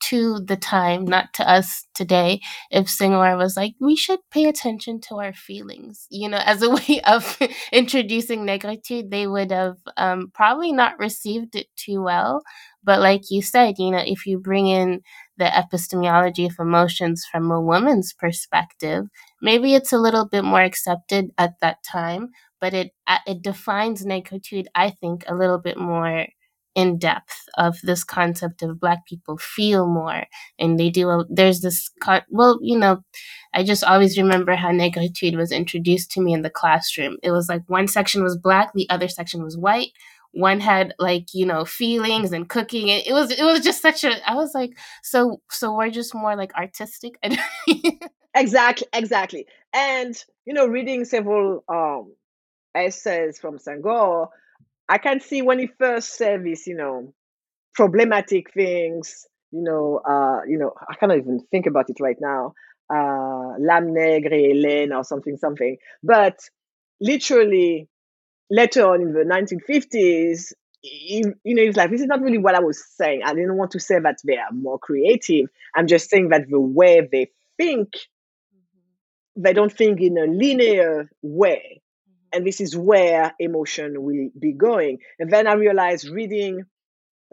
to 0.09 0.41
the 0.41 0.57
time, 0.57 1.05
not 1.05 1.33
to 1.35 1.49
us 1.49 1.87
today, 1.95 2.41
if 2.71 2.87
Senghor 2.87 3.37
was 3.39 3.57
like, 3.57 3.75
we 3.81 3.97
should 3.97 4.19
pay 4.31 4.45
attention 4.47 5.01
to 5.03 5.17
our 5.17 5.33
feelings, 5.33 6.07
you 6.11 6.29
know, 6.29 6.41
as 6.45 6.63
a 6.63 6.71
way 6.77 7.01
of 7.07 7.39
introducing 7.73 8.41
negritude, 8.47 9.11
they 9.11 9.27
would 9.27 9.53
have 9.53 9.77
um, 9.97 10.31
probably 10.35 10.73
not 10.73 10.99
received 10.99 11.55
it 11.55 11.69
too 11.77 12.03
well. 12.03 12.43
But 12.85 13.01
like 13.01 13.31
you 13.31 13.43
said, 13.43 13.77
you 13.79 13.91
know, 13.91 14.03
if 14.05 14.27
you 14.27 14.39
bring 14.39 14.67
in 14.67 15.03
the 15.37 15.57
epistemology 15.57 16.47
of 16.47 16.55
emotions 16.59 17.25
from 17.31 17.51
a 17.51 17.61
woman's 17.61 18.13
perspective, 18.13 19.07
maybe 19.41 19.75
it's 19.75 19.93
a 19.93 19.99
little 19.99 20.27
bit 20.29 20.45
more 20.45 20.63
accepted 20.63 21.31
at 21.39 21.55
that 21.61 21.79
time, 21.85 22.31
but 22.61 22.75
it 22.75 22.93
uh, 23.07 23.19
it 23.27 23.43
defines 23.43 24.05
negritude, 24.05 24.67
I 24.75 24.91
think, 24.91 25.25
a 25.29 25.35
little 25.35 25.59
bit 25.59 25.79
more 25.79 26.27
in 26.75 26.99
depth 26.99 27.45
of 27.59 27.77
this 27.83 28.03
concept 28.03 28.63
of 28.63 28.81
black 28.81 29.05
people 29.07 29.37
feel 29.37 29.87
more 29.87 30.25
and 30.59 30.81
they 30.81 30.89
do 30.89 31.23
there's 31.29 31.61
this 31.61 31.91
con- 32.01 32.23
well 32.31 32.59
you 32.63 32.79
know 32.79 32.97
i 33.53 33.63
just 33.63 33.85
always 33.85 34.17
remember 34.17 34.55
how 34.55 34.71
negritude 34.71 35.37
was 35.37 35.53
introduced 35.53 36.11
to 36.11 36.21
me 36.23 36.33
in 36.33 36.41
the 36.43 36.49
classroom. 36.51 37.17
It 37.23 37.31
was 37.31 37.47
like 37.49 37.63
one 37.67 37.89
section 37.89 38.23
was 38.23 38.39
black 38.39 38.73
the 38.75 38.89
other 38.89 39.09
section 39.09 39.43
was 39.43 39.57
white 39.57 39.91
one 40.33 40.61
had 40.61 40.95
like 40.99 41.35
you 41.35 41.45
know 41.45 41.65
feelings 41.65 42.33
and 42.33 42.49
cooking 42.49 42.91
and 42.91 43.03
it 43.07 43.13
was 43.13 43.31
it 43.31 43.43
was 43.45 43.61
just 43.61 43.83
such 43.83 44.03
a 44.03 44.31
i 44.31 44.35
was 44.35 44.53
like 44.55 44.71
so 45.03 45.41
so 45.51 45.77
we're 45.77 45.91
just 45.91 46.15
more 46.15 46.37
like 46.37 46.55
artistic 46.55 47.15
exactly, 48.35 48.87
exactly. 48.93 49.47
And 49.73 50.17
you 50.47 50.55
know, 50.55 50.67
reading 50.67 51.05
several 51.05 51.65
um 51.69 52.15
essays 52.75 53.39
from 53.39 53.59
Senghor, 53.59 54.29
I 54.89 54.99
can 54.99 55.21
see 55.21 55.43
when 55.43 55.59
he 55.59 55.69
first 55.79 56.17
said 56.17 56.45
this, 56.45 56.67
you 56.67 56.77
know, 56.77 57.15
problematic 57.75 58.53
things, 58.53 59.27
you 59.51 59.63
know, 59.63 60.01
uh, 60.09 60.41
you 60.49 60.59
know, 60.59 60.73
I 60.89 60.95
cannot 60.97 61.19
even 61.19 61.41
think 61.51 61.67
about 61.67 61.91
it 61.91 62.01
right 62.01 62.17
now. 62.21 62.55
Uh, 62.93 63.57
L'âme 63.59 63.93
nègre 63.95 64.33
Hélène 64.33 64.95
or 64.97 65.05
something, 65.05 65.37
something. 65.37 65.77
But 66.03 66.39
literally, 67.01 67.89
later 68.53 68.87
on 68.87 69.01
in 69.01 69.13
the 69.15 69.25
1950s, 69.25 70.53
he, 70.83 71.25
you 71.43 71.55
know, 71.55 71.63
it's 71.63 71.77
like, 71.77 71.91
this 71.91 72.03
is 72.03 72.07
not 72.07 72.21
really 72.21 72.39
what 72.39 72.55
I 72.55 72.61
was 72.61 72.85
saying. 72.97 73.23
I 73.25 73.33
didn't 73.33 73.57
want 73.57 73.71
to 73.73 73.81
say 73.81 73.99
that 73.99 74.19
they 74.25 74.37
are 74.37 74.53
more 74.53 74.79
creative. 74.79 75.47
I'm 75.75 75.87
just 75.87 76.11
saying 76.11 76.29
that 76.29 76.43
the 76.51 76.61
way 76.61 77.09
they 77.11 77.31
think, 77.57 77.89
they 79.37 79.55
don't 79.55 79.73
think 79.73 80.01
in 80.01 80.19
a 80.19 80.27
linear 80.27 81.09
way. 81.23 81.81
And 82.35 82.47
this 82.47 82.61
is 82.61 82.77
where 82.77 83.33
emotion 83.39 83.95
will 84.03 84.29
be 84.39 84.53
going. 84.53 84.99
And 85.19 85.33
then 85.33 85.47
I 85.47 85.55
realized 85.55 86.09
reading 86.09 86.65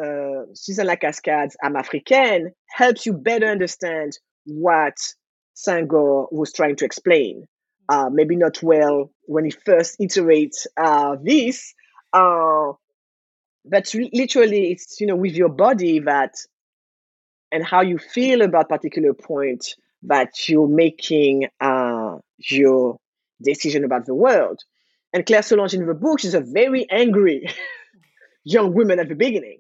uh, 0.02 0.46
Suzanne 0.54 0.88
Lacascade's 0.88 1.58
Âme 1.64 1.76
africaine 1.76 2.52
helps 2.70 3.06
you 3.06 3.14
better 3.14 3.48
understand 3.48 4.18
what 4.46 4.96
Senghor 5.56 6.32
was 6.32 6.54
trying 6.54 6.78
to 6.78 6.86
explain. 6.86 7.46
Uh, 7.90 8.10
maybe 8.12 8.36
not 8.36 8.62
well 8.62 9.12
when 9.26 9.46
he 9.46 9.52
first 9.52 10.00
iterates 10.00 10.68
uh, 10.78 11.16
this, 11.24 11.74
uh, 12.14 12.72
but 13.66 13.92
re- 13.96 14.12
literally 14.14 14.72
it's 14.72 15.02
you 15.02 15.08
know 15.08 15.16
with 15.16 15.34
your 15.34 15.50
body 15.50 16.00
that 16.00 16.36
and 17.52 17.66
how 17.66 17.82
you 17.82 17.98
feel 17.98 18.42
about 18.42 18.70
particular 18.70 19.14
point 19.14 19.76
that 20.04 20.48
you're 20.48 20.68
making 20.68 21.48
uh, 21.60 22.18
your 22.38 22.98
decision 23.44 23.84
about 23.84 24.06
the 24.06 24.14
world. 24.16 24.60
And 25.14 25.26
Claire 25.26 25.42
Solange 25.42 25.74
in 25.74 25.88
the 25.88 25.94
book, 25.96 26.20
she's 26.20 26.36
a 26.36 26.42
very 26.42 26.86
angry 26.90 27.50
young 28.44 28.74
woman 28.74 29.00
at 29.00 29.10
the 29.10 29.16
beginning 29.16 29.60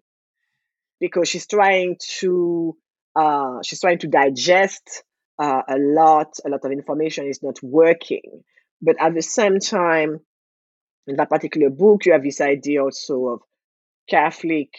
because 1.00 1.28
she's 1.30 1.48
trying 1.48 1.98
to 2.20 2.78
uh, 3.16 3.60
she's 3.64 3.82
trying 3.82 4.00
to 4.00 4.08
digest 4.08 5.04
uh, 5.40 5.62
a 5.68 5.78
lot 5.78 6.38
a 6.46 6.50
lot 6.50 6.66
of 6.66 6.72
information 6.72 7.26
is 7.26 7.42
not 7.42 7.62
working. 7.64 8.44
But 8.82 8.96
at 9.00 9.14
the 9.14 9.22
same 9.22 9.60
time 9.60 10.20
in 11.08 11.16
that 11.16 11.30
particular 11.30 11.70
book 11.70 12.06
you 12.06 12.14
have 12.14 12.24
this 12.24 12.42
idea 12.42 12.84
also 12.84 13.26
of 13.28 13.42
catholic 14.10 14.70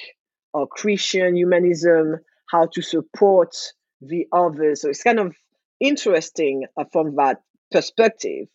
or 0.52 0.66
christian 0.66 1.36
humanism 1.36 2.16
how 2.50 2.66
to 2.72 2.82
support 2.82 3.54
the 4.00 4.26
others. 4.32 4.82
So 4.82 4.88
it's 4.90 5.02
kind 5.02 5.18
of 5.18 5.34
interesting 5.78 6.66
uh, 6.76 6.84
from 6.92 7.16
that 7.16 7.42
perspective. 7.70 8.48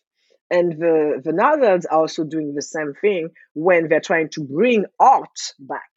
And 0.50 0.72
the 0.72 1.20
the 1.24 1.32
novels 1.32 1.86
are 1.86 1.98
also 1.98 2.22
doing 2.22 2.54
the 2.54 2.62
same 2.62 2.94
thing 3.00 3.30
when 3.54 3.88
they're 3.88 4.00
trying 4.00 4.28
to 4.30 4.44
bring 4.44 4.84
art 5.00 5.38
back 5.58 5.90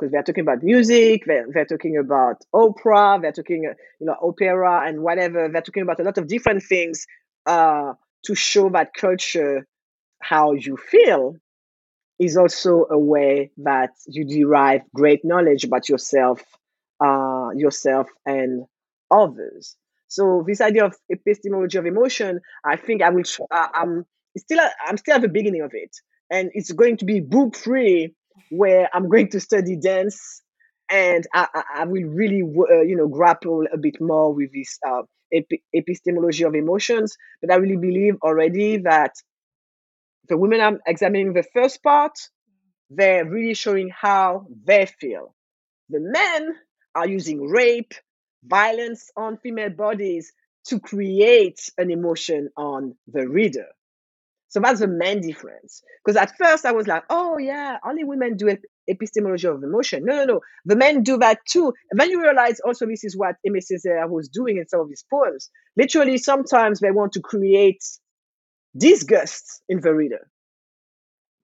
because 0.00 0.12
they're 0.12 0.22
talking 0.22 0.42
about 0.42 0.62
music, 0.62 1.24
they're, 1.26 1.46
they're 1.52 1.66
talking 1.66 1.98
about 1.98 2.42
opera, 2.54 3.18
they're 3.20 3.32
talking, 3.32 3.64
you 3.64 4.06
know, 4.06 4.16
opera 4.22 4.88
and 4.88 5.02
whatever. 5.02 5.48
They're 5.48 5.62
talking 5.62 5.82
about 5.82 6.00
a 6.00 6.04
lot 6.04 6.18
of 6.18 6.26
different 6.26 6.62
things 6.62 7.06
uh, 7.46 7.92
to 8.24 8.34
show 8.34 8.70
that 8.70 8.94
culture, 8.94 9.66
how 10.20 10.52
you 10.52 10.76
feel, 10.76 11.36
is 12.18 12.36
also 12.36 12.86
a 12.90 12.98
way 12.98 13.50
that 13.58 13.90
you 14.06 14.24
derive 14.24 14.82
great 14.94 15.24
knowledge 15.24 15.64
about 15.64 15.88
yourself, 15.88 16.42
uh, 17.04 17.50
yourself 17.54 18.08
and 18.26 18.64
others. 19.10 19.76
So 20.08 20.44
this 20.46 20.60
idea 20.60 20.86
of 20.86 20.96
epistemology 21.08 21.78
of 21.78 21.86
emotion, 21.86 22.40
I 22.64 22.76
think 22.76 23.02
I 23.02 23.10
will. 23.10 23.22
Uh, 23.50 23.68
I'm 23.72 24.06
still. 24.36 24.60
I'm 24.86 24.96
still 24.96 25.14
at 25.14 25.22
the 25.22 25.28
beginning 25.28 25.62
of 25.62 25.70
it, 25.72 25.96
and 26.30 26.50
it's 26.52 26.72
going 26.72 26.96
to 26.98 27.04
be 27.04 27.20
book 27.20 27.56
free 27.56 28.14
where 28.50 28.88
I'm 28.94 29.08
going 29.08 29.30
to 29.30 29.40
study 29.40 29.76
dance, 29.76 30.42
and 30.90 31.26
I, 31.34 31.48
I, 31.76 31.84
will 31.86 32.04
really, 32.08 32.42
uh, 32.42 32.82
you 32.82 32.96
know, 32.96 33.08
grapple 33.08 33.64
a 33.72 33.78
bit 33.78 34.00
more 34.00 34.34
with 34.34 34.52
this 34.52 34.78
uh, 34.86 35.02
epi- 35.32 35.62
epistemology 35.72 36.44
of 36.44 36.54
emotions. 36.54 37.16
But 37.40 37.52
I 37.52 37.56
really 37.56 37.76
believe 37.76 38.16
already 38.22 38.78
that 38.78 39.14
the 40.28 40.36
women 40.36 40.60
I'm 40.60 40.78
examining 40.86 41.32
the 41.32 41.44
first 41.54 41.82
part, 41.82 42.18
they're 42.90 43.24
really 43.24 43.54
showing 43.54 43.90
how 43.90 44.46
they 44.64 44.86
feel. 44.86 45.34
The 45.90 46.00
men 46.00 46.56
are 46.94 47.08
using 47.08 47.42
rape, 47.48 47.94
violence 48.44 49.10
on 49.16 49.38
female 49.38 49.70
bodies 49.70 50.32
to 50.66 50.80
create 50.80 51.60
an 51.78 51.90
emotion 51.90 52.50
on 52.56 52.96
the 53.12 53.28
reader. 53.28 53.66
So 54.50 54.58
that's 54.58 54.80
the 54.80 54.88
main 54.88 55.20
difference. 55.20 55.82
Because 56.04 56.16
at 56.16 56.36
first 56.36 56.66
I 56.66 56.72
was 56.72 56.88
like, 56.88 57.04
oh 57.08 57.38
yeah, 57.38 57.78
only 57.86 58.02
women 58.02 58.36
do 58.36 58.56
epistemology 58.88 59.46
of 59.46 59.62
emotion. 59.62 60.04
No, 60.04 60.16
no, 60.16 60.24
no. 60.24 60.40
The 60.64 60.74
men 60.76 61.04
do 61.04 61.16
that 61.18 61.38
too. 61.48 61.72
And 61.90 62.00
then 62.00 62.10
you 62.10 62.20
realize 62.20 62.58
also 62.60 62.84
this 62.86 63.04
is 63.04 63.16
what 63.16 63.36
Aimé 63.46 63.60
Césaire 63.60 64.10
was 64.10 64.28
doing 64.28 64.58
in 64.58 64.68
some 64.68 64.80
of 64.80 64.88
his 64.90 65.04
poems. 65.08 65.50
Literally, 65.76 66.18
sometimes 66.18 66.80
they 66.80 66.90
want 66.90 67.12
to 67.12 67.20
create 67.20 67.82
disgust 68.76 69.62
in 69.68 69.80
the 69.80 69.94
reader. 69.94 70.28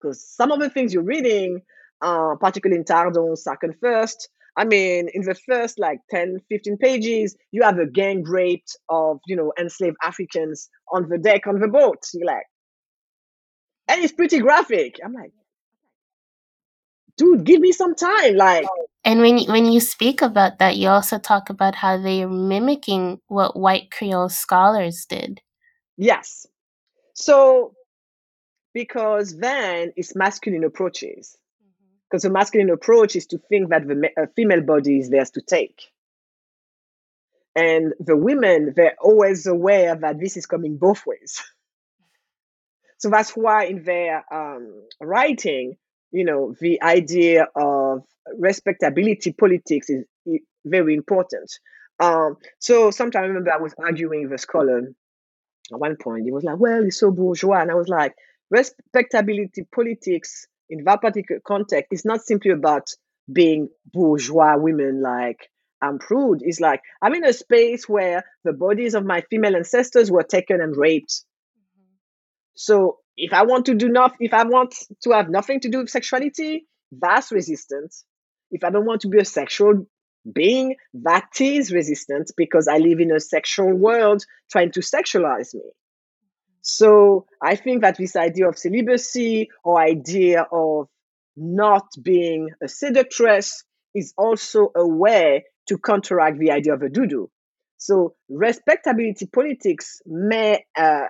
Because 0.01 0.27
some 0.27 0.51
of 0.51 0.59
the 0.59 0.69
things 0.71 0.91
you're 0.91 1.03
reading, 1.03 1.61
uh, 2.01 2.35
particularly 2.39 2.79
in 2.79 2.85
Tardon, 2.85 3.37
second 3.37 3.75
first, 3.79 4.29
I 4.57 4.65
mean, 4.65 5.09
in 5.13 5.21
the 5.23 5.35
first 5.35 5.77
like 5.77 5.99
10, 6.09 6.39
15 6.49 6.77
pages, 6.77 7.35
you 7.51 7.61
have 7.61 7.77
a 7.77 7.85
gang 7.85 8.23
raped 8.23 8.75
of, 8.89 9.19
you 9.27 9.35
know, 9.35 9.53
enslaved 9.59 9.97
Africans 10.03 10.69
on 10.91 11.07
the 11.07 11.19
deck 11.19 11.45
on 11.45 11.59
the 11.59 11.67
boat. 11.67 12.01
You're 12.13 12.25
like, 12.25 12.45
and 13.87 14.03
it's 14.03 14.13
pretty 14.13 14.39
graphic. 14.39 14.99
I'm 15.03 15.13
like, 15.13 15.31
dude, 17.17 17.43
give 17.43 17.61
me 17.61 17.71
some 17.71 17.95
time. 17.95 18.35
Like, 18.35 18.65
and 19.03 19.21
when 19.21 19.37
you, 19.37 19.51
when 19.51 19.71
you 19.71 19.79
speak 19.79 20.21
about 20.21 20.59
that, 20.59 20.77
you 20.77 20.89
also 20.89 21.19
talk 21.19 21.49
about 21.49 21.75
how 21.75 21.97
they 21.97 22.23
are 22.23 22.29
mimicking 22.29 23.21
what 23.27 23.57
white 23.57 23.91
Creole 23.91 24.29
scholars 24.29 25.05
did. 25.07 25.41
Yes. 25.97 26.47
So, 27.13 27.73
because 28.73 29.37
then 29.37 29.93
it's 29.95 30.15
masculine 30.15 30.63
approaches. 30.63 31.37
Because 32.09 32.23
the 32.23 32.29
masculine 32.29 32.69
approach 32.69 33.15
is 33.15 33.25
to 33.27 33.37
think 33.37 33.69
that 33.69 33.87
the 33.87 34.09
uh, 34.21 34.25
female 34.35 34.61
body 34.61 34.99
is 34.99 35.09
theirs 35.09 35.31
to 35.31 35.41
take. 35.41 35.81
And 37.55 37.93
the 37.99 38.17
women, 38.17 38.73
they're 38.75 38.97
always 38.99 39.47
aware 39.47 39.95
that 39.95 40.19
this 40.19 40.35
is 40.35 40.45
coming 40.45 40.77
both 40.77 41.05
ways. 41.05 41.41
so 42.97 43.09
that's 43.09 43.31
why 43.31 43.65
in 43.65 43.83
their 43.83 44.23
um, 44.33 44.83
writing, 45.01 45.77
you 46.11 46.25
know, 46.25 46.55
the 46.59 46.81
idea 46.81 47.47
of 47.55 48.03
respectability 48.37 49.33
politics 49.33 49.89
is 49.89 50.05
very 50.65 50.95
important. 50.95 51.51
Um, 51.99 52.37
so 52.59 52.91
sometimes 52.91 53.23
I 53.23 53.27
remember 53.27 53.51
I 53.51 53.57
was 53.57 53.73
arguing 53.77 54.23
with 54.23 54.33
a 54.33 54.37
scholar 54.37 54.79
at 54.79 55.79
one 55.79 55.97
point. 55.97 56.25
He 56.25 56.31
was 56.31 56.43
like, 56.43 56.59
well, 56.59 56.83
it's 56.83 56.99
so 56.99 57.11
bourgeois. 57.11 57.61
And 57.61 57.71
I 57.71 57.75
was 57.75 57.87
like, 57.87 58.13
respectability 58.49 59.65
politics 59.73 60.47
in 60.69 60.83
that 60.85 61.01
particular 61.01 61.41
context 61.45 61.89
is 61.91 62.05
not 62.05 62.21
simply 62.21 62.51
about 62.51 62.87
being 63.31 63.69
bourgeois 63.93 64.57
women 64.57 65.01
like 65.01 65.49
I'm 65.81 65.99
prude. 65.99 66.41
It's 66.41 66.59
like 66.59 66.81
I'm 67.01 67.13
in 67.13 67.25
a 67.25 67.33
space 67.33 67.87
where 67.87 68.23
the 68.43 68.53
bodies 68.53 68.93
of 68.95 69.05
my 69.05 69.21
female 69.29 69.55
ancestors 69.55 70.11
were 70.11 70.23
taken 70.23 70.61
and 70.61 70.75
raped. 70.75 71.23
So 72.55 72.99
if 73.17 73.33
I 73.33 73.43
want 73.43 73.65
to 73.67 73.75
do 73.75 73.89
nothing, 73.89 74.17
if 74.21 74.33
I 74.33 74.43
want 74.43 74.75
to 75.03 75.11
have 75.11 75.29
nothing 75.29 75.59
to 75.61 75.69
do 75.69 75.79
with 75.79 75.89
sexuality, 75.89 76.67
that's 76.91 77.31
resistance. 77.31 78.05
If 78.51 78.63
I 78.63 78.69
don't 78.69 78.85
want 78.85 79.01
to 79.01 79.09
be 79.09 79.19
a 79.19 79.25
sexual 79.25 79.85
being, 80.31 80.75
that 80.93 81.29
is 81.39 81.71
resistance 81.71 82.31
because 82.35 82.67
I 82.67 82.77
live 82.77 82.99
in 82.99 83.11
a 83.11 83.19
sexual 83.19 83.73
world 83.73 84.23
trying 84.51 84.71
to 84.71 84.79
sexualize 84.79 85.53
me. 85.53 85.61
So 86.61 87.27
I 87.41 87.55
think 87.55 87.81
that 87.81 87.97
this 87.97 88.15
idea 88.15 88.49
of 88.49 88.57
celibacy 88.57 89.49
or 89.63 89.79
idea 89.79 90.47
of 90.51 90.87
not 91.37 91.87
being 92.01 92.49
a 92.63 92.67
seductress 92.67 93.63
is 93.93 94.13
also 94.17 94.71
a 94.75 94.87
way 94.87 95.45
to 95.67 95.77
counteract 95.77 96.39
the 96.39 96.51
idea 96.51 96.73
of 96.73 96.81
a 96.81 96.89
doudou. 96.89 97.27
So 97.77 98.15
respectability 98.29 99.27
politics 99.27 100.01
may 100.05 100.65
uh, 100.75 101.05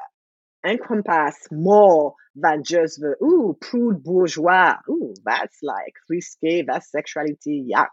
encompass 0.66 1.36
more 1.52 2.16
than 2.36 2.64
just 2.64 3.00
the 3.00 3.16
ooh 3.24 3.58
prude 3.60 4.04
bourgeois. 4.04 4.76
Ooh, 4.90 5.14
that's 5.24 5.58
like 5.62 5.94
risque. 6.10 6.64
That's 6.68 6.92
sexuality. 6.92 7.68
Yuck. 7.74 7.88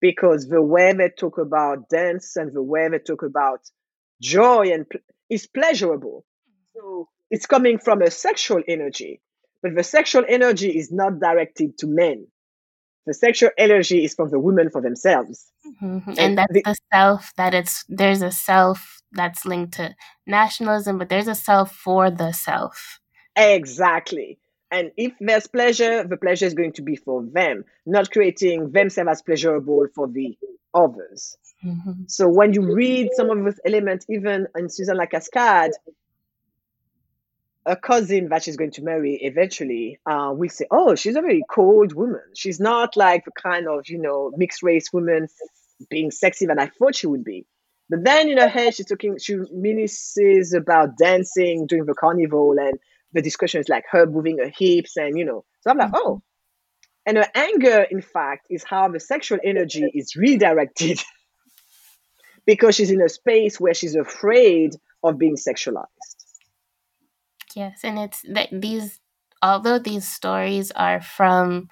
Because 0.00 0.48
the 0.48 0.62
way 0.62 0.92
they 0.92 1.10
talk 1.16 1.38
about 1.38 1.88
dance 1.88 2.36
and 2.36 2.52
the 2.52 2.62
way 2.62 2.88
they 2.88 2.98
talk 2.98 3.22
about 3.22 3.60
joy 4.20 4.70
and 4.72 4.86
is 5.30 5.46
pleasurable. 5.46 6.24
So 6.74 7.08
it's 7.30 7.46
coming 7.46 7.78
from 7.78 8.02
a 8.02 8.10
sexual 8.10 8.62
energy, 8.66 9.20
but 9.62 9.74
the 9.74 9.82
sexual 9.82 10.24
energy 10.28 10.70
is 10.70 10.90
not 10.90 11.20
directed 11.20 11.78
to 11.78 11.86
men. 11.86 12.26
The 13.06 13.14
sexual 13.14 13.50
energy 13.58 14.04
is 14.04 14.14
from 14.14 14.30
the 14.30 14.38
women 14.38 14.70
for 14.70 14.80
themselves. 14.80 15.46
Mm-hmm. 15.66 16.10
And, 16.10 16.18
and 16.18 16.38
that's 16.38 16.52
the, 16.52 16.62
the 16.64 16.76
self 16.92 17.32
that 17.36 17.54
it's 17.54 17.84
there's 17.88 18.22
a 18.22 18.30
self 18.30 19.01
that's 19.12 19.44
linked 19.44 19.74
to 19.74 19.94
nationalism, 20.26 20.98
but 20.98 21.08
there's 21.08 21.28
a 21.28 21.34
self 21.34 21.72
for 21.72 22.10
the 22.10 22.32
self. 22.32 23.00
Exactly. 23.36 24.38
And 24.70 24.90
if 24.96 25.12
there's 25.20 25.46
pleasure, 25.46 26.04
the 26.04 26.16
pleasure 26.16 26.46
is 26.46 26.54
going 26.54 26.72
to 26.74 26.82
be 26.82 26.96
for 26.96 27.22
them, 27.22 27.64
not 27.84 28.10
creating 28.10 28.72
themselves 28.72 29.10
as 29.10 29.22
pleasurable 29.22 29.86
for 29.94 30.08
the 30.08 30.36
others. 30.74 31.36
Mm-hmm. 31.64 32.04
So 32.08 32.28
when 32.28 32.54
you 32.54 32.74
read 32.74 33.10
some 33.14 33.30
of 33.30 33.44
those 33.44 33.60
elements, 33.66 34.06
even 34.08 34.46
in 34.56 34.68
Suzanne 34.68 34.96
Lacascade, 34.96 35.72
a 37.64 37.76
cousin 37.76 38.28
that 38.30 38.42
she's 38.42 38.56
going 38.56 38.72
to 38.72 38.82
marry 38.82 39.18
eventually 39.22 40.00
uh, 40.06 40.32
will 40.34 40.48
say, 40.48 40.66
"Oh, 40.70 40.94
she's 40.94 41.16
a 41.16 41.20
very 41.20 41.44
cold 41.48 41.92
woman. 41.94 42.22
She's 42.34 42.58
not 42.58 42.96
like 42.96 43.24
the 43.24 43.30
kind 43.30 43.68
of 43.68 43.88
you 43.88 43.98
know 43.98 44.32
mixed 44.36 44.62
race 44.62 44.92
woman 44.92 45.28
being 45.88 46.10
sexy 46.10 46.46
that 46.46 46.58
I 46.58 46.66
thought 46.66 46.96
she 46.96 47.06
would 47.06 47.24
be." 47.24 47.46
But 47.92 48.04
then 48.04 48.30
in 48.30 48.38
her 48.38 48.48
head, 48.48 48.74
she's 48.74 48.86
talking. 48.86 49.18
She 49.18 49.34
reminisces 49.34 50.56
about 50.56 50.96
dancing 50.96 51.66
during 51.66 51.84
the 51.84 51.92
carnival, 51.92 52.56
and 52.58 52.78
the 53.12 53.20
discussion 53.20 53.60
is 53.60 53.68
like 53.68 53.84
her 53.90 54.06
moving 54.06 54.38
her 54.38 54.48
hips, 54.48 54.96
and 54.96 55.18
you 55.18 55.26
know. 55.26 55.44
So 55.60 55.70
I'm 55.70 55.76
like, 55.76 55.88
mm-hmm. 55.88 55.96
oh. 55.98 56.22
And 57.04 57.18
her 57.18 57.28
anger, 57.34 57.82
in 57.82 58.00
fact, 58.00 58.46
is 58.48 58.64
how 58.64 58.88
the 58.88 58.98
sexual 58.98 59.40
energy 59.44 59.84
is 59.94 60.16
redirected 60.16 61.00
because 62.46 62.76
she's 62.76 62.90
in 62.90 63.02
a 63.02 63.10
space 63.10 63.60
where 63.60 63.74
she's 63.74 63.94
afraid 63.94 64.74
of 65.04 65.18
being 65.18 65.36
sexualized. 65.36 65.84
Yes, 67.54 67.80
and 67.84 67.98
it's 67.98 68.22
that 68.30 68.48
these, 68.50 69.00
although 69.42 69.78
these 69.78 70.08
stories 70.08 70.70
are 70.70 71.02
from, 71.02 71.68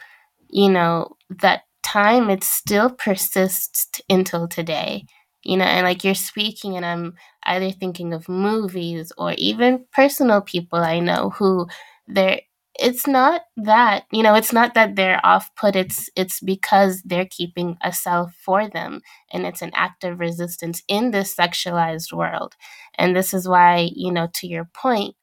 you 0.50 0.68
know, 0.68 1.16
that 1.30 1.62
time, 1.82 2.28
it 2.28 2.44
still 2.44 2.90
persists 2.90 4.02
until 4.10 4.46
today. 4.48 5.06
You 5.42 5.56
know, 5.56 5.64
and 5.64 5.86
like 5.86 6.04
you're 6.04 6.14
speaking, 6.14 6.76
and 6.76 6.84
I'm 6.84 7.14
either 7.44 7.70
thinking 7.70 8.12
of 8.12 8.28
movies 8.28 9.12
or 9.16 9.32
even 9.38 9.86
personal 9.92 10.42
people 10.42 10.78
I 10.80 11.00
know 11.00 11.30
who 11.30 11.66
they're 12.06 12.40
it's 12.78 13.06
not 13.06 13.42
that 13.56 14.04
you 14.12 14.22
know 14.22 14.34
it's 14.34 14.52
not 14.52 14.74
that 14.74 14.96
they're 14.96 15.20
off 15.24 15.50
put 15.56 15.76
it's 15.76 16.08
it's 16.16 16.40
because 16.40 17.02
they're 17.04 17.26
keeping 17.28 17.76
a 17.82 17.92
self 17.92 18.32
for 18.34 18.68
them 18.68 19.00
and 19.32 19.44
it's 19.44 19.60
an 19.62 19.72
act 19.74 20.04
of 20.04 20.20
resistance 20.20 20.82
in 20.88 21.10
this 21.10 21.34
sexualized 21.34 22.12
world. 22.12 22.54
And 22.96 23.14
this 23.16 23.34
is 23.34 23.48
why 23.48 23.90
you 23.94 24.12
know 24.12 24.28
to 24.34 24.46
your 24.46 24.68
point 24.74 25.14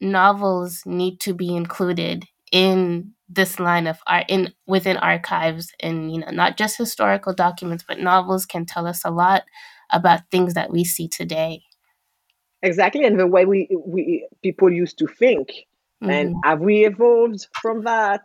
novels 0.00 0.82
need 0.86 1.20
to 1.20 1.34
be 1.34 1.54
included 1.54 2.26
in 2.52 3.12
this 3.28 3.58
line 3.58 3.86
of 3.86 3.98
art 4.06 4.26
in 4.28 4.52
within 4.66 4.96
archives 4.98 5.72
and 5.80 6.12
you 6.12 6.20
know 6.20 6.30
not 6.30 6.56
just 6.56 6.76
historical 6.76 7.32
documents 7.32 7.82
but 7.86 7.98
novels 7.98 8.46
can 8.46 8.64
tell 8.64 8.86
us 8.86 9.04
a 9.04 9.10
lot 9.10 9.42
about 9.90 10.30
things 10.30 10.54
that 10.54 10.70
we 10.70 10.84
see 10.84 11.08
today 11.08 11.62
exactly 12.62 13.04
and 13.04 13.18
the 13.18 13.26
way 13.26 13.46
we 13.46 13.68
we 13.86 14.28
people 14.42 14.70
used 14.70 14.98
to 14.98 15.06
think 15.06 15.48
mm-hmm. 15.48 16.10
and 16.10 16.36
have 16.44 16.60
we 16.60 16.84
evolved 16.84 17.46
from 17.60 17.82
that 17.84 18.22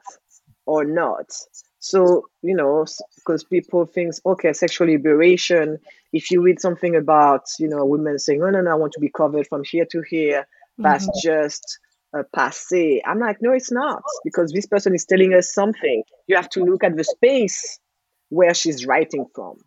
or 0.65 0.83
not 0.83 1.31
so 1.79 2.23
you 2.41 2.55
know 2.55 2.85
because 3.15 3.45
people 3.45 3.85
think 3.85 4.13
okay 4.25 4.51
sexual 4.51 4.87
liberation 4.87 5.77
if 6.11 6.29
you 6.31 6.41
read 6.41 6.59
something 6.59 6.95
about 6.97 7.43
you 7.59 7.67
know 7.67 7.85
women 7.85 8.19
saying 8.19 8.41
oh 8.43 8.49
no 8.49 8.61
no 8.61 8.71
i 8.71 8.75
want 8.75 8.91
to 8.91 8.99
be 8.99 9.09
covered 9.09 9.47
from 9.47 9.63
here 9.63 9.85
to 9.89 10.01
here 10.09 10.45
that's 10.77 11.07
mm-hmm. 11.07 11.29
just 11.29 11.79
a 12.17 12.23
passe. 12.23 13.01
I'm 13.05 13.19
like, 13.19 13.41
no, 13.41 13.51
it's 13.53 13.71
not, 13.71 14.01
because 14.23 14.51
this 14.51 14.65
person 14.65 14.95
is 14.95 15.05
telling 15.05 15.33
us 15.33 15.53
something. 15.53 16.03
You 16.27 16.35
have 16.35 16.49
to 16.51 16.63
look 16.63 16.83
at 16.83 16.95
the 16.95 17.03
space 17.03 17.79
where 18.29 18.53
she's 18.53 18.85
writing 18.85 19.25
from. 19.33 19.57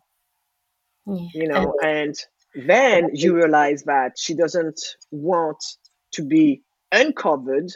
Yeah. 1.05 1.27
You 1.33 1.47
know, 1.47 1.73
and 1.83 2.15
then 2.53 3.09
you 3.13 3.35
realize 3.35 3.83
that 3.83 4.13
she 4.17 4.35
doesn't 4.35 4.79
want 5.09 5.63
to 6.13 6.23
be 6.23 6.61
uncovered 6.91 7.71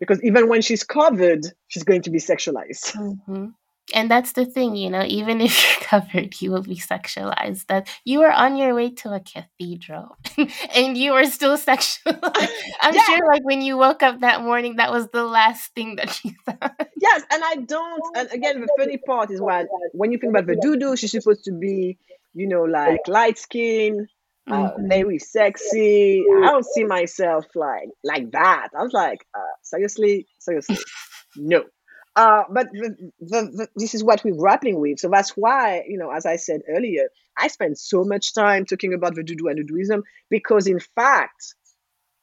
because 0.00 0.22
even 0.22 0.48
when 0.48 0.62
she's 0.62 0.84
covered, 0.84 1.46
she's 1.68 1.84
going 1.84 2.02
to 2.02 2.10
be 2.10 2.18
sexualized. 2.18 2.92
Mm-hmm 2.94 3.46
and 3.94 4.10
that's 4.10 4.32
the 4.32 4.44
thing 4.44 4.76
you 4.76 4.90
know 4.90 5.04
even 5.06 5.40
if 5.48 5.62
you're 5.62 5.86
covered 5.86 6.40
you 6.40 6.50
will 6.50 6.62
be 6.62 6.76
sexualized 6.76 7.66
that 7.66 7.88
you 8.04 8.22
are 8.22 8.32
on 8.32 8.56
your 8.56 8.74
way 8.74 8.90
to 8.90 9.12
a 9.12 9.20
cathedral 9.20 10.16
and 10.74 10.96
you 10.96 11.12
are 11.12 11.24
still 11.24 11.56
sexualized 11.70 12.48
i'm 12.80 12.94
sure 12.94 13.26
like 13.26 13.44
when 13.44 13.62
you 13.62 13.76
woke 13.76 14.02
up 14.02 14.20
that 14.20 14.42
morning 14.42 14.76
that 14.76 14.90
was 14.90 15.08
the 15.08 15.24
last 15.24 15.74
thing 15.74 15.96
that 15.96 16.22
you 16.24 16.32
thought 16.44 16.88
yes 16.96 17.22
and 17.30 17.42
i 17.44 17.56
don't 17.56 18.16
and 18.16 18.30
again 18.32 18.60
the 18.60 18.68
funny 18.78 18.98
part 18.98 19.30
is 19.30 19.40
when 19.40 19.66
when 19.92 20.12
you 20.12 20.18
think 20.18 20.30
about 20.30 20.46
the 20.46 20.56
doudou 20.56 20.98
she's 20.98 21.12
supposed 21.12 21.44
to 21.44 21.52
be 21.52 21.98
you 22.34 22.46
know 22.46 22.62
like 22.62 23.00
light 23.08 23.38
skin 23.38 24.06
uh, 24.50 24.70
mm-hmm. 24.70 24.88
very 24.88 25.18
sexy. 25.18 26.24
I 26.38 26.46
don't 26.46 26.64
see 26.64 26.84
myself 26.84 27.44
like 27.54 27.90
like 28.02 28.30
that. 28.32 28.68
I 28.74 28.82
was 28.82 28.92
like, 28.92 29.26
uh, 29.34 29.54
seriously, 29.62 30.26
seriously, 30.38 30.78
no. 31.36 31.64
Uh, 32.18 32.42
but 32.50 32.66
the, 32.72 33.12
the, 33.20 33.42
the, 33.42 33.68
this 33.76 33.94
is 33.94 34.02
what 34.02 34.24
we're 34.24 34.34
grappling 34.34 34.80
with. 34.80 34.98
So 34.98 35.08
that's 35.08 35.36
why, 35.36 35.84
you 35.86 35.96
know, 35.96 36.10
as 36.10 36.26
I 36.26 36.34
said 36.34 36.62
earlier, 36.68 37.04
I 37.38 37.46
spend 37.46 37.78
so 37.78 38.02
much 38.02 38.34
time 38.34 38.64
talking 38.64 38.92
about 38.92 39.14
the 39.14 39.22
doudou 39.22 39.48
and 39.48 39.70
doudouism 39.70 40.02
because, 40.28 40.66
in 40.66 40.80
fact, 40.80 41.54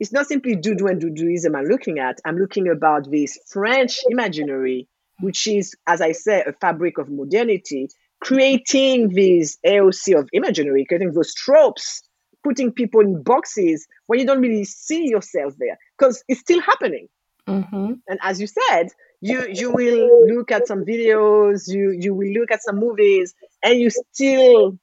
it's 0.02 0.12
not 0.12 0.28
simply 0.28 0.58
doudou 0.58 0.92
and 0.92 1.02
doudouism 1.02 1.56
I'm 1.58 1.68
looking 1.68 2.00
at. 2.00 2.20
I'm 2.26 2.36
looking 2.36 2.68
about 2.68 3.10
this 3.10 3.40
French 3.48 4.02
imaginary, 4.10 4.90
which 5.22 5.48
is, 5.48 5.74
as 5.88 6.02
I 6.02 6.12
said, 6.12 6.46
a 6.46 6.52
fabric 6.52 6.98
of 6.98 7.10
modernity, 7.10 7.88
creating 8.20 9.14
this 9.14 9.58
AOC 9.66 10.20
of 10.20 10.28
imaginary, 10.34 10.84
creating 10.84 11.14
those 11.14 11.34
tropes, 11.34 12.04
putting 12.44 12.74
people 12.74 13.00
in 13.00 13.24
boxes 13.24 13.88
where 14.08 14.20
you 14.20 14.26
don't 14.26 14.42
really 14.42 14.66
see 14.66 15.08
yourself 15.08 15.54
there 15.58 15.78
because 15.98 16.22
it's 16.28 16.42
still 16.42 16.60
happening. 16.60 17.08
Mm-hmm. 17.48 17.94
And 18.10 18.20
as 18.22 18.42
you 18.42 18.48
said, 18.48 18.90
you 19.22 19.48
you 19.52 19.72
will 19.72 20.28
look 20.36 20.52
at 20.52 20.68
some 20.68 20.86
videos, 20.86 21.68
you 21.68 21.92
you 21.92 22.14
will 22.14 22.32
look 22.32 22.52
at 22.52 22.62
some 22.64 22.78
movies, 22.78 23.34
and 23.64 23.80
you 23.80 23.90
still 23.90 24.78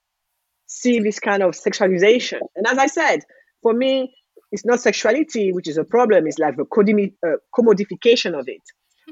see 0.66 1.00
this 1.00 1.18
kind 1.18 1.42
of 1.42 1.52
sexualization. 1.52 2.40
And 2.56 2.66
as 2.66 2.78
I 2.78 2.86
said, 2.86 3.20
for 3.62 3.72
me, 3.72 4.14
it's 4.50 4.64
not 4.64 4.80
sexuality 4.80 5.52
which 5.52 5.68
is 5.68 5.78
a 5.78 5.84
problem. 5.84 6.26
It's 6.26 6.38
like 6.38 6.56
the 6.56 6.64
uh, 6.64 7.28
commodification 7.56 8.38
of 8.38 8.46
it 8.48 8.62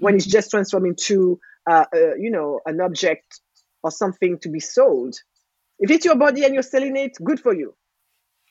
when 0.00 0.14
it's 0.14 0.26
just 0.26 0.50
transformed 0.50 0.86
into 0.86 1.38
uh, 1.68 1.84
uh, 1.94 2.14
you 2.18 2.30
know 2.30 2.60
an 2.66 2.80
object 2.80 3.40
or 3.82 3.90
something 3.90 4.38
to 4.40 4.48
be 4.48 4.60
sold. 4.60 5.14
If 5.78 5.90
it's 5.90 6.04
your 6.04 6.16
body 6.16 6.44
and 6.44 6.52
you're 6.52 6.62
selling 6.62 6.96
it, 6.96 7.12
good 7.22 7.40
for 7.40 7.54
you. 7.54 7.74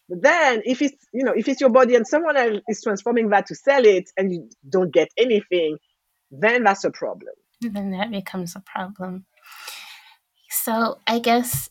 But 0.10 0.24
then 0.24 0.62
if 0.66 0.82
it's 0.82 1.06
you 1.14 1.24
know 1.24 1.34
if 1.36 1.48
it's 1.48 1.62
your 1.62 1.70
body 1.70 1.96
and 1.96 2.08
someone 2.08 2.38
else 2.38 2.62
is 2.68 2.82
transforming 2.82 3.30
that 3.30 3.48
to 3.48 3.56
sell 3.56 3.86
it 3.86 4.10
and 4.18 4.32
you 4.32 4.50
don't 4.68 4.92
get 4.92 5.10
anything, 5.18 5.78
then 6.32 6.64
that's 6.64 6.84
a 6.84 6.92
problem. 6.92 7.34
Then 7.62 7.92
that 7.92 8.12
becomes 8.12 8.56
a 8.56 8.62
problem. 8.62 9.26
So 10.50 11.00
I 11.08 11.20
guess 11.20 11.70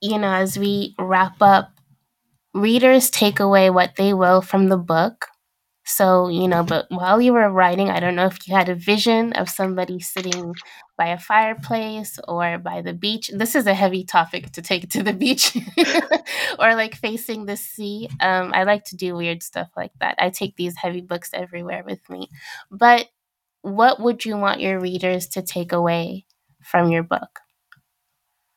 you 0.00 0.18
know 0.18 0.32
as 0.32 0.58
we 0.58 0.94
wrap 0.98 1.40
up, 1.40 1.70
readers 2.54 3.10
take 3.10 3.40
away 3.40 3.70
what 3.70 3.96
they 3.96 4.14
will 4.14 4.40
from 4.42 4.68
the 4.68 4.78
book 4.78 5.28
so, 5.88 6.28
you 6.28 6.48
know, 6.48 6.62
but 6.62 6.84
while 6.90 7.18
you 7.18 7.32
were 7.32 7.48
writing, 7.48 7.88
I 7.88 7.98
don't 7.98 8.14
know 8.14 8.26
if 8.26 8.46
you 8.46 8.54
had 8.54 8.68
a 8.68 8.74
vision 8.74 9.32
of 9.32 9.48
somebody 9.48 10.00
sitting 10.00 10.54
by 10.98 11.08
a 11.08 11.18
fireplace 11.18 12.18
or 12.28 12.58
by 12.58 12.82
the 12.82 12.92
beach. 12.92 13.30
This 13.32 13.54
is 13.54 13.66
a 13.66 13.72
heavy 13.72 14.04
topic 14.04 14.52
to 14.52 14.60
take 14.60 14.90
to 14.90 15.02
the 15.02 15.14
beach 15.14 15.56
or 16.58 16.74
like 16.74 16.94
facing 16.94 17.46
the 17.46 17.56
sea. 17.56 18.10
Um, 18.20 18.52
I 18.54 18.64
like 18.64 18.84
to 18.86 18.96
do 18.96 19.16
weird 19.16 19.42
stuff 19.42 19.70
like 19.78 19.92
that. 20.00 20.16
I 20.18 20.28
take 20.28 20.56
these 20.56 20.76
heavy 20.76 21.00
books 21.00 21.30
everywhere 21.32 21.82
with 21.86 22.06
me. 22.10 22.28
But 22.70 23.08
what 23.62 24.00
would 24.00 24.24
you 24.24 24.36
want 24.36 24.60
your 24.60 24.80
readers 24.80 25.28
to 25.28 25.42
take 25.42 25.72
away 25.72 26.26
from 26.62 26.90
your 26.90 27.02
book? 27.02 27.40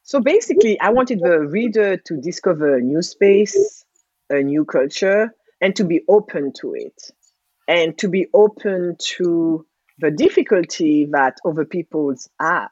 So 0.04 0.20
basically, 0.20 0.80
I 0.80 0.89
wanted 0.89 1.20
the 1.20 1.39
reader 1.39 1.97
to 1.97 2.18
discover 2.18 2.78
a 2.78 2.82
new 2.82 3.02
space, 3.02 3.86
a 4.30 4.41
new 4.41 4.66
culture, 4.66 5.34
and 5.62 5.76
to 5.76 5.86
be 5.86 6.02
open 6.10 6.52
to 6.60 6.74
it 6.74 7.12
and 7.68 7.97
to 7.99 8.10
be 8.10 8.28
open 8.34 8.97
to 8.99 9.66
the 9.99 10.12
difficulty 10.12 11.08
that 11.12 11.38
other 11.45 11.64
people's 11.64 12.28
have 12.39 12.72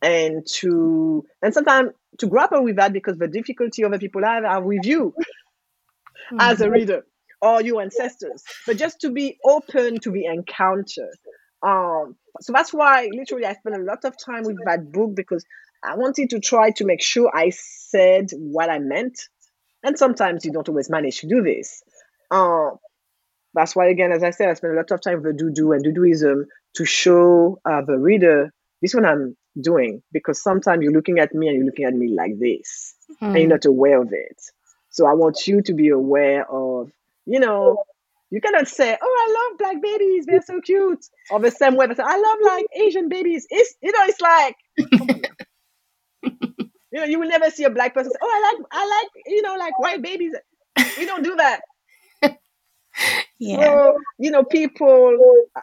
and 0.00 0.46
to 0.46 1.24
and 1.42 1.52
sometimes 1.52 1.90
to 2.18 2.26
grapple 2.26 2.62
with 2.64 2.76
that 2.76 2.92
because 2.92 3.18
the 3.18 3.28
difficulty 3.28 3.84
other 3.84 3.98
people 3.98 4.22
have 4.24 4.44
are 4.44 4.62
with 4.62 4.84
you 4.84 5.14
mm-hmm. 5.16 6.40
as 6.40 6.60
a 6.60 6.70
reader 6.70 7.04
or 7.42 7.62
your 7.62 7.82
ancestors 7.82 8.42
but 8.66 8.76
just 8.76 9.00
to 9.00 9.10
be 9.10 9.38
open 9.44 9.98
to 10.00 10.10
the 10.10 10.24
encounter 10.24 11.08
um 11.62 12.16
so 12.40 12.52
that's 12.52 12.72
why 12.72 13.08
literally 13.12 13.44
i 13.44 13.52
spent 13.52 13.76
a 13.76 13.84
lot 13.84 14.04
of 14.04 14.14
time 14.16 14.44
with 14.44 14.56
that 14.64 14.90
book 14.90 15.14
because 15.14 15.44
i 15.84 15.94
wanted 15.94 16.30
to 16.30 16.40
try 16.40 16.70
to 16.70 16.84
make 16.84 17.02
sure 17.02 17.30
i 17.34 17.50
said 17.50 18.30
what 18.38 18.70
i 18.70 18.78
meant 18.78 19.28
and 19.84 19.98
sometimes 19.98 20.44
you 20.44 20.52
don't 20.52 20.68
always 20.68 20.88
manage 20.88 21.20
to 21.20 21.26
do 21.26 21.42
this 21.42 21.82
uh, 22.30 22.70
that's 23.54 23.76
why, 23.76 23.88
again, 23.88 24.12
as 24.12 24.22
I 24.22 24.30
said, 24.30 24.48
I 24.48 24.54
spend 24.54 24.72
a 24.72 24.76
lot 24.76 24.90
of 24.90 25.00
time 25.02 25.22
with 25.22 25.36
the 25.36 25.44
doudou 25.44 25.76
and 25.76 25.84
doudouism 25.84 26.46
to 26.76 26.84
show 26.84 27.60
uh, 27.64 27.82
the 27.82 27.98
reader 27.98 28.50
this 28.80 28.94
what 28.94 29.04
I'm 29.04 29.36
doing 29.60 30.02
because 30.12 30.42
sometimes 30.42 30.82
you're 30.82 30.92
looking 30.92 31.18
at 31.18 31.34
me 31.34 31.48
and 31.48 31.56
you're 31.56 31.66
looking 31.66 31.84
at 31.84 31.94
me 31.94 32.08
like 32.08 32.38
this 32.38 32.94
mm. 33.22 33.26
and 33.28 33.36
you're 33.36 33.44
hmm. 33.44 33.50
not 33.50 33.64
aware 33.64 34.00
of 34.00 34.08
it. 34.12 34.40
So 34.90 35.06
I 35.06 35.12
want 35.12 35.46
you 35.46 35.62
to 35.62 35.74
be 35.74 35.90
aware 35.90 36.50
of, 36.50 36.90
you 37.26 37.40
know, 37.40 37.84
you 38.30 38.40
cannot 38.40 38.68
say, 38.68 38.96
"Oh, 39.00 39.26
I 39.28 39.50
love 39.50 39.58
black 39.58 39.82
babies; 39.82 40.26
they're 40.26 40.42
so 40.42 40.60
cute," 40.60 41.04
or 41.30 41.40
the 41.40 41.50
same 41.50 41.76
way, 41.76 41.86
that 41.86 42.00
I 42.00 42.16
love 42.16 42.38
like 42.44 42.66
Asian 42.74 43.08
babies. 43.08 43.46
It's 43.50 43.74
you 43.82 43.92
know, 43.92 44.04
it's 44.04 44.20
like, 44.20 44.56
you 46.22 47.00
know, 47.00 47.04
you 47.04 47.18
will 47.18 47.28
never 47.28 47.50
see 47.50 47.64
a 47.64 47.70
black 47.70 47.94
person 47.94 48.10
say, 48.12 48.18
"Oh, 48.22 48.26
I 48.26 48.52
like, 48.52 48.66
I 48.72 48.86
like, 48.86 49.08
you 49.26 49.42
know, 49.42 49.56
like 49.56 49.78
white 49.78 50.02
babies." 50.02 50.34
We 50.98 51.04
don't 51.06 51.22
do 51.22 51.36
that 51.36 51.60
yeah. 53.38 53.56
So, 53.56 53.98
you 54.18 54.30
know, 54.30 54.44
people 54.44 55.16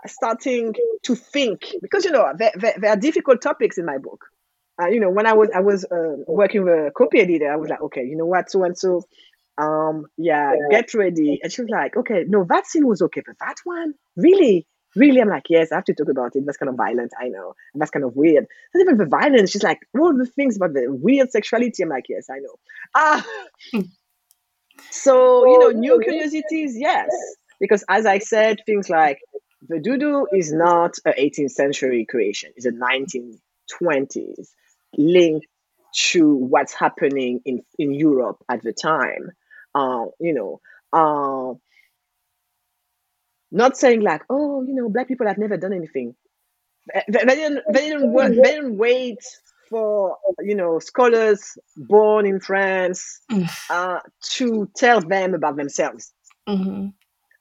starting 0.05 0.73
to 1.03 1.15
think 1.15 1.65
because 1.81 2.05
you 2.05 2.11
know 2.11 2.31
there, 2.37 2.51
there, 2.55 2.75
there 2.79 2.91
are 2.91 2.97
difficult 2.97 3.41
topics 3.41 3.77
in 3.77 3.85
my 3.85 3.97
book. 3.97 4.25
Uh, 4.81 4.87
you 4.87 4.99
know, 4.99 5.09
when 5.09 5.25
I 5.25 5.33
was 5.33 5.49
I 5.53 5.59
was 5.59 5.85
uh, 5.85 6.23
working 6.27 6.63
with 6.63 6.73
a 6.73 6.91
copy 6.95 7.19
editor, 7.19 7.51
I 7.51 7.57
was 7.57 7.69
like, 7.69 7.81
okay, 7.81 8.03
you 8.03 8.15
know 8.15 8.25
what, 8.25 8.49
so 8.49 8.63
and 8.63 8.77
so, 8.77 9.03
um, 9.59 10.05
yeah, 10.17 10.53
get 10.69 10.93
ready. 10.93 11.39
And 11.43 11.51
she 11.51 11.61
was 11.61 11.69
like, 11.69 11.97
okay, 11.97 12.23
no, 12.27 12.45
that 12.47 12.67
scene 12.67 12.87
was 12.87 13.01
okay, 13.01 13.21
but 13.25 13.35
that 13.39 13.57
one, 13.63 13.93
really, 14.15 14.65
really, 14.95 15.21
I'm 15.21 15.29
like, 15.29 15.45
yes, 15.49 15.71
I 15.71 15.75
have 15.75 15.85
to 15.85 15.93
talk 15.93 16.09
about 16.09 16.35
it. 16.35 16.43
That's 16.45 16.57
kind 16.57 16.69
of 16.69 16.75
violent, 16.75 17.11
I 17.19 17.27
know, 17.27 17.53
and 17.73 17.81
that's 17.81 17.91
kind 17.91 18.05
of 18.05 18.15
weird. 18.15 18.45
Not 18.73 18.81
even 18.81 18.97
the 18.97 19.05
violence, 19.05 19.51
she's 19.51 19.63
like, 19.63 19.79
all 19.99 20.15
the 20.15 20.25
things 20.25 20.57
about 20.57 20.73
the 20.73 20.85
weird 20.87 21.31
sexuality. 21.31 21.83
I'm 21.83 21.89
like, 21.89 22.05
yes, 22.09 22.27
I 22.29 22.39
know. 22.39 22.55
Ah. 22.95 23.25
So, 24.91 25.45
you 25.45 25.59
know, 25.59 25.69
new 25.71 25.99
curiosities, 25.99 26.77
yes. 26.77 27.09
Because 27.59 27.83
as 27.89 28.05
I 28.05 28.19
said, 28.19 28.61
things 28.65 28.89
like 28.89 29.19
the 29.67 29.75
doudou 29.75 30.25
is 30.31 30.53
not 30.53 30.95
an 31.05 31.13
18th 31.19 31.51
century 31.51 32.05
creation, 32.09 32.51
it's 32.55 32.65
a 32.65 32.71
1920s 32.71 34.47
linked 34.97 35.47
to 35.93 36.35
what's 36.35 36.73
happening 36.73 37.41
in, 37.45 37.63
in 37.77 37.93
Europe 37.93 38.37
at 38.49 38.61
the 38.61 38.73
time. 38.73 39.31
Uh, 39.75 40.05
you 40.19 40.33
know, 40.33 40.59
uh, 40.93 41.53
not 43.51 43.77
saying 43.77 44.01
like, 44.01 44.21
oh, 44.29 44.63
you 44.63 44.73
know, 44.73 44.89
black 44.89 45.07
people 45.07 45.27
have 45.27 45.37
never 45.37 45.57
done 45.57 45.73
anything. 45.73 46.15
They, 46.93 47.03
they 47.07 47.35
didn't, 47.35 47.63
they 47.71 47.89
didn't 47.89 48.13
they 48.13 48.41
didn't 48.41 48.77
wait 48.77 49.19
for 49.69 50.17
you 50.39 50.55
know 50.55 50.79
scholars 50.79 51.57
born 51.77 52.25
in 52.25 52.39
France 52.39 53.21
uh, 53.69 53.99
to 54.21 54.69
tell 54.75 55.01
them 55.01 55.33
about 55.33 55.55
themselves. 55.55 56.11
Mm-hmm. 56.47 56.87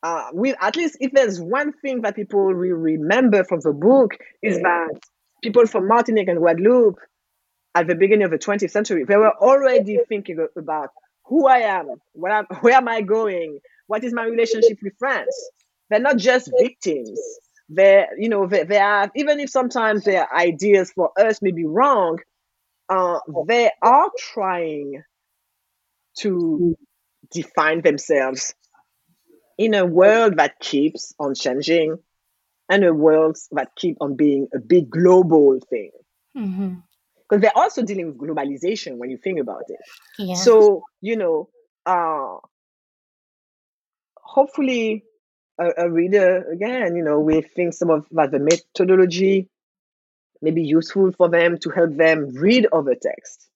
Uh, 0.03 0.27
with 0.33 0.57
at 0.61 0.77
least 0.77 0.97
if 1.01 1.13
there's 1.13 1.41
one 1.41 1.73
thing 1.73 2.03
that 2.03 2.15
people 2.15 2.45
will 2.45 2.53
remember 2.55 3.43
from 3.45 3.61
the 3.61 3.73
book 3.73 4.17
is 4.43 4.59
that 4.59 5.01
people 5.43 5.67
from 5.67 5.89
Martinique 5.89 6.29
and 6.29 6.39
Guadeloupe 6.39 7.01
at 7.75 7.89
the 7.89 7.97
beginning 7.97 8.25
of 8.25 8.31
the 8.31 8.39
20th 8.39 8.71
century 8.71 9.05
they 9.05 9.17
were 9.17 9.35
already 9.39 9.99
thinking 10.09 10.47
about 10.57 10.91
who 11.29 11.47
I 11.47 11.59
am, 11.59 11.89
where, 12.13 12.33
I'm, 12.33 12.47
where 12.61 12.75
am 12.75 12.89
I 12.89 13.03
going, 13.03 13.59
what 13.87 14.05
is 14.05 14.13
my 14.13 14.25
relationship 14.25 14.79
with 14.83 14.95
France. 14.99 15.35
They're 15.91 16.01
not 16.01 16.19
just 16.19 16.51
victims. 16.59 17.19
They're, 17.71 18.09
you 18.19 18.31
know 18.31 18.47
they, 18.47 18.65
they 18.65 18.79
are 18.79 19.11
even 19.15 19.41
if 19.41 19.51
sometimes 19.51 20.05
their 20.05 20.33
ideas 20.33 20.91
for 20.93 21.11
us 21.21 21.43
may 21.43 21.51
be 21.53 21.67
wrong 21.67 22.19
uh, 22.89 23.19
they 23.47 23.71
are 23.83 24.11
trying 24.19 25.03
to 26.21 26.77
define 27.31 27.83
themselves 27.83 28.55
in 29.59 29.75
a 29.75 29.85
world 29.85 30.39
that 30.39 30.59
keeps 30.61 31.15
on 31.19 31.35
changing 31.35 31.99
and 32.71 32.85
a 32.85 32.95
world 32.95 33.37
that 33.53 33.77
keep 33.77 33.99
on 34.01 34.17
being 34.17 34.49
a 34.55 34.59
big 34.59 34.89
global 34.89 35.59
thing 35.69 35.91
because 37.29 37.43
they're 37.43 37.57
also 37.57 37.83
dealing 37.83 38.07
with 38.07 38.19
globalization 38.19 38.97
when 38.97 39.11
you 39.11 39.19
think 39.19 39.39
about 39.39 39.63
it 39.69 39.81
yeah. 40.19 40.35
so 40.35 40.83
you 41.01 41.17
know 41.17 41.49
uh 41.87 42.37
hopefully 44.29 45.05
a, 45.59 45.85
a 45.85 45.91
reader 45.91 46.45
again, 46.51 46.97
you 46.97 47.03
know, 47.03 47.19
we 47.19 47.41
think 47.41 47.75
some 47.75 47.91
of 47.91 48.07
like 48.11 48.31
the 48.31 48.39
methodology 48.39 49.49
may 50.41 50.51
be 50.53 50.63
useful 50.63 51.13
for 51.13 51.29
them 51.29 51.59
to 51.59 51.71
help 51.71 51.97
them 51.97 52.33
read 52.35 52.67
other 52.73 52.95
texts. 52.95 53.49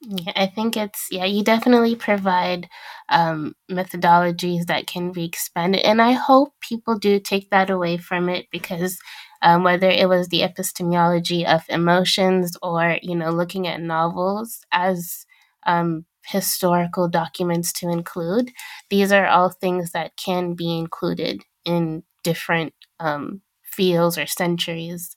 Yeah, 0.00 0.32
I 0.36 0.46
think 0.46 0.76
it's 0.76 1.06
yeah. 1.10 1.24
You 1.24 1.42
definitely 1.42 1.96
provide 1.96 2.68
um, 3.08 3.54
methodologies 3.70 4.66
that 4.66 4.86
can 4.86 5.10
be 5.10 5.24
expanded, 5.24 5.82
and 5.82 6.02
I 6.02 6.12
hope 6.12 6.52
people 6.60 6.98
do 6.98 7.18
take 7.18 7.50
that 7.50 7.70
away 7.70 7.96
from 7.96 8.28
it 8.28 8.46
because 8.52 8.98
um, 9.42 9.62
whether 9.64 9.88
it 9.90 10.08
was 10.08 10.28
the 10.28 10.42
epistemology 10.42 11.46
of 11.46 11.62
emotions 11.68 12.56
or 12.62 12.98
you 13.02 13.14
know 13.16 13.30
looking 13.30 13.66
at 13.66 13.80
novels 13.80 14.60
as 14.72 15.26
um, 15.66 16.04
historical 16.26 17.08
documents 17.08 17.72
to 17.74 17.88
include. 17.88 18.50
These 18.90 19.12
are 19.12 19.26
all 19.26 19.50
things 19.50 19.92
that 19.92 20.16
can 20.16 20.54
be 20.54 20.76
included 20.78 21.42
in 21.64 22.02
different 22.24 22.72
um, 23.00 23.42
fields 23.64 24.18
or 24.18 24.26
centuries. 24.26 25.14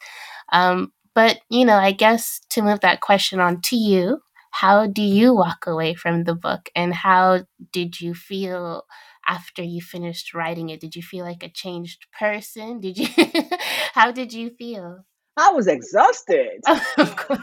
Um, 0.51 0.91
but, 1.15 1.39
you 1.49 1.65
know, 1.65 1.77
I 1.77 1.91
guess 1.91 2.39
to 2.51 2.61
move 2.61 2.81
that 2.81 3.01
question 3.01 3.39
on 3.39 3.61
to 3.63 3.75
you, 3.75 4.21
how 4.51 4.87
do 4.87 5.01
you 5.01 5.33
walk 5.33 5.65
away 5.67 5.93
from 5.93 6.23
the 6.23 6.35
book 6.35 6.69
and 6.75 6.93
how 6.93 7.45
did 7.71 7.99
you 8.01 8.13
feel 8.13 8.83
after 9.29 9.61
you 9.61 9.81
finished 9.81 10.33
writing 10.33 10.69
it? 10.69 10.81
Did 10.81 10.95
you 10.95 11.03
feel 11.03 11.23
like 11.23 11.43
a 11.43 11.49
changed 11.49 12.07
person? 12.17 12.79
Did 12.79 12.97
you 12.97 13.07
how 13.93 14.11
did 14.11 14.33
you 14.33 14.49
feel? 14.49 15.05
I 15.37 15.51
was 15.51 15.67
exhausted. 15.67 16.61
of 16.97 17.15
course. 17.15 17.39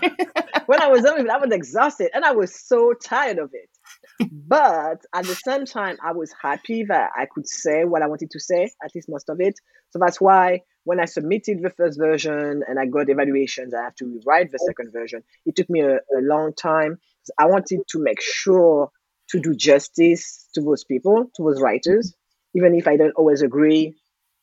when 0.66 0.82
I 0.82 0.88
was 0.88 1.02
done 1.02 1.16
with 1.16 1.26
it, 1.26 1.30
I 1.30 1.38
was 1.38 1.50
exhausted 1.50 2.10
and 2.12 2.24
I 2.24 2.32
was 2.32 2.54
so 2.54 2.92
tired 2.92 3.38
of 3.38 3.50
it. 3.54 4.30
but 4.30 5.00
at 5.14 5.24
the 5.24 5.38
same 5.46 5.64
time, 5.64 5.96
I 6.04 6.12
was 6.12 6.34
happy 6.42 6.84
that 6.84 7.10
I 7.16 7.26
could 7.32 7.48
say 7.48 7.84
what 7.84 8.02
I 8.02 8.08
wanted 8.08 8.30
to 8.32 8.40
say, 8.40 8.70
at 8.84 8.90
least 8.94 9.08
most 9.08 9.30
of 9.30 9.40
it. 9.40 9.54
So 9.90 9.98
that's 9.98 10.20
why 10.20 10.60
when 10.84 11.00
I 11.00 11.06
submitted 11.06 11.62
the 11.62 11.70
first 11.70 11.98
version 11.98 12.62
and 12.68 12.78
I 12.78 12.84
got 12.84 13.08
evaluations, 13.08 13.72
I 13.72 13.84
have 13.84 13.94
to 13.96 14.06
rewrite 14.06 14.52
the 14.52 14.58
second 14.58 14.92
version. 14.92 15.22
It 15.46 15.56
took 15.56 15.70
me 15.70 15.80
a, 15.80 15.94
a 15.94 16.20
long 16.20 16.52
time. 16.52 16.98
I 17.38 17.46
wanted 17.46 17.80
to 17.88 17.98
make 17.98 18.20
sure 18.20 18.90
to 19.30 19.40
do 19.40 19.54
justice 19.54 20.48
to 20.54 20.60
those 20.60 20.84
people, 20.84 21.30
to 21.36 21.42
those 21.42 21.60
writers, 21.60 22.14
even 22.54 22.74
if 22.74 22.86
I 22.86 22.96
don't 22.96 23.14
always 23.16 23.42
agree 23.42 23.96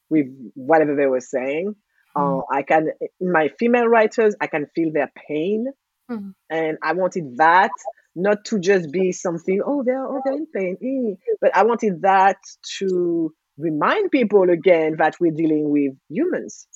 with 0.10 0.28
whatever 0.56 0.96
they 0.96 1.08
were 1.08 1.22
saying. 1.22 1.76
Mm. 2.16 2.40
Uh, 2.40 2.44
I 2.52 2.64
can, 2.64 2.92
my 3.20 3.50
female 3.60 3.88
writers, 3.88 4.36
I 4.40 4.48
can 4.48 4.68
feel 4.76 4.92
their 4.92 5.12
pain, 5.28 5.68
mm. 6.10 6.34
and 6.50 6.78
I 6.82 6.94
wanted 6.94 7.38
that 7.38 7.72
not 8.16 8.46
to 8.46 8.60
just 8.60 8.92
be 8.92 9.12
something. 9.12 9.62
Oh, 9.66 9.84
they're 9.84 10.06
oh 10.06 10.22
they're 10.24 10.36
in 10.36 10.48
pain, 10.54 10.78
eh. 10.82 11.34
but 11.42 11.56
I 11.56 11.64
wanted 11.64 12.04
that 12.04 12.38
to 12.80 13.34
remind 13.58 14.12
people 14.12 14.50
again 14.50 14.96
that 15.00 15.16
we're 15.20 15.32
dealing 15.32 15.70
with 15.70 15.94
humans. 16.10 16.68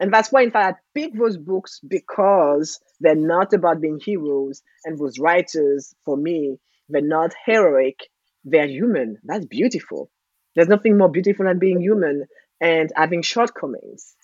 And 0.00 0.12
that's 0.12 0.30
why, 0.30 0.42
in 0.42 0.50
fact, 0.52 0.78
I 0.78 0.98
pick 0.98 1.18
those 1.18 1.36
books 1.36 1.80
because 1.86 2.78
they're 3.00 3.16
not 3.16 3.52
about 3.52 3.80
being 3.80 3.98
heroes. 4.02 4.62
And 4.84 4.96
those 4.96 5.18
writers, 5.18 5.92
for 6.04 6.16
me, 6.16 6.58
they're 6.88 7.02
not 7.02 7.34
heroic, 7.46 7.98
they're 8.44 8.66
human. 8.66 9.18
That's 9.24 9.46
beautiful. 9.46 10.10
There's 10.54 10.68
nothing 10.68 10.98
more 10.98 11.10
beautiful 11.10 11.46
than 11.46 11.58
being 11.58 11.80
human 11.80 12.26
and 12.60 12.90
having 12.96 13.22
shortcomings 13.22 14.14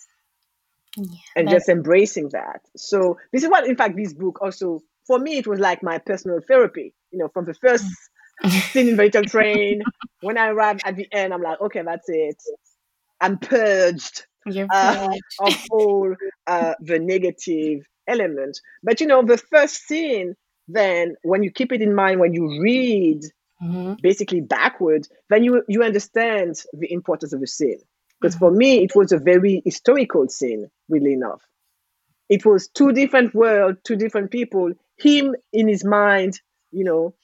yeah, 0.96 1.18
and 1.36 1.48
just 1.48 1.68
embracing 1.68 2.30
that. 2.30 2.60
So 2.76 3.18
this 3.32 3.42
is 3.42 3.50
what, 3.50 3.66
in 3.66 3.76
fact, 3.76 3.96
this 3.96 4.12
book 4.12 4.40
also 4.42 4.80
for 5.06 5.18
me 5.18 5.38
it 5.38 5.46
was 5.46 5.58
like 5.60 5.82
my 5.82 5.98
personal 5.98 6.40
therapy. 6.46 6.94
You 7.10 7.18
know, 7.18 7.28
from 7.28 7.44
the 7.44 7.54
first 7.54 7.86
scene 8.48 8.88
in 8.88 8.96
the 8.96 9.10
train, 9.26 9.82
when 10.20 10.38
I 10.38 10.48
arrived 10.48 10.82
at 10.84 10.96
the 10.96 11.06
end, 11.12 11.32
I'm 11.32 11.42
like, 11.42 11.60
okay, 11.60 11.82
that's 11.84 12.08
it. 12.08 12.36
I'm 13.20 13.38
purged, 13.38 14.26
uh, 14.72 15.08
of 15.40 15.64
all 15.70 16.14
uh, 16.46 16.74
the 16.80 16.98
negative 16.98 17.86
elements. 18.06 18.60
But 18.82 19.00
you 19.00 19.06
know, 19.06 19.22
the 19.24 19.38
first 19.38 19.86
scene, 19.86 20.34
then 20.68 21.16
when 21.22 21.42
you 21.42 21.50
keep 21.50 21.72
it 21.72 21.82
in 21.82 21.94
mind 21.94 22.20
when 22.20 22.32
you 22.32 22.60
read 22.60 23.22
mm-hmm. 23.62 23.94
basically 24.02 24.40
backward, 24.40 25.06
then 25.30 25.44
you 25.44 25.62
you 25.68 25.82
understand 25.82 26.56
the 26.72 26.92
importance 26.92 27.32
of 27.32 27.40
the 27.40 27.46
scene. 27.46 27.80
Because 28.20 28.36
for 28.36 28.50
me, 28.50 28.82
it 28.82 28.92
was 28.94 29.12
a 29.12 29.18
very 29.18 29.60
historical 29.64 30.28
scene, 30.28 30.70
really 30.88 31.12
enough. 31.12 31.42
It 32.28 32.46
was 32.46 32.68
two 32.68 32.92
different 32.92 33.34
worlds, 33.34 33.78
two 33.84 33.96
different 33.96 34.30
people. 34.30 34.72
Him 34.96 35.34
in 35.52 35.68
his 35.68 35.84
mind, 35.84 36.40
you 36.70 36.84
know, 36.84 37.14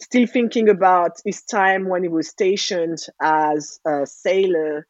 still 0.00 0.26
thinking 0.26 0.68
about 0.68 1.20
his 1.24 1.42
time 1.42 1.88
when 1.88 2.02
he 2.02 2.08
was 2.08 2.28
stationed 2.28 2.98
as 3.20 3.78
a 3.86 4.04
sailor 4.06 4.86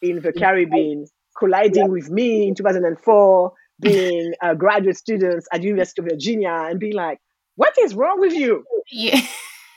in 0.00 0.22
the 0.22 0.32
Caribbean, 0.32 1.06
colliding 1.38 1.90
with 1.90 2.08
me 2.08 2.48
in 2.48 2.54
2004, 2.54 3.52
being 3.80 4.32
a 4.42 4.54
graduate 4.54 4.96
student 4.96 5.44
at 5.52 5.60
the 5.60 5.66
University 5.66 6.00
of 6.00 6.08
Virginia, 6.08 6.66
and 6.70 6.80
being 6.80 6.94
like, 6.94 7.20
"What 7.56 7.76
is 7.78 7.94
wrong 7.94 8.20
with 8.20 8.32
you?" 8.32 8.64
Yeah. 8.90 9.20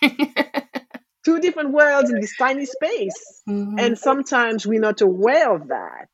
two 1.25 1.39
different 1.39 1.71
worlds 1.71 2.09
in 2.09 2.19
this 2.19 2.35
tiny 2.37 2.65
space. 2.65 3.41
Mm-hmm. 3.47 3.79
And 3.79 3.97
sometimes 3.97 4.65
we're 4.65 4.79
not 4.79 5.01
aware 5.01 5.53
of 5.53 5.67
that. 5.67 6.07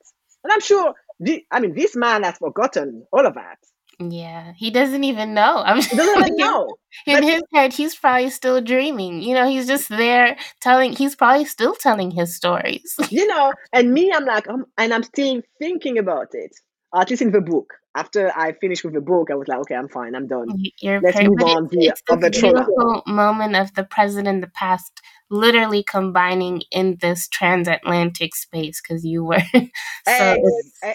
And 0.43 0.51
I'm 0.51 0.61
sure, 0.61 0.93
the, 1.19 1.43
I 1.51 1.59
mean, 1.59 1.73
this 1.73 1.95
man 1.95 2.23
has 2.23 2.37
forgotten 2.37 3.05
all 3.11 3.25
of 3.25 3.35
that. 3.35 3.57
Yeah, 3.97 4.51
he 4.57 4.71
doesn't 4.71 5.05
even 5.05 5.33
know. 5.33 5.63
I'm 5.65 5.81
he 5.81 5.95
doesn't 5.95 6.19
even 6.19 6.35
know. 6.45 6.75
In 7.07 7.23
his 7.23 7.43
head, 7.53 7.71
he's 7.71 7.95
probably 7.95 8.29
still 8.29 8.59
dreaming. 8.59 9.21
You 9.21 9.35
know, 9.35 9.47
he's 9.47 9.67
just 9.67 9.87
there 9.87 10.35
telling. 10.59 10.91
He's 10.91 11.15
probably 11.15 11.45
still 11.45 11.73
telling 11.75 12.11
his 12.11 12.35
stories. 12.35 12.93
you 13.09 13.25
know, 13.25 13.53
and 13.73 13.93
me, 13.93 14.11
I'm 14.13 14.25
like, 14.25 14.49
um, 14.49 14.65
and 14.77 14.93
I'm 14.93 15.03
still 15.03 15.41
thinking 15.59 15.97
about 15.97 16.27
it. 16.33 16.51
At 16.93 17.09
least 17.09 17.21
in 17.21 17.31
the 17.31 17.39
book 17.39 17.73
after 17.95 18.29
I 18.35 18.51
finished 18.51 18.83
with 18.83 18.93
the 18.93 19.01
book, 19.01 19.29
I 19.31 19.35
was 19.35 19.47
like, 19.47 19.59
okay, 19.59 19.75
I'm 19.75 19.87
fine, 19.87 20.15
I'm 20.15 20.27
done. 20.27 20.47
You're 20.81 20.99
Let's 21.01 21.17
move 21.21 21.41
on 21.41 21.69
to 21.69 21.77
the 21.77 21.95
other 22.09 22.29
trauma. 22.29 23.01
moment 23.07 23.55
of 23.55 23.73
the 23.73 23.85
present 23.85 24.27
and 24.27 24.43
the 24.43 24.49
past, 24.49 25.01
literally 25.29 25.81
combining 25.81 26.61
in 26.71 26.97
this 26.99 27.29
transatlantic 27.29 28.35
space 28.35 28.81
because 28.81 29.05
you 29.05 29.23
were. 29.23 29.41
so 30.07 30.43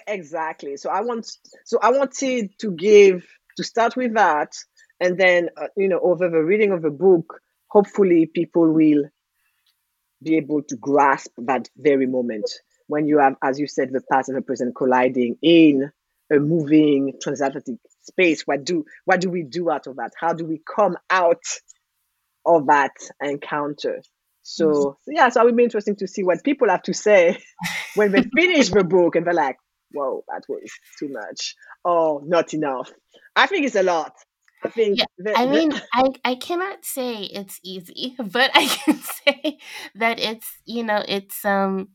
exactly. 0.06 0.76
So 0.76 0.90
I 0.90 1.00
want, 1.00 1.26
so 1.64 1.78
I 1.82 1.90
wanted 1.90 2.50
to 2.58 2.70
give 2.70 3.24
to 3.56 3.64
start 3.64 3.96
with 3.96 4.14
that, 4.14 4.52
and 5.00 5.18
then 5.18 5.48
uh, 5.56 5.68
you 5.78 5.88
know, 5.88 6.00
over 6.00 6.28
the 6.28 6.44
reading 6.44 6.72
of 6.72 6.82
the 6.82 6.90
book, 6.90 7.40
hopefully 7.68 8.26
people 8.26 8.70
will 8.70 9.04
be 10.22 10.36
able 10.36 10.62
to 10.64 10.76
grasp 10.76 11.30
that 11.38 11.70
very 11.78 12.06
moment 12.06 12.50
when 12.88 13.06
you 13.06 13.18
have, 13.18 13.36
as 13.42 13.58
you 13.58 13.66
said, 13.66 13.88
the 13.90 14.02
past 14.12 14.28
and 14.28 14.36
the 14.36 14.42
present 14.42 14.76
colliding 14.76 15.36
in 15.40 15.90
a 16.32 16.38
moving 16.38 17.14
transatlantic 17.22 17.76
space 18.02 18.46
what 18.46 18.64
do 18.64 18.84
what 19.04 19.20
do 19.20 19.30
we 19.30 19.42
do 19.42 19.70
out 19.70 19.86
of 19.86 19.96
that 19.96 20.12
how 20.18 20.32
do 20.32 20.44
we 20.44 20.60
come 20.76 20.96
out 21.10 21.42
of 22.46 22.66
that 22.66 22.92
encounter 23.22 24.00
so, 24.42 24.66
mm-hmm. 24.66 24.74
so 24.74 24.96
yeah 25.08 25.28
so 25.28 25.40
it 25.40 25.44
would 25.44 25.56
be 25.56 25.64
interesting 25.64 25.96
to 25.96 26.06
see 26.06 26.22
what 26.22 26.42
people 26.42 26.68
have 26.68 26.82
to 26.82 26.94
say 26.94 27.38
when 27.94 28.12
they 28.12 28.22
finish 28.34 28.70
the 28.70 28.84
book 28.84 29.16
and 29.16 29.26
they're 29.26 29.34
like 29.34 29.56
whoa 29.92 30.24
that 30.28 30.42
was 30.48 30.70
too 30.98 31.08
much 31.08 31.54
or 31.84 32.22
not 32.24 32.54
enough 32.54 32.90
i 33.36 33.46
think 33.46 33.66
it's 33.66 33.76
a 33.76 33.82
lot 33.82 34.12
I 34.62 34.68
think. 34.68 34.98
Yeah, 34.98 35.04
that, 35.18 35.38
I 35.38 35.46
mean, 35.46 35.72
I 35.92 36.08
I 36.24 36.34
cannot 36.34 36.84
say 36.84 37.22
it's 37.22 37.58
easy, 37.64 38.14
but 38.22 38.50
I 38.54 38.66
can 38.66 39.00
say 39.24 39.58
that 39.94 40.18
it's 40.18 40.46
you 40.64 40.84
know 40.84 41.02
it's 41.06 41.44
um 41.44 41.88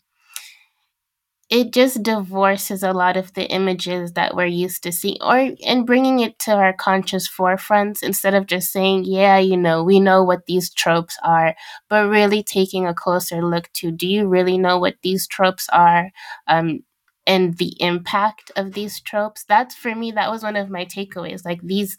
it 1.49 1.72
just 1.72 2.01
divorces 2.01 2.81
a 2.81 2.91
lot 2.91 3.15
of 3.15 3.34
the 3.34 3.45
images 3.51 4.13
that 4.13 4.35
we're 4.35 4.45
used 4.47 4.81
to 4.84 4.91
seeing 4.91 5.17
or 5.22 5.51
and 5.65 5.85
bringing 5.85 6.19
it 6.19 6.39
to 6.39 6.51
our 6.51 6.73
conscious 6.73 7.30
forefronts 7.30 8.01
instead 8.01 8.34
of 8.34 8.47
just 8.47 8.72
saying 8.72 9.03
yeah 9.05 9.38
you 9.38 9.55
know 9.55 9.84
we 9.84 9.99
know 9.99 10.23
what 10.23 10.45
these 10.47 10.73
tropes 10.73 11.17
are 11.23 11.55
but 11.88 12.09
really 12.09 12.41
taking 12.41 12.88
a 12.88 12.93
closer 12.95 13.43
look 13.45 13.69
to 13.73 13.91
do 13.91 14.07
you 14.07 14.27
really 14.27 14.57
know 14.57 14.80
what 14.80 14.95
these 15.03 15.27
tropes 15.27 15.69
are 15.72 16.09
um, 16.47 16.80
and 17.27 17.57
the 17.57 17.73
impact 17.81 18.51
of 18.55 18.73
these 18.73 18.99
tropes? 19.01 19.43
That's 19.47 19.76
for 19.76 19.93
me 19.95 20.11
that 20.11 20.31
was 20.31 20.43
one 20.43 20.55
of 20.55 20.69
my 20.69 20.85
takeaways 20.85 21.45
like 21.45 21.61
these 21.61 21.97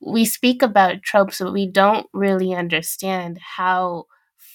we 0.00 0.24
speak 0.24 0.62
about 0.62 1.02
tropes 1.02 1.38
but 1.40 1.52
we 1.52 1.66
don't 1.66 2.06
really 2.12 2.54
understand 2.54 3.38
how 3.56 4.06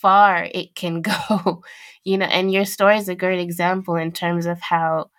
far 0.06 0.48
it 0.54 0.76
can 0.76 1.02
go 1.12 1.64
you 2.04 2.18
know 2.18 2.28
and 2.28 2.52
your 2.52 2.66
story 2.66 2.98
is 2.98 3.10
a 3.10 3.16
great 3.24 3.40
example 3.40 3.96
in 3.96 4.12
terms 4.12 4.46
of 4.46 4.62
how 4.62 5.10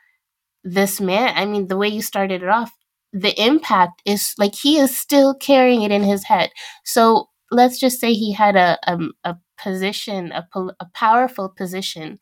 this 0.64 1.00
man 1.00 1.32
i 1.36 1.44
mean 1.44 1.68
the 1.68 1.76
way 1.76 1.88
you 1.88 2.02
started 2.02 2.42
it 2.42 2.48
off 2.48 2.72
the 3.12 3.34
impact 3.42 4.02
is 4.04 4.34
like 4.38 4.54
he 4.54 4.78
is 4.78 4.96
still 4.96 5.34
carrying 5.34 5.82
it 5.82 5.90
in 5.92 6.02
his 6.02 6.24
head 6.24 6.50
so 6.84 7.28
let's 7.50 7.78
just 7.80 8.00
say 8.00 8.12
he 8.12 8.32
had 8.32 8.56
a 8.56 8.78
a, 8.86 8.98
a 9.24 9.36
position 9.58 10.32
a, 10.32 10.46
a 10.80 10.86
powerful 10.94 11.48
position 11.48 12.18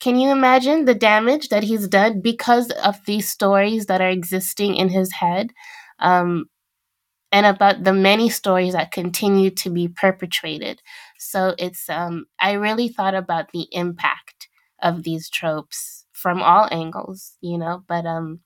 can 0.00 0.18
you 0.18 0.30
imagine 0.30 0.84
the 0.84 0.94
damage 0.94 1.48
that 1.48 1.62
he's 1.62 1.88
done 1.88 2.20
because 2.20 2.70
of 2.84 2.96
these 3.06 3.28
stories 3.28 3.86
that 3.86 4.00
are 4.02 4.10
existing 4.10 4.76
in 4.76 4.88
his 4.88 5.12
head 5.12 5.50
um, 6.00 6.46
and 7.32 7.46
about 7.46 7.82
the 7.82 7.92
many 7.92 8.28
stories 8.28 8.74
that 8.74 8.92
continue 8.92 9.50
to 9.50 9.68
be 9.68 9.88
perpetrated. 9.88 10.80
So 11.28 11.54
it's 11.58 11.88
um 11.88 12.26
I 12.40 12.52
really 12.52 12.88
thought 12.88 13.14
about 13.14 13.52
the 13.52 13.66
impact 13.72 14.48
of 14.82 15.02
these 15.02 15.30
tropes 15.30 16.06
from 16.12 16.42
all 16.42 16.68
angles, 16.70 17.36
you 17.40 17.58
know, 17.58 17.84
but 17.88 18.06
um 18.06 18.40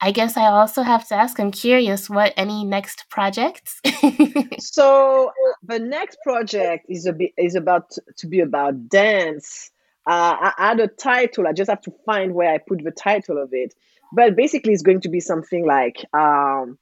I 0.00 0.10
guess 0.10 0.36
I 0.36 0.46
also 0.46 0.82
have 0.82 1.08
to 1.08 1.14
ask 1.14 1.38
I'm 1.38 1.50
curious 1.50 2.10
what 2.10 2.34
any 2.36 2.64
next 2.64 3.06
projects? 3.10 3.80
so 4.58 5.32
the 5.62 5.78
next 5.78 6.18
project 6.22 6.86
is 6.88 7.06
a 7.06 7.12
bit 7.12 7.32
is 7.38 7.54
about 7.54 7.92
to 8.18 8.26
be 8.26 8.40
about 8.40 8.88
dance. 8.88 9.70
Uh, 10.06 10.52
I 10.56 10.68
had 10.68 10.80
a 10.80 10.86
title. 10.86 11.48
I 11.48 11.52
just 11.52 11.68
have 11.68 11.80
to 11.82 11.92
find 12.04 12.32
where 12.32 12.52
I 12.52 12.58
put 12.58 12.84
the 12.84 12.92
title 12.92 13.42
of 13.42 13.48
it. 13.52 13.74
But 14.12 14.36
basically, 14.36 14.72
it's 14.72 14.82
going 14.82 15.00
to 15.00 15.08
be 15.08 15.18
something 15.18 15.66
like 15.66 16.04
um, 16.12 16.78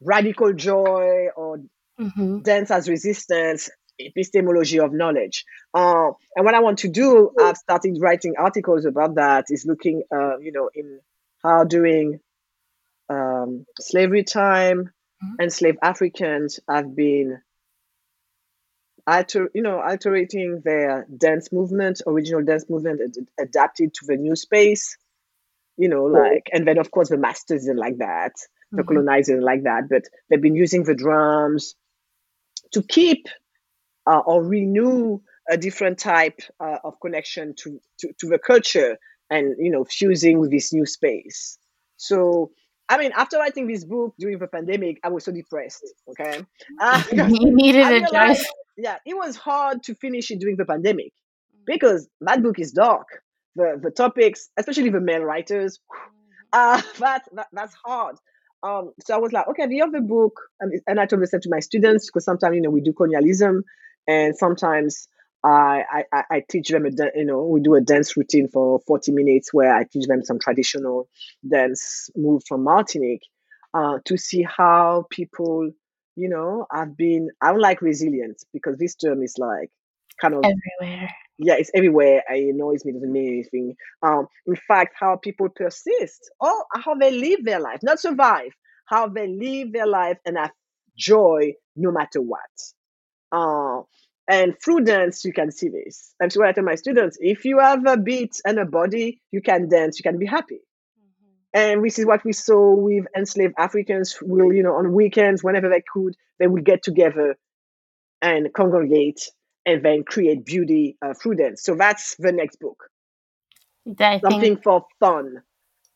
radical 0.00 0.52
joy 0.54 1.28
or 1.36 1.58
mm-hmm. 2.00 2.40
dance 2.40 2.70
as 2.70 2.88
resistance, 2.88 3.68
epistemology 3.98 4.80
of 4.80 4.92
knowledge. 4.92 5.44
Uh, 5.72 6.10
and 6.36 6.44
what 6.44 6.54
I 6.54 6.60
want 6.60 6.78
to 6.78 6.88
do, 6.88 7.30
I've 7.40 7.56
started 7.56 7.98
writing 8.00 8.34
articles 8.38 8.84
about 8.84 9.16
that, 9.16 9.46
is 9.48 9.64
looking, 9.66 10.02
uh, 10.12 10.38
you 10.38 10.52
know, 10.52 10.70
in 10.74 11.00
how 11.42 11.64
during 11.64 12.20
um, 13.08 13.66
slavery 13.78 14.24
time, 14.24 14.90
mm-hmm. 15.22 15.42
enslaved 15.42 15.78
Africans 15.82 16.60
have 16.68 16.94
been 16.94 17.40
alter, 19.06 19.50
you 19.54 19.62
know, 19.62 19.80
altering 19.80 20.62
their 20.64 21.06
dance 21.16 21.52
movement, 21.52 22.02
original 22.06 22.44
dance 22.44 22.68
movement, 22.68 23.00
ad- 23.02 23.28
adapted 23.38 23.94
to 23.94 24.06
the 24.06 24.16
new 24.16 24.36
space. 24.36 24.96
You 25.76 25.88
know, 25.88 26.04
like, 26.04 26.48
and 26.52 26.68
then 26.68 26.78
of 26.78 26.92
course 26.92 27.08
the 27.08 27.16
masters 27.18 27.64
didn't 27.64 27.78
like 27.78 27.98
that, 27.98 28.32
the 28.70 28.82
mm-hmm. 28.82 28.88
colonizers 28.88 29.42
like 29.42 29.64
that, 29.64 29.88
but 29.90 30.04
they've 30.30 30.40
been 30.40 30.54
using 30.54 30.84
the 30.84 30.94
drums 30.94 31.74
to 32.72 32.82
keep 32.82 33.26
uh, 34.06 34.20
or 34.26 34.44
renew 34.44 35.18
a 35.50 35.56
different 35.56 35.98
type 35.98 36.40
uh, 36.60 36.78
of 36.84 36.98
connection 37.00 37.54
to, 37.56 37.80
to, 37.98 38.08
to 38.18 38.28
the 38.28 38.38
culture 38.38 38.96
and 39.30 39.54
you 39.58 39.70
know 39.70 39.84
fusing 39.84 40.38
with 40.38 40.50
this 40.50 40.72
new 40.72 40.86
space 40.86 41.58
so 41.96 42.50
I 42.88 42.98
mean, 42.98 43.12
after 43.16 43.38
writing 43.38 43.66
this 43.66 43.84
book 43.84 44.14
during 44.18 44.38
the 44.38 44.46
pandemic, 44.46 45.00
I 45.02 45.08
was 45.08 45.24
so 45.24 45.32
depressed. 45.32 45.84
Okay, 46.10 46.44
uh, 46.80 47.02
you 47.12 47.26
needed 47.54 47.86
a 47.86 48.06
drive. 48.06 48.44
Yeah, 48.76 48.96
it 49.06 49.16
was 49.16 49.36
hard 49.36 49.82
to 49.84 49.94
finish 49.94 50.30
it 50.30 50.40
during 50.40 50.56
the 50.56 50.64
pandemic 50.64 51.12
because 51.66 52.08
that 52.20 52.42
book 52.42 52.58
is 52.58 52.72
dark. 52.72 53.06
The 53.56 53.80
the 53.82 53.90
topics, 53.90 54.50
especially 54.58 54.90
the 54.90 55.00
male 55.00 55.22
writers, 55.22 55.80
uh, 56.52 56.82
that, 56.98 57.22
that 57.32 57.46
that's 57.52 57.74
hard. 57.84 58.16
Um, 58.62 58.92
so 59.04 59.14
I 59.14 59.18
was 59.18 59.32
like, 59.32 59.46
okay, 59.48 59.66
the 59.66 59.82
other 59.82 60.00
book, 60.00 60.40
and, 60.58 60.72
and 60.86 60.98
I 60.98 61.04
told 61.04 61.20
this 61.20 61.30
to 61.30 61.50
my 61.50 61.60
students 61.60 62.06
because 62.06 62.24
sometimes 62.24 62.54
you 62.54 62.62
know 62.62 62.70
we 62.70 62.80
do 62.80 62.92
colonialism, 62.92 63.62
and 64.06 64.36
sometimes 64.36 65.08
I, 65.44 66.04
I, 66.12 66.22
I 66.30 66.42
teach 66.48 66.68
them, 66.68 66.86
a, 66.86 66.90
you 67.14 67.24
know, 67.24 67.44
we 67.44 67.60
do 67.60 67.74
a 67.74 67.80
dance 67.80 68.16
routine 68.16 68.48
for 68.48 68.80
40 68.86 69.12
minutes 69.12 69.52
where 69.52 69.74
I 69.74 69.84
teach 69.84 70.06
them 70.06 70.24
some 70.24 70.38
traditional 70.38 71.08
dance 71.48 72.08
move 72.16 72.42
from 72.48 72.64
Martinique 72.64 73.26
uh, 73.74 73.98
to 74.06 74.16
see 74.16 74.42
how 74.42 75.06
people, 75.10 75.70
you 76.16 76.28
know, 76.28 76.66
have 76.72 76.96
been, 76.96 77.28
I 77.42 77.50
don't 77.50 77.60
like 77.60 77.82
resilience 77.82 78.44
because 78.54 78.78
this 78.78 78.94
term 78.94 79.22
is 79.22 79.34
like 79.36 79.70
kind 80.18 80.34
of 80.34 80.44
everywhere. 80.44 81.10
Yeah, 81.36 81.54
it's 81.58 81.70
everywhere. 81.74 82.22
It 82.28 82.54
annoys 82.54 82.84
me, 82.84 82.92
doesn't 82.92 83.12
mean 83.12 83.28
anything. 83.28 83.74
Um, 84.02 84.28
in 84.46 84.56
fact, 84.68 84.94
how 84.98 85.16
people 85.16 85.48
persist 85.48 86.30
or 86.40 86.64
how 86.74 86.94
they 86.94 87.10
live 87.10 87.44
their 87.44 87.60
life, 87.60 87.80
not 87.82 87.98
survive, 87.98 88.52
how 88.86 89.08
they 89.08 89.26
live 89.26 89.72
their 89.72 89.86
life 89.86 90.18
and 90.24 90.38
have 90.38 90.52
joy 90.96 91.52
no 91.76 91.90
matter 91.90 92.22
what. 92.22 92.40
Uh, 93.32 93.82
and 94.26 94.54
through 94.62 94.84
dance, 94.84 95.24
you 95.24 95.32
can 95.32 95.50
see 95.50 95.68
this. 95.68 96.14
And 96.18 96.32
so 96.32 96.42
I 96.42 96.52
tell 96.52 96.64
my 96.64 96.76
students, 96.76 97.18
if 97.20 97.44
you 97.44 97.58
have 97.58 97.84
a 97.86 97.96
beat 97.96 98.40
and 98.44 98.58
a 98.58 98.64
body, 98.64 99.20
you 99.32 99.42
can 99.42 99.68
dance, 99.68 99.98
you 99.98 100.02
can 100.02 100.18
be 100.18 100.26
happy. 100.26 100.60
Mm-hmm. 100.60 101.58
And 101.58 101.84
this 101.84 101.98
is 101.98 102.06
what 102.06 102.24
we 102.24 102.32
saw 102.32 102.74
with 102.74 103.04
enslaved 103.16 103.54
Africans 103.58 104.18
will, 104.22 104.52
you 104.52 104.62
know, 104.62 104.74
on 104.76 104.92
weekends, 104.92 105.44
whenever 105.44 105.68
they 105.68 105.82
could, 105.92 106.16
they 106.38 106.46
would 106.46 106.64
get 106.64 106.82
together 106.82 107.36
and 108.22 108.52
congregate 108.52 109.30
and 109.66 109.84
then 109.84 110.04
create 110.04 110.44
beauty 110.44 110.96
uh, 111.02 111.12
through 111.14 111.36
dance. 111.36 111.62
So 111.62 111.74
that's 111.74 112.16
the 112.16 112.32
next 112.32 112.60
book. 112.60 112.84
Something 114.22 114.56
for 114.62 114.86
fun. 115.00 115.42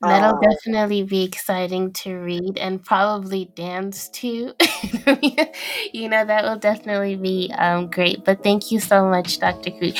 That'll 0.01 0.37
uh, 0.37 0.41
definitely 0.41 1.03
be 1.03 1.25
exciting 1.25 1.93
to 2.05 2.15
read 2.15 2.57
and 2.57 2.83
probably 2.83 3.47
dance 3.57 4.09
too. 4.09 4.55
you 5.93 6.09
know, 6.09 6.25
that 6.25 6.45
will 6.45 6.59
definitely 6.59 7.17
be 7.17 7.53
um, 7.59 7.91
great. 7.91 8.25
But 8.25 8.45
thank 8.45 8.71
you 8.71 8.79
so 8.79 9.09
much, 9.09 9.41
Dr. 9.41 9.71
Couti. 9.71 9.99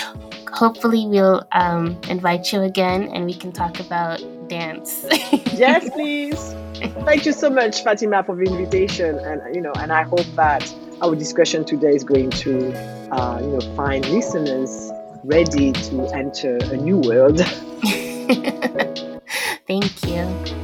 Hopefully, 0.53 1.05
we'll 1.09 1.43
um, 1.51 2.01
invite 2.09 2.53
you 2.53 2.63
again 2.63 3.09
and 3.13 3.27
we 3.27 3.35
can 3.35 3.51
talk 3.51 3.81
about 3.81 4.23
dance. 4.49 5.05
yes, 5.53 5.91
please. 5.93 6.55
Thank 7.05 7.27
you 7.27 7.33
so 7.33 7.51
much, 7.51 7.83
Fatima, 7.83 8.23
for 8.23 8.37
the 8.37 8.45
invitation. 8.45 9.19
And, 9.19 9.53
you 9.53 9.61
know, 9.61 9.73
and 9.81 9.93
I 9.93 10.05
hope 10.05 10.27
that 10.37 10.73
our 11.03 11.17
discussion 11.17 11.65
today 11.65 11.95
is 11.95 12.05
going 12.05 12.31
to, 12.31 12.73
uh, 13.13 13.41
you 13.41 13.49
know, 13.49 13.61
find 13.75 14.09
listeners 14.09 14.93
ready 15.25 15.73
to 15.73 16.03
enter 16.15 16.57
a 16.57 16.77
new 16.77 16.99
world. 16.99 17.41
Thank 19.69 20.03
you. 20.07 20.58